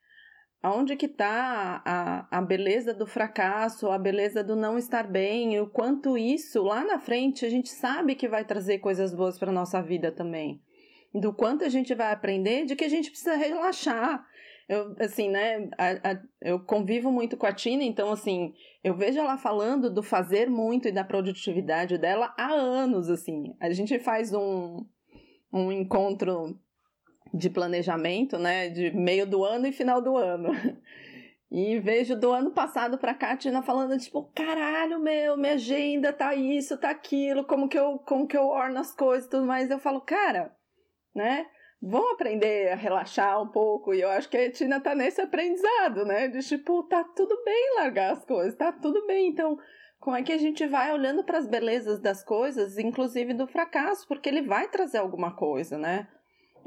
Aonde 0.62 0.94
que 0.94 1.08
tá 1.08 1.82
a, 1.82 2.38
a 2.38 2.42
beleza 2.42 2.92
do 2.92 3.06
fracasso, 3.06 3.90
a 3.90 3.98
beleza 3.98 4.44
do 4.44 4.54
não 4.54 4.76
estar 4.76 5.10
bem, 5.10 5.58
o 5.58 5.66
quanto 5.66 6.18
isso 6.18 6.62
lá 6.62 6.84
na 6.84 7.00
frente 7.00 7.46
a 7.46 7.50
gente 7.50 7.70
sabe 7.70 8.14
que 8.14 8.28
vai 8.28 8.44
trazer 8.44 8.78
coisas 8.80 9.14
boas 9.14 9.38
para 9.38 9.50
nossa 9.50 9.80
vida 9.80 10.12
também 10.12 10.60
do 11.14 11.32
quanto 11.32 11.64
a 11.64 11.68
gente 11.68 11.94
vai 11.94 12.12
aprender, 12.12 12.64
de 12.64 12.76
que 12.76 12.84
a 12.84 12.88
gente 12.88 13.10
precisa 13.10 13.34
relaxar. 13.36 14.26
Eu, 14.68 14.94
assim, 14.98 15.28
né, 15.28 15.68
a, 15.76 16.12
a, 16.12 16.22
eu 16.40 16.60
convivo 16.60 17.10
muito 17.10 17.36
com 17.36 17.46
a 17.46 17.52
Tina, 17.52 17.82
então, 17.82 18.10
assim, 18.10 18.54
eu 18.82 18.94
vejo 18.94 19.18
ela 19.18 19.36
falando 19.36 19.90
do 19.90 20.02
fazer 20.02 20.48
muito 20.48 20.88
e 20.88 20.92
da 20.92 21.04
produtividade 21.04 21.98
dela 21.98 22.32
há 22.38 22.52
anos, 22.52 23.10
assim. 23.10 23.54
A 23.60 23.70
gente 23.70 23.98
faz 23.98 24.32
um, 24.32 24.86
um 25.52 25.70
encontro 25.70 26.58
de 27.34 27.50
planejamento, 27.50 28.38
né, 28.38 28.68
de 28.68 28.90
meio 28.90 29.26
do 29.26 29.44
ano 29.44 29.66
e 29.66 29.72
final 29.72 30.00
do 30.00 30.16
ano. 30.16 30.50
E 31.54 31.78
vejo 31.80 32.16
do 32.16 32.32
ano 32.32 32.50
passado 32.50 32.96
pra 32.96 33.12
cá 33.12 33.32
a 33.32 33.36
Tina 33.36 33.60
falando, 33.60 33.98
tipo, 33.98 34.22
caralho, 34.34 34.98
meu, 34.98 35.36
minha 35.36 35.52
agenda 35.52 36.10
tá 36.10 36.34
isso, 36.34 36.78
tá 36.78 36.88
aquilo, 36.88 37.44
como 37.44 37.68
que 37.68 37.78
eu, 37.78 37.98
como 37.98 38.26
que 38.26 38.34
eu 38.34 38.46
orno 38.46 38.78
as 38.78 38.94
coisas 38.94 39.26
e 39.26 39.28
tudo 39.28 39.44
mais. 39.44 39.70
Eu 39.70 39.78
falo, 39.78 40.00
cara, 40.00 40.56
né? 41.14 41.46
Vão 41.80 42.12
aprender 42.12 42.70
a 42.70 42.76
relaxar 42.76 43.42
um 43.42 43.48
pouco, 43.48 43.92
e 43.92 44.00
eu 44.00 44.08
acho 44.10 44.28
que 44.28 44.36
a 44.36 44.50
Tina 44.52 44.80
tá 44.80 44.94
nesse 44.94 45.20
aprendizado, 45.20 46.04
né? 46.04 46.28
De 46.28 46.40
tipo, 46.40 46.84
tá 46.84 47.02
tudo 47.02 47.36
bem 47.44 47.74
largar 47.76 48.12
as 48.12 48.24
coisas, 48.24 48.54
tá 48.54 48.70
tudo 48.70 49.04
bem. 49.06 49.28
Então, 49.28 49.58
como 49.98 50.16
é 50.16 50.22
que 50.22 50.32
a 50.32 50.38
gente 50.38 50.64
vai 50.66 50.92
olhando 50.92 51.24
para 51.24 51.38
as 51.38 51.48
belezas 51.48 52.00
das 52.00 52.24
coisas, 52.24 52.78
inclusive 52.78 53.34
do 53.34 53.48
fracasso, 53.48 54.06
porque 54.06 54.28
ele 54.28 54.42
vai 54.42 54.68
trazer 54.68 54.98
alguma 54.98 55.34
coisa, 55.34 55.76
né? 55.76 56.06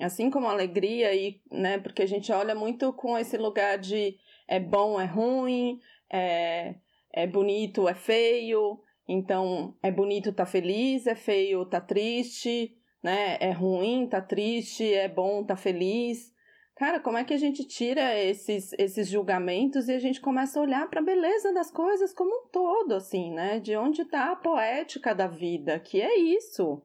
Assim 0.02 0.30
como 0.30 0.48
a 0.48 0.52
alegria 0.52 1.14
e, 1.16 1.39
né, 1.50 1.78
porque 1.78 2.04
a 2.04 2.08
gente 2.08 2.30
olha 2.34 2.54
muito 2.54 2.91
com 2.91 3.18
esse 3.18 3.38
lugar 3.38 3.78
de 3.78 4.18
é 4.48 4.60
bom, 4.60 5.00
é 5.00 5.06
ruim, 5.06 5.80
é, 6.12 6.76
é 7.14 7.26
bonito, 7.26 7.88
é 7.88 7.93
feio. 7.93 8.82
Então, 9.08 9.74
é 9.82 9.91
bonito, 9.91 10.34
tá 10.34 10.46
feliz, 10.46 11.08
é 11.08 11.16
feio, 11.16 11.66
tá 11.66 11.80
triste 11.80 12.76
né? 13.06 13.38
É 13.39 13.51
ruim, 13.51 14.08
tá 14.08 14.20
triste, 14.20 14.91
é 14.91 15.08
bom, 15.08 15.43
tá 15.43 15.56
feliz. 15.56 16.34
Cara, 16.76 16.99
como 16.99 17.20
é 17.20 17.24
que 17.24 17.36
a 17.36 17.38
gente 17.38 17.64
tira 17.64 18.20
esses, 18.20 18.74
esses 18.80 19.08
julgamentos 19.08 19.88
e 19.88 19.93
a 19.93 19.99
gente 19.99 20.20
começa 20.20 20.60
a 20.60 20.64
olhar 20.64 20.89
para 20.89 21.01
a 21.01 21.03
beleza 21.03 21.53
das 21.53 21.70
coisas 21.70 22.12
como 22.12 22.32
um 22.32 22.47
todo, 22.51 22.95
assim, 22.95 23.32
né? 23.32 23.60
De 23.60 23.78
onde 23.78 24.01
está 24.01 24.32
a 24.32 24.36
poética 24.36 25.14
da 25.14 25.28
vida, 25.28 25.80
que 25.80 26.01
é 26.01 26.18
isso. 26.18 26.82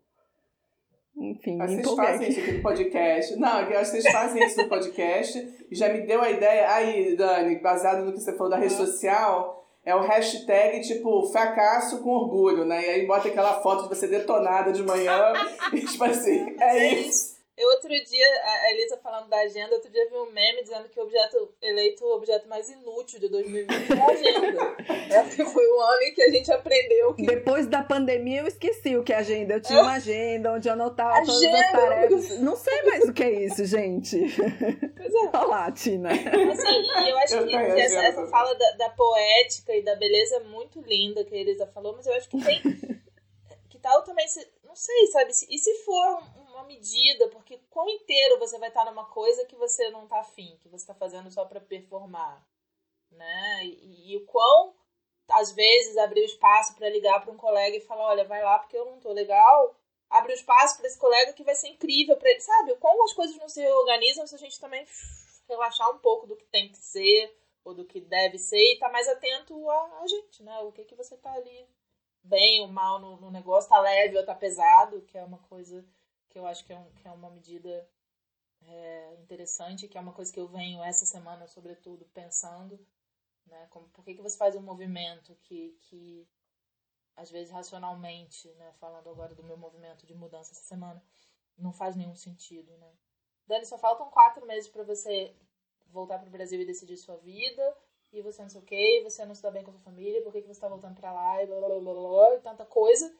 Enfim, 1.17 1.57
Mas 1.57 1.73
vocês 1.73 1.95
fazem 1.95 2.29
isso 2.29 2.41
aqui 2.41 2.53
no 2.53 2.63
podcast. 2.63 3.37
Não, 3.37 3.63
eu 3.63 3.79
acho 3.79 3.91
que 3.93 4.01
vocês 4.01 4.13
fazem 4.13 4.45
isso 4.45 4.63
no 4.63 4.69
podcast 4.69 5.67
e 5.71 5.75
já 5.75 5.89
me 5.91 6.07
deu 6.07 6.21
a 6.21 6.31
ideia. 6.31 6.71
Aí, 6.71 7.17
Dani, 7.17 7.59
baseado 7.61 8.05
no 8.05 8.13
que 8.13 8.21
você 8.21 8.37
falou 8.37 8.51
da 8.51 8.59
rede 8.59 8.75
social, 8.75 9.60
é 9.85 9.95
o 9.95 10.01
hashtag 10.01 10.81
tipo 10.81 11.31
fracasso 11.31 12.03
com 12.03 12.11
orgulho, 12.11 12.65
né? 12.65 12.83
E 12.83 12.91
aí 12.91 13.07
bota 13.07 13.29
aquela 13.29 13.61
foto 13.63 13.85
de 13.85 13.89
você 13.89 14.07
detonada 14.07 14.73
de 14.73 14.83
manhã 14.83 15.33
e 15.73 15.81
tipo 15.81 16.05
assim, 16.05 16.55
é 16.61 16.93
isso. 16.95 17.40
Eu 17.61 17.69
outro 17.69 17.91
dia, 17.91 18.27
a 18.43 18.73
Elisa 18.73 18.97
falando 19.03 19.29
da 19.29 19.37
agenda, 19.37 19.75
outro 19.75 19.91
dia 19.91 20.09
vi 20.09 20.17
um 20.17 20.31
meme 20.33 20.63
dizendo 20.63 20.89
que 20.89 20.99
o 20.99 21.03
objeto 21.03 21.53
eleito 21.61 22.03
o 22.07 22.17
objeto 22.17 22.49
mais 22.49 22.71
inútil 22.71 23.21
de 23.21 23.29
2020 23.29 23.93
é 23.93 24.01
a 24.01 24.07
agenda. 24.07 24.77
Esse 25.29 25.45
foi 25.45 25.67
o 25.67 25.81
ano 25.83 26.03
em 26.05 26.15
que 26.15 26.23
a 26.23 26.31
gente 26.31 26.51
aprendeu 26.51 27.13
que. 27.13 27.27
Depois 27.27 27.67
da 27.67 27.83
pandemia 27.83 28.41
eu 28.41 28.47
esqueci 28.47 28.97
o 28.97 29.05
que 29.05 29.13
é 29.13 29.17
agenda. 29.17 29.53
Eu 29.53 29.61
tinha 29.61 29.83
uma 29.83 29.93
agenda 29.93 30.55
onde 30.55 30.71
eu 30.71 30.73
anotava 30.73 31.19
agenda. 31.19 31.35
todas 31.35 31.61
as 31.61 31.71
tarefas. 31.71 32.39
Não 32.39 32.57
sei 32.57 32.83
mais 32.83 33.05
o 33.05 33.13
que 33.13 33.25
é 33.25 33.31
isso, 33.31 33.67
gente. 33.67 34.19
Pois 34.97 35.15
é. 35.15 35.39
Olá, 35.39 35.71
Tina. 35.71 36.13
Assim, 36.13 37.11
eu 37.11 37.19
acho 37.19 37.35
eu 37.35 37.47
que, 37.47 37.55
essa, 37.55 37.99
essa, 37.99 38.27
fala 38.29 38.55
da, 38.55 38.71
da, 38.71 38.89
poética 38.89 39.75
e 39.75 39.83
da 39.83 39.95
beleza 39.97 40.37
é 40.37 40.41
muito 40.45 40.81
linda 40.81 41.27
que 41.27 41.35
a 41.35 41.39
Elisa 41.39 41.67
falou, 41.67 41.95
mas 41.95 42.07
eu 42.07 42.15
acho 42.15 42.27
que 42.27 42.43
tem. 42.43 42.63
que 43.69 43.79
tal 43.79 44.03
também. 44.03 44.25
Não 44.65 44.75
sei, 44.75 45.07
sabe? 45.09 45.31
E 45.31 45.59
se 45.59 45.75
for 45.85 46.23
uma 46.61 46.67
medida, 46.67 47.29
porque 47.29 47.59
quão 47.71 47.89
inteiro 47.89 48.39
você 48.39 48.59
vai 48.59 48.69
estar 48.69 48.85
numa 48.85 49.07
coisa 49.07 49.45
que 49.47 49.57
você 49.57 49.91
não 49.91 50.07
tá 50.07 50.21
afim, 50.21 50.59
que 50.63 50.69
você 50.69 50.87
tá 50.87 50.95
fazendo 50.95 51.31
só 51.31 51.45
para 51.45 51.61
performar, 51.61 52.47
né? 53.11 53.65
E, 53.65 54.13
e, 54.13 54.17
o 54.17 54.27
quão, 54.27 54.75
às 55.31 55.53
vezes, 55.53 55.97
abrir 55.97 56.21
o 56.21 56.25
espaço 56.25 56.75
para 56.75 56.91
ligar 56.91 57.21
para 57.23 57.33
um 57.33 57.37
colega 57.37 57.77
e 57.77 57.81
falar, 57.81 58.09
olha, 58.09 58.25
vai 58.25 58.43
lá 58.43 58.59
porque 58.59 58.77
eu 58.77 58.85
não 58.85 59.01
tô 59.01 59.13
legal, 59.13 59.75
abre 60.09 60.33
o 60.33 60.35
espaço 60.35 60.77
para 60.77 60.87
esse 60.87 60.99
colega 60.99 61.33
que 61.33 61.45
vai 61.45 61.55
ser 61.55 61.69
incrível 61.69 62.17
para 62.17 62.31
ele, 62.31 62.41
sabe? 62.41 62.77
Como 62.77 63.05
as 63.05 63.13
coisas 63.13 63.37
não 63.37 63.49
se 63.49 63.67
organizam 63.67 64.27
se 64.27 64.35
a 64.35 64.39
gente 64.39 64.61
também 64.61 64.87
relaxar 65.49 65.91
um 65.91 65.99
pouco 65.99 66.27
do 66.27 66.37
que 66.37 66.47
tem 66.47 66.71
que 66.71 66.79
ser 66.79 67.37
ou 67.65 67.75
do 67.75 67.85
que 67.85 68.01
deve 68.01 68.39
ser 68.39 68.73
e 68.73 68.79
tá 68.79 68.89
mais 68.89 69.09
atento 69.09 69.69
a, 69.71 70.01
a 70.03 70.07
gente, 70.07 70.43
né? 70.43 70.59
O 70.61 70.73
que 70.73 70.85
que 70.85 70.95
você 70.95 71.17
tá 71.17 71.33
ali 71.33 71.69
bem 72.23 72.61
ou 72.61 72.69
mal 72.69 72.99
no, 72.99 73.17
no 73.17 73.31
negócio, 73.31 73.71
tá 73.71 73.81
leve 73.81 74.17
ou 74.17 74.25
tá 74.25 74.35
pesado, 74.35 75.03
que 75.03 75.17
é 75.17 75.25
uma 75.25 75.39
coisa 75.39 75.85
que 76.31 76.39
eu 76.39 76.47
acho 76.47 76.65
que 76.65 76.73
é, 76.73 76.79
um, 76.79 76.91
que 76.93 77.07
é 77.07 77.11
uma 77.11 77.29
medida 77.29 77.89
é, 78.63 79.15
interessante, 79.21 79.89
que 79.89 79.99
é 79.99 80.01
uma 80.01 80.13
coisa 80.13 80.33
que 80.33 80.41
eu 80.41 80.47
venho 80.47 80.83
essa 80.83 81.05
semana, 81.05 81.47
sobretudo, 81.47 82.07
pensando, 82.15 82.79
né? 83.47 83.67
Como, 83.71 83.89
por 83.89 84.05
que, 84.05 84.15
que 84.15 84.23
você 84.23 84.37
faz 84.37 84.55
um 84.55 84.63
movimento 84.63 85.37
que, 85.43 85.77
que 85.83 86.27
às 87.17 87.31
vezes 87.31 87.53
racionalmente, 87.53 88.49
né? 88.55 88.73
Falando 88.79 89.11
agora 89.11 89.35
do 89.35 89.43
meu 89.43 89.57
movimento 89.57 90.07
de 90.07 90.15
mudança 90.15 90.53
essa 90.53 90.63
semana, 90.63 91.03
não 91.59 91.73
faz 91.73 91.97
nenhum 91.97 92.15
sentido, 92.15 92.77
né? 92.79 92.93
Dani, 93.47 93.67
só 93.67 93.77
faltam 93.77 94.09
quatro 94.11 94.47
meses 94.47 94.71
para 94.71 94.85
você 94.85 95.35
voltar 95.89 96.19
para 96.19 96.29
o 96.29 96.33
Brasil 96.33 96.61
e 96.61 96.65
decidir 96.65 96.97
sua 96.97 97.17
vida, 97.17 97.77
e 98.13 98.23
você 98.23 98.43
não 98.43 98.49
sei 98.49 98.61
o 98.61 98.65
que, 98.65 99.03
você 99.03 99.25
não 99.25 99.35
se 99.35 99.43
dá 99.43 99.51
bem 99.51 99.65
com 99.65 99.71
a 99.71 99.73
sua 99.73 99.83
família, 99.83 100.23
por 100.23 100.33
que, 100.33 100.41
que 100.41 100.47
você 100.47 100.53
está 100.53 100.69
voltando 100.69 100.95
para 100.95 101.13
lá, 101.13 101.43
e 101.43 101.47
blá, 101.47 101.59
blá, 101.59 101.81
blá, 101.81 101.93
blá, 101.93 102.35
e 102.37 102.41
tanta 102.41 102.65
coisa. 102.65 103.13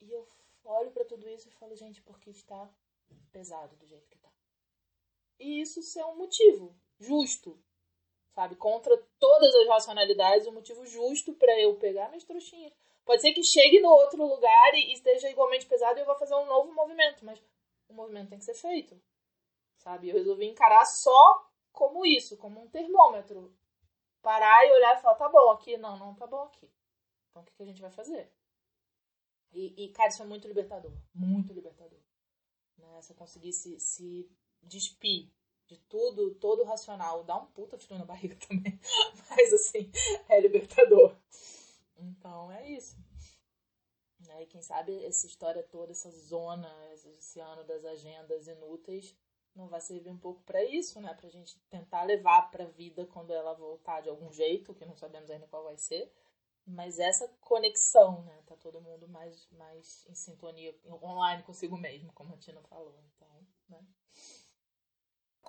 E 0.00 0.12
eu 0.12 0.24
olho 0.70 0.90
para 0.90 1.04
tudo 1.04 1.28
isso 1.28 1.48
e 1.48 1.52
falo, 1.52 1.74
gente, 1.74 2.02
porque 2.02 2.30
está 2.30 2.68
pesado 3.32 3.76
do 3.76 3.86
jeito 3.86 4.08
que 4.08 4.16
está. 4.16 4.30
E 5.38 5.60
isso 5.60 5.82
ser 5.82 6.04
um 6.04 6.16
motivo 6.16 6.76
justo, 6.98 7.58
sabe? 8.30 8.56
Contra 8.56 8.96
todas 9.18 9.54
as 9.54 9.68
racionalidades, 9.68 10.46
um 10.46 10.52
motivo 10.52 10.84
justo 10.86 11.32
para 11.34 11.58
eu 11.60 11.76
pegar 11.76 12.08
minhas 12.08 12.24
trouxinhas. 12.24 12.72
Pode 13.04 13.22
ser 13.22 13.32
que 13.32 13.42
chegue 13.42 13.80
no 13.80 13.88
outro 13.88 14.22
lugar 14.26 14.74
e 14.74 14.92
esteja 14.92 15.30
igualmente 15.30 15.66
pesado 15.66 15.98
e 15.98 16.02
eu 16.02 16.06
vou 16.06 16.16
fazer 16.16 16.34
um 16.34 16.46
novo 16.46 16.72
movimento, 16.72 17.24
mas 17.24 17.42
o 17.88 17.94
movimento 17.94 18.30
tem 18.30 18.38
que 18.38 18.44
ser 18.44 18.54
feito. 18.54 19.00
Sabe? 19.78 20.08
Eu 20.08 20.16
resolvi 20.16 20.46
encarar 20.46 20.84
só 20.84 21.48
como 21.72 22.04
isso, 22.04 22.36
como 22.36 22.60
um 22.60 22.68
termômetro. 22.68 23.56
Parar 24.20 24.66
e 24.66 24.72
olhar 24.72 24.98
e 24.98 25.00
falar, 25.00 25.14
tá 25.14 25.28
bom 25.28 25.50
aqui? 25.50 25.76
Não, 25.78 25.96
não 25.96 26.14
tá 26.14 26.26
bom 26.26 26.42
aqui. 26.42 26.70
Então 27.30 27.42
o 27.42 27.44
que, 27.46 27.52
que 27.52 27.62
a 27.62 27.66
gente 27.66 27.80
vai 27.80 27.90
fazer? 27.90 28.30
E, 29.52 29.84
e, 29.84 29.88
cara, 29.92 30.08
isso 30.08 30.22
é 30.22 30.26
muito 30.26 30.46
libertador. 30.46 30.92
Muito 31.14 31.52
libertador. 31.52 32.00
Né? 32.76 33.00
Você 33.00 33.14
conseguir 33.14 33.52
se, 33.52 33.78
se 33.80 34.30
despir 34.62 35.30
de 35.66 35.76
tudo, 35.88 36.34
todo 36.34 36.64
racional. 36.64 37.24
Dá 37.24 37.36
um 37.36 37.46
puta 37.46 37.78
frio 37.78 37.98
na 37.98 38.04
barriga 38.04 38.36
também. 38.46 38.78
Mas, 39.30 39.52
assim, 39.52 39.90
é 40.28 40.40
libertador. 40.40 41.16
Então, 41.96 42.50
é 42.52 42.70
isso. 42.70 42.96
Né? 44.20 44.42
E 44.42 44.46
quem 44.46 44.62
sabe 44.62 45.04
essa 45.04 45.26
história 45.26 45.62
toda, 45.62 45.92
essa 45.92 46.10
zona, 46.10 46.70
esse 46.92 47.40
ano 47.40 47.64
das 47.64 47.84
agendas 47.84 48.46
inúteis, 48.46 49.16
não 49.54 49.68
vai 49.68 49.80
servir 49.80 50.10
um 50.10 50.18
pouco 50.18 50.42
para 50.44 50.62
isso, 50.64 51.00
né? 51.00 51.12
Pra 51.14 51.28
gente 51.28 51.58
tentar 51.68 52.04
levar 52.04 52.50
pra 52.50 52.66
vida 52.66 53.06
quando 53.06 53.32
ela 53.32 53.54
voltar 53.54 54.00
de 54.00 54.08
algum 54.08 54.32
jeito, 54.32 54.74
que 54.74 54.84
não 54.84 54.96
sabemos 54.96 55.30
ainda 55.30 55.48
qual 55.48 55.64
vai 55.64 55.76
ser. 55.76 56.12
Mas 56.68 56.98
essa 56.98 57.26
conexão, 57.40 58.22
né? 58.26 58.34
Tá 58.46 58.54
todo 58.56 58.80
mundo 58.80 59.08
mais, 59.08 59.48
mais 59.56 60.06
em 60.08 60.14
sintonia 60.14 60.74
online 61.02 61.42
consigo 61.42 61.78
mesmo, 61.78 62.12
como 62.12 62.34
a 62.34 62.36
Tina 62.36 62.60
falou. 62.68 62.94
Então, 63.16 63.28
né? 63.70 63.78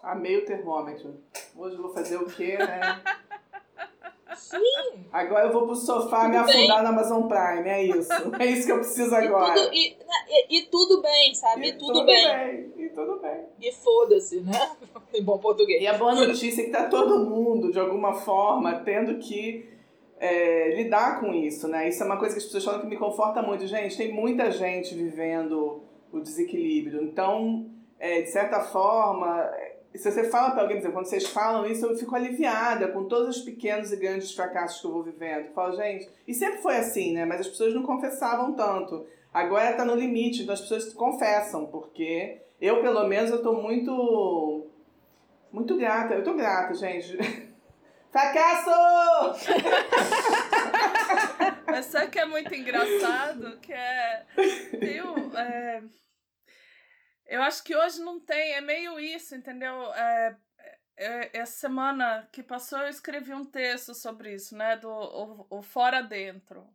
Amei 0.01 0.37
o 0.37 0.45
termômetro. 0.45 1.21
Hoje 1.55 1.75
eu 1.75 1.81
vou 1.81 1.93
fazer 1.93 2.15
o 2.15 2.25
quê, 2.25 2.57
né? 2.57 2.79
Sim! 4.37 5.09
Agora 5.11 5.47
eu 5.47 5.51
vou 5.51 5.65
pro 5.65 5.75
sofá 5.75 6.21
tudo 6.21 6.29
me 6.29 6.37
afundar 6.37 6.77
bem. 6.77 6.83
na 6.83 6.89
Amazon 6.89 7.27
Prime, 7.27 7.69
é 7.69 7.83
isso. 7.83 8.11
É 8.39 8.45
isso 8.45 8.65
que 8.65 8.71
eu 8.71 8.77
preciso 8.77 9.13
agora. 9.13 9.59
E 9.59 9.61
tudo, 9.61 9.73
e, 9.73 9.97
e, 10.29 10.59
e 10.59 10.65
tudo 10.67 11.01
bem, 11.01 11.35
sabe? 11.35 11.67
E, 11.67 11.73
tudo, 11.73 11.93
tudo 11.93 12.05
bem. 12.05 12.27
bem. 12.27 12.85
E 12.85 12.89
tudo 12.89 13.19
bem. 13.19 13.45
E 13.59 13.71
foda-se, 13.73 14.39
né? 14.39 14.77
em 15.13 15.21
bom 15.21 15.37
português. 15.37 15.81
E 15.81 15.87
a 15.87 15.97
boa 15.97 16.15
notícia 16.15 16.61
é 16.61 16.65
que 16.65 16.71
tá 16.71 16.87
todo 16.87 17.29
mundo, 17.29 17.71
de 17.71 17.79
alguma 17.79 18.13
forma, 18.13 18.79
tendo 18.85 19.19
que 19.19 19.78
é, 20.19 20.75
lidar 20.75 21.19
com 21.19 21.33
isso, 21.33 21.67
né? 21.67 21.87
Isso 21.87 22.03
é 22.03 22.05
uma 22.05 22.17
coisa 22.17 22.35
que 22.35 22.39
as 22.39 22.45
pessoas 22.45 22.65
falam 22.65 22.81
que 22.81 22.87
me 22.87 22.97
conforta 22.97 23.41
muito. 23.41 23.65
Gente, 23.65 23.97
tem 23.97 24.13
muita 24.13 24.51
gente 24.51 24.93
vivendo 24.93 25.81
o 26.11 26.19
desequilíbrio. 26.19 27.01
Então, 27.03 27.69
é, 27.97 28.21
de 28.21 28.29
certa 28.29 28.59
forma, 28.59 29.49
se 29.95 30.11
você 30.11 30.29
fala 30.29 30.51
para 30.51 30.61
alguém, 30.61 30.75
por 30.77 30.81
exemplo, 30.81 30.97
quando 30.97 31.07
vocês 31.07 31.27
falam 31.27 31.65
isso, 31.65 31.85
eu 31.85 31.97
fico 31.97 32.15
aliviada 32.15 32.89
com 32.89 33.05
todos 33.05 33.37
os 33.37 33.43
pequenos 33.43 33.91
e 33.91 33.97
grandes 33.97 34.33
fracassos 34.33 34.81
que 34.81 34.87
eu 34.87 34.91
vou 34.91 35.03
vivendo. 35.03 35.47
Eu 35.47 35.53
falo, 35.53 35.75
gente, 35.75 36.09
e 36.27 36.33
sempre 36.33 36.61
foi 36.61 36.75
assim, 36.75 37.13
né? 37.13 37.25
Mas 37.25 37.41
as 37.41 37.47
pessoas 37.47 37.73
não 37.73 37.83
confessavam 37.83 38.53
tanto. 38.53 39.05
Agora 39.33 39.71
está 39.71 39.85
no 39.85 39.95
limite, 39.95 40.43
então 40.43 40.53
as 40.53 40.61
pessoas 40.61 40.93
confessam, 40.93 41.65
porque 41.67 42.41
eu, 42.59 42.81
pelo 42.81 43.07
menos, 43.07 43.31
eu 43.31 43.41
tô 43.41 43.53
muito. 43.53 44.65
Muito 45.51 45.77
grata. 45.77 46.13
Eu 46.13 46.23
tô 46.23 46.33
grata, 46.33 46.73
gente. 46.73 47.17
Fracasso! 48.11 49.39
Mas 51.67 51.85
sabe 51.85 52.09
que 52.09 52.19
é 52.19 52.25
muito 52.25 52.53
engraçado? 52.53 53.59
Que 53.59 53.73
é. 53.73 54.25
Um, 55.03 55.37
é 55.37 55.83
eu 57.29 57.43
acho 57.43 57.63
que 57.63 57.75
hoje 57.75 58.01
não 58.01 58.19
tem, 58.19 58.53
é 58.53 58.61
meio 58.61 58.99
isso, 58.99 59.35
entendeu? 59.35 59.93
É, 59.93 60.35
é, 60.97 61.37
essa 61.37 61.59
semana 61.59 62.27
que 62.31 62.41
passou 62.41 62.79
eu 62.79 62.89
escrevi 62.89 63.33
um 63.33 63.45
texto 63.45 63.93
sobre 63.93 64.33
isso, 64.33 64.57
né? 64.57 64.75
Do 64.75 64.89
o, 64.89 65.59
o 65.59 65.61
fora 65.61 66.01
dentro. 66.01 66.67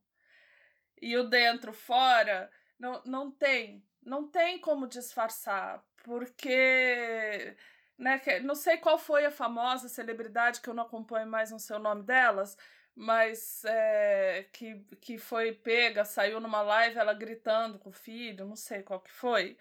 E 1.03 1.16
o 1.18 1.24
dentro 1.24 1.72
fora 1.72 2.49
não, 2.78 3.03
não 3.05 3.30
tem, 3.32 3.85
não 4.01 4.28
tem 4.28 4.61
como 4.61 4.87
disfarçar, 4.87 5.85
porque 6.05 7.57
né, 7.99 8.20
não 8.42 8.55
sei 8.55 8.76
qual 8.76 8.99
foi 8.99 9.24
a 9.24 9.30
famosa 9.30 9.88
celebridade 9.88 10.61
que 10.61 10.68
eu 10.68 10.74
não 10.74 10.84
acompanho 10.84 11.26
mais 11.26 11.51
no 11.51 11.59
seu 11.59 11.78
nome 11.78 12.03
delas, 12.03 12.57
mas 12.95 13.64
é, 13.64 14.47
que, 14.53 14.80
que 15.01 15.18
foi 15.18 15.53
pega, 15.53 16.05
saiu 16.05 16.40
numa 16.40 16.62
live 16.62 16.99
ela 16.99 17.14
gritando 17.14 17.78
com 17.78 17.90
o 17.90 17.92
filho, 17.92 18.47
não 18.47 18.57
sei 18.57 18.82
qual 18.82 19.01
que 19.01 19.11
foi. 19.11 19.57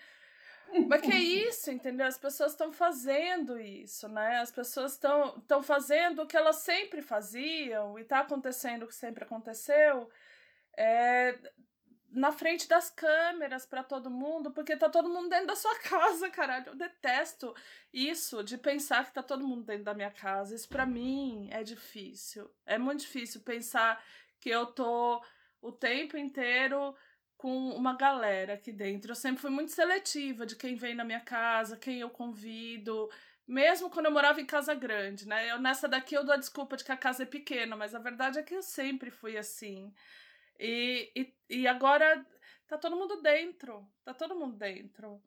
Mas 0.87 1.01
que 1.01 1.11
é 1.11 1.19
isso, 1.19 1.69
entendeu? 1.69 2.07
As 2.07 2.17
pessoas 2.17 2.51
estão 2.51 2.71
fazendo 2.71 3.59
isso, 3.59 4.07
né? 4.07 4.37
As 4.37 4.51
pessoas 4.51 4.93
estão 4.93 5.61
fazendo 5.61 6.23
o 6.23 6.27
que 6.27 6.35
elas 6.37 6.57
sempre 6.57 7.01
faziam 7.01 7.99
e 7.99 8.01
está 8.01 8.19
acontecendo 8.19 8.83
o 8.83 8.87
que 8.87 8.95
sempre 8.95 9.23
aconteceu 9.23 10.09
é, 10.77 11.37
na 12.13 12.31
frente 12.31 12.67
das 12.67 12.89
câmeras 12.89 13.65
para 13.65 13.83
todo 13.83 14.09
mundo, 14.09 14.51
porque 14.51 14.77
tá 14.77 14.87
todo 14.87 15.09
mundo 15.09 15.29
dentro 15.29 15.47
da 15.47 15.55
sua 15.55 15.75
casa, 15.81 16.29
caralho. 16.29 16.67
Eu 16.67 16.75
detesto 16.75 17.53
isso 17.91 18.43
de 18.43 18.57
pensar 18.57 19.05
que 19.05 19.13
tá 19.13 19.23
todo 19.23 19.47
mundo 19.47 19.63
dentro 19.63 19.83
da 19.83 19.93
minha 19.93 20.11
casa. 20.11 20.55
Isso 20.55 20.69
para 20.69 20.85
mim 20.85 21.49
é 21.51 21.63
difícil. 21.63 22.49
É 22.65 22.77
muito 22.77 23.01
difícil 23.01 23.41
pensar 23.41 24.03
que 24.39 24.49
eu 24.49 24.67
tô 24.67 25.23
o 25.61 25.71
tempo 25.71 26.17
inteiro 26.17 26.95
com 27.37 27.69
uma 27.71 27.97
galera 27.97 28.53
aqui 28.53 28.71
dentro. 28.71 29.11
Eu 29.11 29.15
sempre 29.15 29.41
fui 29.41 29.49
muito 29.49 29.71
seletiva 29.71 30.45
de 30.45 30.55
quem 30.55 30.75
vem 30.75 30.95
na 30.95 31.03
minha 31.03 31.19
casa, 31.19 31.77
quem 31.77 31.99
eu 31.99 32.09
convido. 32.09 33.09
Mesmo 33.47 33.89
quando 33.89 34.05
eu 34.05 34.11
morava 34.11 34.39
em 34.39 34.45
casa 34.45 34.73
grande, 34.73 35.27
né? 35.27 35.51
Eu, 35.51 35.59
nessa 35.59 35.87
daqui 35.87 36.15
eu 36.15 36.23
dou 36.23 36.33
a 36.33 36.37
desculpa 36.37 36.77
de 36.77 36.83
que 36.85 36.91
a 36.91 36.97
casa 36.97 37.23
é 37.23 37.25
pequena, 37.25 37.75
mas 37.75 37.93
a 37.93 37.99
verdade 37.99 38.39
é 38.39 38.43
que 38.43 38.55
eu 38.55 38.61
sempre 38.61 39.11
fui 39.11 39.37
assim. 39.37 39.93
E, 40.59 41.11
e, 41.15 41.33
e 41.49 41.67
agora 41.67 42.25
tá 42.67 42.77
todo 42.77 42.95
mundo 42.95 43.21
dentro. 43.21 43.87
Tá 44.03 44.13
todo 44.13 44.35
mundo 44.35 44.55
dentro. 44.55 45.21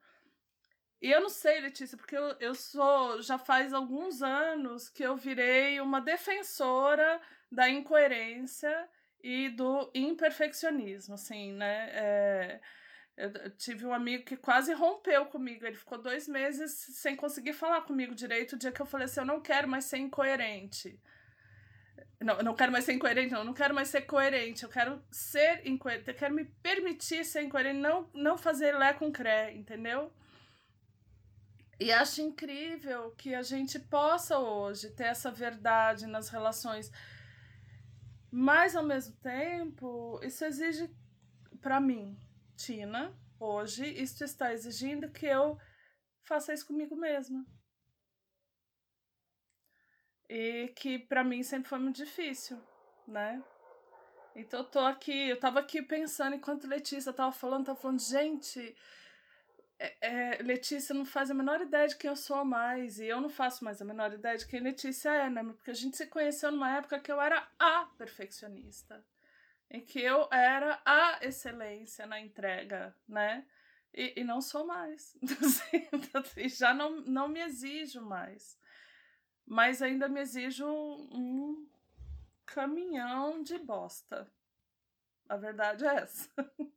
E 1.01 1.11
eu 1.11 1.21
não 1.21 1.29
sei, 1.29 1.61
Letícia, 1.61 1.97
porque 1.97 2.17
eu, 2.17 2.37
eu 2.41 2.55
sou. 2.55 3.21
Já 3.23 3.39
faz 3.39 3.73
alguns 3.73 4.23
anos 4.23 4.89
que 4.89 5.03
eu 5.03 5.17
virei 5.17 5.81
uma 5.81 6.01
defensora 6.01 7.21
da 7.51 7.69
incoerência 7.69 8.89
e 9.23 9.49
do 9.51 9.91
imperfeccionismo, 9.95 11.15
assim, 11.15 11.53
né? 11.53 11.91
É, 11.93 12.61
eu 13.17 13.51
tive 13.57 13.87
um 13.87 13.93
amigo 13.95 14.25
que 14.25 14.37
quase 14.37 14.73
rompeu 14.73 15.27
comigo. 15.27 15.67
Ele 15.67 15.77
ficou 15.77 15.99
dois 15.99 16.29
meses 16.29 16.73
sem 16.73 17.17
conseguir 17.17 17.53
falar 17.53 17.83
comigo 17.83 18.15
direito. 18.15 18.55
O 18.55 18.59
dia 18.59 18.73
que 18.73 18.81
eu 18.81 18.87
falei 18.87 19.07
assim: 19.07 19.21
eu 19.21 19.27
não 19.27 19.41
quero 19.41 19.69
mais 19.69 19.85
ser 19.87 19.99
incoerente. 19.99 21.01
Não, 22.21 22.39
não 22.39 22.55
quero 22.55 22.73
mais 22.73 22.85
ser 22.85 22.93
incoerente, 22.93 23.33
não. 23.33 23.45
Não 23.45 23.55
quero 23.55 23.75
mais 23.75 23.89
ser 23.89 24.03
coerente. 24.03 24.65
Eu 24.65 24.69
quero 24.69 25.03
ser 25.11 25.67
incoerente. 25.67 26.09
Eu 26.09 26.15
quero 26.15 26.35
me 26.35 26.45
permitir 26.45 27.25
ser 27.25 27.43
incoerente, 27.43 27.79
não, 27.79 28.11
não 28.15 28.39
fazer 28.39 28.77
lé 28.77 28.93
com 28.93 29.13
cré, 29.13 29.55
entendeu? 29.55 30.13
E 31.79 31.93
acho 31.93 32.23
incrível 32.23 33.11
que 33.13 33.35
a 33.35 33.43
gente 33.43 33.79
possa 33.79 34.39
hoje 34.39 34.91
ter 34.91 35.05
essa 35.05 35.31
verdade 35.31 36.07
nas 36.07 36.31
relações 36.31 36.91
mas 38.39 38.77
ao 38.77 38.85
mesmo 38.85 39.17
tempo, 39.17 40.21
isso 40.23 40.45
exige 40.45 40.95
para 41.63 41.81
mim, 41.81 42.19
Tina, 42.55 43.19
hoje, 43.41 43.87
isso 43.87 44.23
está 44.23 44.53
exigindo 44.53 45.11
que 45.11 45.25
eu 45.25 45.59
faça 46.23 46.53
isso 46.53 46.67
comigo 46.67 46.95
mesma. 46.95 47.47
E 50.29 50.73
que 50.75 50.99
para 50.99 51.23
mim 51.23 51.43
sempre 51.43 51.69
foi 51.69 51.79
muito 51.79 51.97
difícil, 51.97 52.61
né? 53.07 53.43
Então 54.35 54.61
eu 54.61 54.65
tô 54.65 54.81
aqui, 54.81 55.29
eu 55.29 55.41
tava 55.41 55.61
aqui 55.61 55.81
pensando 55.81 56.37
enquanto 56.37 56.67
Letícia 56.67 57.13
tava 57.13 57.33
falando, 57.33 57.67
tava 57.67 57.79
falando, 57.79 58.01
gente, 58.01 58.77
é, 59.79 59.97
é, 60.01 60.43
Letícia 60.43 60.95
não 60.95 61.05
faz 61.05 61.31
a 61.31 61.35
menor 61.35 61.61
ideia 61.61 61.89
de 61.89 61.97
quem 61.97 62.09
eu 62.09 62.17
sou 62.17 62.45
mais, 62.45 62.99
e 62.99 63.07
eu 63.07 63.21
não 63.21 63.29
faço 63.29 63.65
mais 63.65 63.81
a 63.81 63.85
menor 63.85 64.13
ideia 64.13 64.37
de 64.37 64.47
quem 64.47 64.61
Letícia 64.61 65.11
é, 65.11 65.31
né? 65.31 65.43
Porque 65.43 65.71
a 65.71 65.75
gente 65.75 65.97
se 65.97 66.07
conheceu 66.07 66.51
numa 66.51 66.77
época 66.77 67.01
que 67.01 67.11
eu 67.11 67.21
era 67.21 67.47
a 67.59 67.87
perfeccionista, 67.97 69.05
em 69.71 69.81
que 69.81 70.01
eu 70.01 70.29
era 70.31 70.81
a 70.85 71.19
excelência 71.23 72.07
na 72.07 72.21
entrega, 72.21 72.95
né? 73.09 73.47
E, 73.95 74.21
e 74.21 74.25
não 74.25 74.41
sou 74.41 74.67
mais. 74.67 75.17
e 76.37 76.49
já 76.49 76.75
não, 76.75 77.01
não 77.01 77.29
me 77.29 77.41
exijo 77.41 78.03
mais. 78.03 78.59
Mas 79.47 79.81
ainda 79.81 80.09
me 80.09 80.21
exijo 80.21 80.67
um 80.67 81.67
caminhão 82.45 83.43
de 83.43 83.59
bosta. 83.59 84.31
A 85.29 85.37
verdade 85.37 85.87
é 85.87 85.97
essa. 85.97 86.29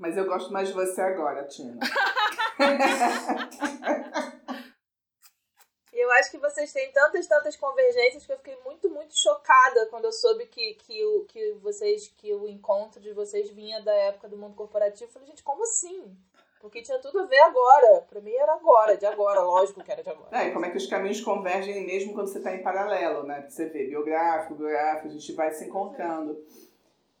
Mas 0.00 0.16
eu 0.16 0.24
gosto 0.24 0.50
mais 0.50 0.68
de 0.68 0.74
você 0.74 1.02
agora, 1.02 1.46
Tina. 1.46 1.78
eu 5.92 6.10
acho 6.12 6.30
que 6.30 6.38
vocês 6.38 6.72
têm 6.72 6.90
tantas, 6.90 7.26
tantas 7.26 7.54
convergências 7.54 8.24
que 8.24 8.32
eu 8.32 8.38
fiquei 8.38 8.56
muito, 8.64 8.88
muito 8.88 9.14
chocada 9.14 9.84
quando 9.90 10.06
eu 10.06 10.12
soube 10.12 10.46
que, 10.46 10.72
que, 10.74 11.04
o, 11.04 11.26
que 11.26 11.52
vocês, 11.60 12.08
que 12.16 12.32
o 12.32 12.48
encontro 12.48 12.98
de 12.98 13.12
vocês 13.12 13.50
vinha 13.50 13.82
da 13.82 13.92
época 13.92 14.26
do 14.26 14.38
mundo 14.38 14.54
corporativo. 14.54 15.04
Eu 15.04 15.12
falei, 15.12 15.28
gente, 15.28 15.42
como 15.42 15.62
assim? 15.64 16.16
Porque 16.60 16.82
tinha 16.82 16.98
tudo 16.98 17.20
a 17.20 17.26
ver 17.26 17.38
agora. 17.38 18.02
Pra 18.08 18.20
mim 18.20 18.32
era 18.32 18.52
agora, 18.52 18.96
de 18.96 19.06
agora, 19.06 19.40
lógico 19.40 19.82
que 19.82 19.90
era 19.90 20.02
de 20.02 20.10
agora. 20.10 20.28
É, 20.30 20.48
e 20.48 20.52
como 20.52 20.66
é 20.66 20.70
que 20.70 20.76
os 20.76 20.86
caminhos 20.86 21.20
convergem 21.20 21.86
mesmo 21.86 22.12
quando 22.12 22.28
você 22.28 22.38
está 22.38 22.54
em 22.54 22.62
paralelo, 22.62 23.22
né? 23.24 23.46
Você 23.48 23.66
vê 23.66 23.86
biográfico, 23.86 24.54
biográfico, 24.54 25.08
a 25.08 25.10
gente 25.10 25.32
vai 25.32 25.50
se 25.52 25.64
encontrando. 25.64 26.38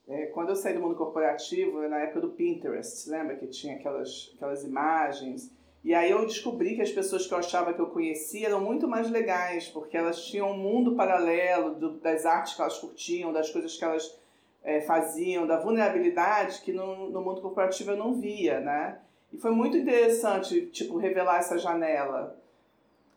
É, 0.06 0.26
quando 0.26 0.50
eu 0.50 0.56
saí 0.56 0.74
do 0.74 0.80
mundo 0.80 0.96
corporativo, 0.96 1.80
na 1.88 2.00
época 2.00 2.20
do 2.20 2.30
Pinterest, 2.30 3.08
lembra 3.08 3.36
que 3.36 3.46
tinha 3.46 3.76
aquelas, 3.76 4.32
aquelas 4.34 4.62
imagens? 4.64 5.50
E 5.82 5.94
aí 5.94 6.10
eu 6.10 6.26
descobri 6.26 6.74
que 6.76 6.82
as 6.82 6.90
pessoas 6.90 7.26
que 7.26 7.32
eu 7.32 7.38
achava 7.38 7.72
que 7.72 7.80
eu 7.80 7.88
conhecia 7.88 8.48
eram 8.48 8.60
muito 8.60 8.86
mais 8.86 9.08
legais, 9.08 9.68
porque 9.68 9.96
elas 9.96 10.22
tinham 10.26 10.50
um 10.50 10.56
mundo 10.56 10.94
paralelo 10.94 11.74
do, 11.76 11.98
das 12.00 12.26
artes 12.26 12.54
que 12.54 12.60
elas 12.60 12.78
curtiam, 12.78 13.32
das 13.32 13.50
coisas 13.50 13.74
que 13.76 13.84
elas 13.84 14.20
é, 14.62 14.82
faziam, 14.82 15.46
da 15.46 15.58
vulnerabilidade 15.58 16.60
que 16.60 16.72
no, 16.72 17.08
no 17.08 17.22
mundo 17.22 17.40
corporativo 17.40 17.92
eu 17.92 17.96
não 17.96 18.20
via, 18.20 18.60
né? 18.60 19.00
E 19.32 19.38
foi 19.38 19.50
muito 19.50 19.76
interessante, 19.76 20.66
tipo, 20.66 20.98
revelar 20.98 21.38
essa 21.38 21.56
janela. 21.58 22.36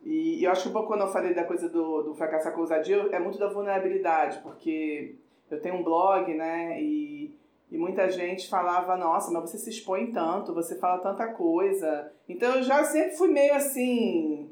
E, 0.03 0.39
e 0.39 0.43
eu 0.43 0.51
acho 0.51 0.69
que 0.69 0.85
quando 0.85 1.01
eu 1.01 1.11
falei 1.11 1.33
da 1.33 1.43
coisa 1.43 1.69
do, 1.69 2.03
do 2.03 2.13
fracassar 2.13 2.53
com 2.53 2.61
ousadia, 2.61 2.97
é 3.11 3.19
muito 3.19 3.39
da 3.39 3.47
vulnerabilidade, 3.47 4.39
porque 4.43 5.15
eu 5.49 5.61
tenho 5.61 5.75
um 5.75 5.83
blog, 5.83 6.33
né, 6.33 6.81
e, 6.81 7.33
e 7.71 7.77
muita 7.77 8.09
gente 8.09 8.49
falava, 8.49 8.97
nossa, 8.97 9.31
mas 9.31 9.49
você 9.49 9.57
se 9.57 9.69
expõe 9.69 10.11
tanto, 10.11 10.53
você 10.53 10.77
fala 10.77 10.99
tanta 10.99 11.27
coisa. 11.27 12.11
Então 12.27 12.55
eu 12.55 12.63
já 12.63 12.83
sempre 12.83 13.15
fui 13.15 13.29
meio 13.29 13.53
assim, 13.53 14.49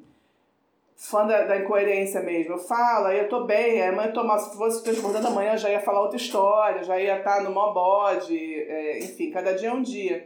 fã 0.95 1.25
da, 1.25 1.45
da 1.45 1.57
incoerência 1.57 2.21
mesmo. 2.21 2.53
Eu 2.53 2.57
falo, 2.57 3.07
aí 3.07 3.19
eu 3.19 3.27
tô 3.27 3.43
bem, 3.43 3.81
amanhã 3.81 4.13
eu 4.15 4.39
se 4.39 4.57
fosse 4.57 4.83
transbordando 4.83 5.27
amanhã, 5.27 5.53
eu 5.53 5.57
já 5.57 5.69
ia 5.69 5.81
falar 5.81 6.01
outra 6.01 6.17
história, 6.17 6.83
já 6.83 6.99
ia 6.99 7.17
estar 7.17 7.43
no 7.43 7.51
mó 7.51 7.73
bode, 7.73 8.37
é, 8.37 8.99
enfim, 8.99 9.31
cada 9.31 9.53
dia 9.53 9.69
é 9.69 9.73
um 9.73 9.81
dia. 9.81 10.25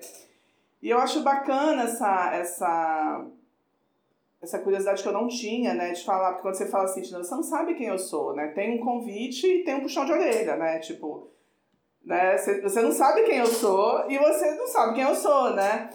E 0.86 0.90
eu 0.92 1.00
acho 1.00 1.24
bacana 1.24 1.82
essa, 1.82 2.30
essa, 2.36 3.26
essa 4.40 4.60
curiosidade 4.60 5.02
que 5.02 5.10
eu 5.10 5.14
não 5.14 5.28
tinha, 5.28 5.74
né, 5.74 5.94
de 5.94 6.06
falar, 6.06 6.34
porque 6.34 6.44
quando 6.44 6.54
você 6.54 6.68
fala 6.68 6.84
assim, 6.84 7.04
você 7.04 7.34
não 7.34 7.42
sabe 7.42 7.74
quem 7.74 7.88
eu 7.88 7.98
sou, 7.98 8.36
né, 8.36 8.50
tem 8.50 8.80
um 8.80 8.86
convite 8.86 9.48
e 9.48 9.64
tem 9.64 9.74
um 9.74 9.82
puxão 9.82 10.06
de 10.06 10.12
orelha, 10.12 10.56
né, 10.56 10.78
tipo, 10.78 11.32
né, 12.04 12.38
você 12.38 12.84
não 12.84 12.92
sabe 12.92 13.24
quem 13.24 13.40
eu 13.40 13.48
sou 13.48 14.08
e 14.12 14.20
você 14.20 14.54
não 14.54 14.68
sabe 14.68 14.94
quem 14.94 15.06
eu 15.06 15.16
sou, 15.16 15.56
né, 15.56 15.90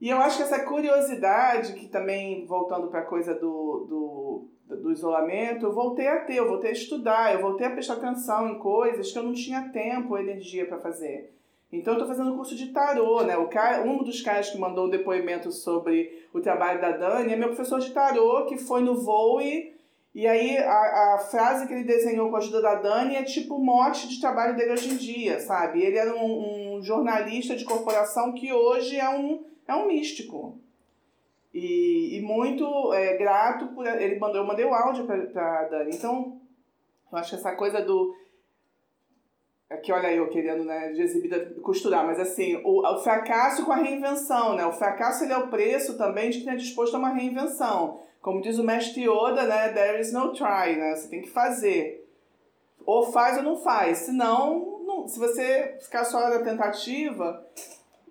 e 0.00 0.08
eu 0.08 0.16
acho 0.16 0.38
que 0.38 0.42
essa 0.42 0.64
curiosidade, 0.64 1.74
que 1.74 1.86
também, 1.86 2.44
voltando 2.44 2.88
para 2.88 2.98
a 2.98 3.06
coisa 3.06 3.34
do, 3.34 4.48
do, 4.68 4.76
do 4.76 4.90
isolamento, 4.90 5.66
eu 5.66 5.72
voltei 5.72 6.08
a 6.08 6.18
ter, 6.18 6.38
eu 6.38 6.48
voltei 6.48 6.70
a 6.70 6.72
estudar, 6.72 7.32
eu 7.32 7.42
voltei 7.42 7.68
a 7.68 7.70
prestar 7.70 7.94
atenção 7.94 8.48
em 8.48 8.58
coisas 8.58 9.12
que 9.12 9.18
eu 9.20 9.22
não 9.22 9.34
tinha 9.34 9.70
tempo 9.72 10.14
ou 10.14 10.18
energia 10.18 10.66
para 10.66 10.80
fazer. 10.80 11.32
Então, 11.72 11.94
eu 11.94 12.00
estou 12.00 12.14
fazendo 12.14 12.36
curso 12.36 12.54
de 12.54 12.66
tarô, 12.66 13.22
né? 13.22 13.34
O 13.38 13.48
cara, 13.48 13.82
um 13.82 14.04
dos 14.04 14.20
caras 14.20 14.50
que 14.50 14.58
mandou 14.58 14.86
um 14.86 14.90
depoimento 14.90 15.50
sobre 15.50 16.26
o 16.30 16.40
trabalho 16.40 16.80
da 16.80 16.90
Dani 16.90 17.32
é 17.32 17.36
meu 17.36 17.48
professor 17.48 17.80
de 17.80 17.90
tarô, 17.92 18.44
que 18.44 18.58
foi 18.58 18.82
no 18.82 18.94
voo 18.94 19.40
e, 19.40 19.72
e 20.14 20.26
aí 20.26 20.58
a, 20.58 21.14
a 21.14 21.18
frase 21.30 21.66
que 21.66 21.72
ele 21.72 21.84
desenhou 21.84 22.28
com 22.28 22.36
a 22.36 22.40
ajuda 22.40 22.60
da 22.60 22.74
Dani 22.74 23.16
é 23.16 23.22
tipo 23.22 23.54
o 23.56 23.64
mote 23.64 24.06
de 24.06 24.20
trabalho 24.20 24.54
dele 24.54 24.72
hoje 24.72 24.90
em 24.90 24.96
dia, 24.96 25.40
sabe? 25.40 25.82
Ele 25.82 25.96
era 25.96 26.14
um, 26.14 26.76
um 26.76 26.82
jornalista 26.82 27.56
de 27.56 27.64
corporação 27.64 28.34
que 28.34 28.52
hoje 28.52 28.98
é 28.98 29.08
um, 29.08 29.42
é 29.66 29.74
um 29.74 29.86
místico. 29.86 30.58
E, 31.54 32.18
e 32.18 32.20
muito 32.20 32.92
é, 32.92 33.16
grato 33.16 33.68
por. 33.68 33.86
Ele 33.86 34.18
mandou, 34.18 34.42
eu 34.42 34.46
mandei 34.46 34.64
o 34.64 34.74
áudio 34.74 35.06
para 35.06 35.68
Dani. 35.68 35.90
Então, 35.94 36.38
eu 37.10 37.18
acho 37.18 37.30
que 37.30 37.36
essa 37.36 37.54
coisa 37.54 37.80
do 37.80 38.14
Aqui, 39.72 39.92
olha 39.92 40.12
eu 40.12 40.28
querendo, 40.28 40.64
né, 40.64 40.92
de 40.92 41.02
exibida 41.02 41.54
costurar, 41.62 42.06
mas 42.06 42.20
assim, 42.20 42.60
o, 42.64 42.86
o 42.86 43.02
fracasso 43.02 43.64
com 43.64 43.72
a 43.72 43.76
reinvenção, 43.76 44.54
né? 44.54 44.66
O 44.66 44.72
fracasso 44.72 45.24
ele 45.24 45.32
é 45.32 45.38
o 45.38 45.48
preço 45.48 45.96
também 45.96 46.30
de 46.30 46.40
quem 46.40 46.52
é 46.52 46.56
disposto 46.56 46.94
a 46.94 46.98
uma 46.98 47.14
reinvenção. 47.14 48.00
Como 48.20 48.40
diz 48.40 48.58
o 48.58 48.64
mestre 48.64 49.02
Yoda, 49.02 49.44
né? 49.44 49.72
There 49.72 50.00
is 50.00 50.12
no 50.12 50.32
try, 50.32 50.76
né? 50.76 50.94
Você 50.94 51.08
tem 51.08 51.22
que 51.22 51.30
fazer. 51.30 52.08
Ou 52.84 53.10
faz 53.10 53.38
ou 53.38 53.42
não 53.42 53.56
faz. 53.56 53.98
Senão, 53.98 54.82
não, 54.86 55.08
se 55.08 55.18
você 55.18 55.76
ficar 55.80 56.04
só 56.04 56.20
na 56.28 56.38
tentativa, 56.40 57.44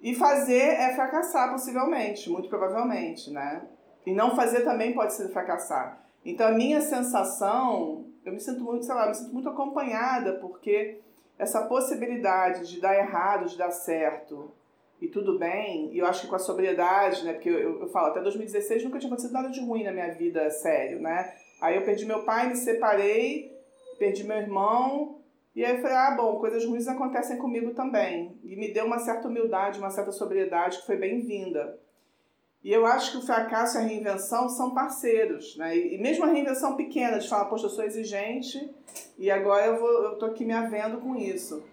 e 0.02 0.16
fazer 0.16 0.62
é 0.62 0.96
fracassar, 0.96 1.52
possivelmente, 1.52 2.30
muito 2.30 2.50
provavelmente, 2.50 3.30
né? 3.30 3.62
E 4.06 4.14
não 4.14 4.36
fazer 4.36 4.62
também 4.62 4.94
pode 4.94 5.14
ser 5.14 5.30
fracassar. 5.30 6.02
Então, 6.26 6.48
a 6.48 6.52
minha 6.52 6.82
sensação, 6.82 8.06
eu 8.26 8.34
me 8.34 8.40
sinto 8.40 8.64
muito, 8.64 8.84
sei 8.84 8.96
lá, 8.96 9.08
me 9.08 9.14
sinto 9.14 9.32
muito 9.32 9.50
acompanhada, 9.50 10.34
porque 10.34 11.00
essa 11.42 11.64
possibilidade 11.64 12.70
de 12.70 12.80
dar 12.80 12.96
errado, 12.96 13.48
de 13.48 13.58
dar 13.58 13.72
certo 13.72 14.52
e 15.02 15.08
tudo 15.08 15.40
bem, 15.40 15.92
e 15.92 15.98
eu 15.98 16.06
acho 16.06 16.22
que 16.22 16.28
com 16.28 16.36
a 16.36 16.40
sobriedade, 16.40 17.26
né, 17.26 17.34
porque 17.34 17.50
eu, 17.50 17.82
eu 17.82 17.88
falo, 17.88 18.10
até 18.12 18.22
2016 18.22 18.84
nunca 18.84 19.00
tinha 19.00 19.08
acontecido 19.08 19.34
nada 19.34 19.50
de 19.50 19.60
ruim 19.60 19.84
na 19.84 19.92
minha 19.92 20.14
vida, 20.14 20.48
sério, 20.52 21.02
né? 21.02 21.34
Aí 21.60 21.76
eu 21.76 21.82
perdi 21.84 22.06
meu 22.06 22.24
pai, 22.24 22.48
me 22.48 22.56
separei, 22.56 23.52
perdi 23.98 24.24
meu 24.24 24.38
irmão, 24.38 25.20
e 25.56 25.66
aí 25.66 25.78
eu 25.78 25.82
falei, 25.82 25.98
ah, 25.98 26.16
bom, 26.16 26.40
coisas 26.40 26.64
ruins 26.64 26.88
acontecem 26.88 27.40
comigo 27.40 27.74
também. 27.74 28.40
E 28.44 28.56
me 28.56 28.72
deu 28.72 28.86
uma 28.86 29.00
certa 29.00 29.28
humildade, 29.28 29.80
uma 29.80 29.90
certa 29.90 30.12
sobriedade 30.12 30.78
que 30.78 30.86
foi 30.86 30.98
bem-vinda. 30.98 31.80
E 32.64 32.72
eu 32.72 32.86
acho 32.86 33.12
que 33.12 33.18
o 33.18 33.26
fracasso 33.26 33.78
e 33.78 33.82
a 33.82 33.84
reinvenção 33.84 34.48
são 34.48 34.72
parceiros, 34.74 35.58
né? 35.58 35.76
E 35.76 35.98
mesmo 35.98 36.24
a 36.26 36.28
reinvenção 36.28 36.76
pequena, 36.76 37.18
de 37.18 37.28
falar, 37.28 37.46
poxa, 37.46 37.66
eu 37.66 37.70
sou 37.70 37.84
exigente 37.84 38.70
e 39.18 39.32
agora 39.32 39.66
eu, 39.66 39.80
vou, 39.80 40.04
eu 40.04 40.18
tô 40.20 40.26
aqui 40.26 40.46
me 40.46 40.54
havendo 40.54 40.98
com 40.98 41.16
isso. 41.16 41.64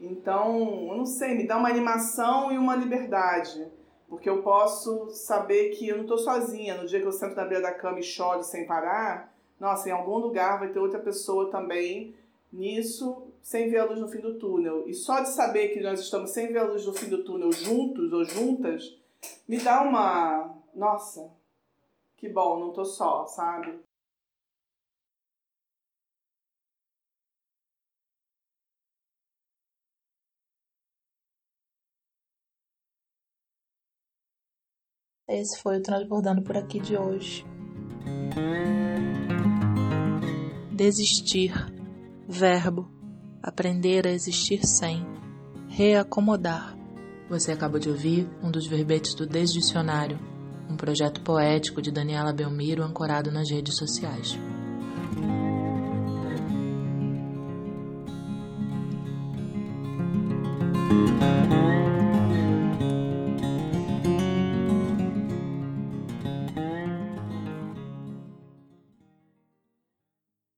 Então, 0.00 0.88
eu 0.88 0.96
não 0.96 1.04
sei, 1.04 1.34
me 1.34 1.46
dá 1.46 1.58
uma 1.58 1.68
animação 1.68 2.50
e 2.50 2.56
uma 2.56 2.74
liberdade. 2.74 3.66
Porque 4.08 4.28
eu 4.28 4.42
posso 4.42 5.10
saber 5.10 5.70
que 5.70 5.88
eu 5.88 5.96
não 5.96 6.02
estou 6.02 6.18
sozinha. 6.18 6.74
No 6.74 6.86
dia 6.86 7.00
que 7.00 7.06
eu 7.06 7.12
sento 7.12 7.36
na 7.36 7.44
beira 7.44 7.62
da 7.62 7.74
cama 7.74 8.00
e 8.00 8.02
choro 8.02 8.42
sem 8.42 8.66
parar, 8.66 9.32
nossa, 9.58 9.88
em 9.88 9.92
algum 9.92 10.16
lugar 10.16 10.58
vai 10.58 10.68
ter 10.68 10.78
outra 10.78 10.98
pessoa 10.98 11.50
também 11.50 12.14
nisso, 12.50 13.28
sem 13.42 13.70
ver 13.70 13.78
a 13.78 13.84
luz 13.84 14.00
no 14.00 14.08
fim 14.08 14.18
do 14.18 14.38
túnel. 14.38 14.88
E 14.88 14.94
só 14.94 15.20
de 15.20 15.28
saber 15.28 15.68
que 15.68 15.80
nós 15.80 16.00
estamos 16.00 16.30
sem 16.30 16.48
ver 16.48 16.58
a 16.58 16.64
luz 16.64 16.86
no 16.86 16.94
fim 16.94 17.08
do 17.08 17.22
túnel 17.22 17.52
juntos 17.52 18.12
ou 18.12 18.24
juntas, 18.24 18.98
me 19.48 19.58
dá 19.58 19.82
uma. 19.82 20.56
Nossa, 20.74 21.30
que 22.16 22.28
bom, 22.28 22.58
não 22.60 22.72
tô 22.72 22.84
só, 22.84 23.26
sabe? 23.26 23.80
Esse 35.28 35.62
foi 35.62 35.78
o 35.78 35.82
Transbordando 35.82 36.42
por 36.42 36.56
aqui 36.56 36.80
de 36.80 36.96
hoje. 36.96 37.44
Desistir. 40.72 41.52
Verbo. 42.26 42.90
Aprender 43.40 44.08
a 44.08 44.10
existir 44.10 44.66
sem. 44.66 45.06
Reacomodar. 45.68 46.79
Você 47.30 47.52
acabou 47.52 47.78
de 47.78 47.88
ouvir 47.88 48.28
um 48.42 48.50
dos 48.50 48.66
verbetes 48.66 49.14
do 49.14 49.24
Desdicionário, 49.24 50.18
um 50.68 50.76
projeto 50.76 51.20
poético 51.20 51.80
de 51.80 51.92
Daniela 51.92 52.32
Belmiro 52.32 52.82
ancorado 52.82 53.30
nas 53.30 53.48
redes 53.48 53.76
sociais. 53.76 54.36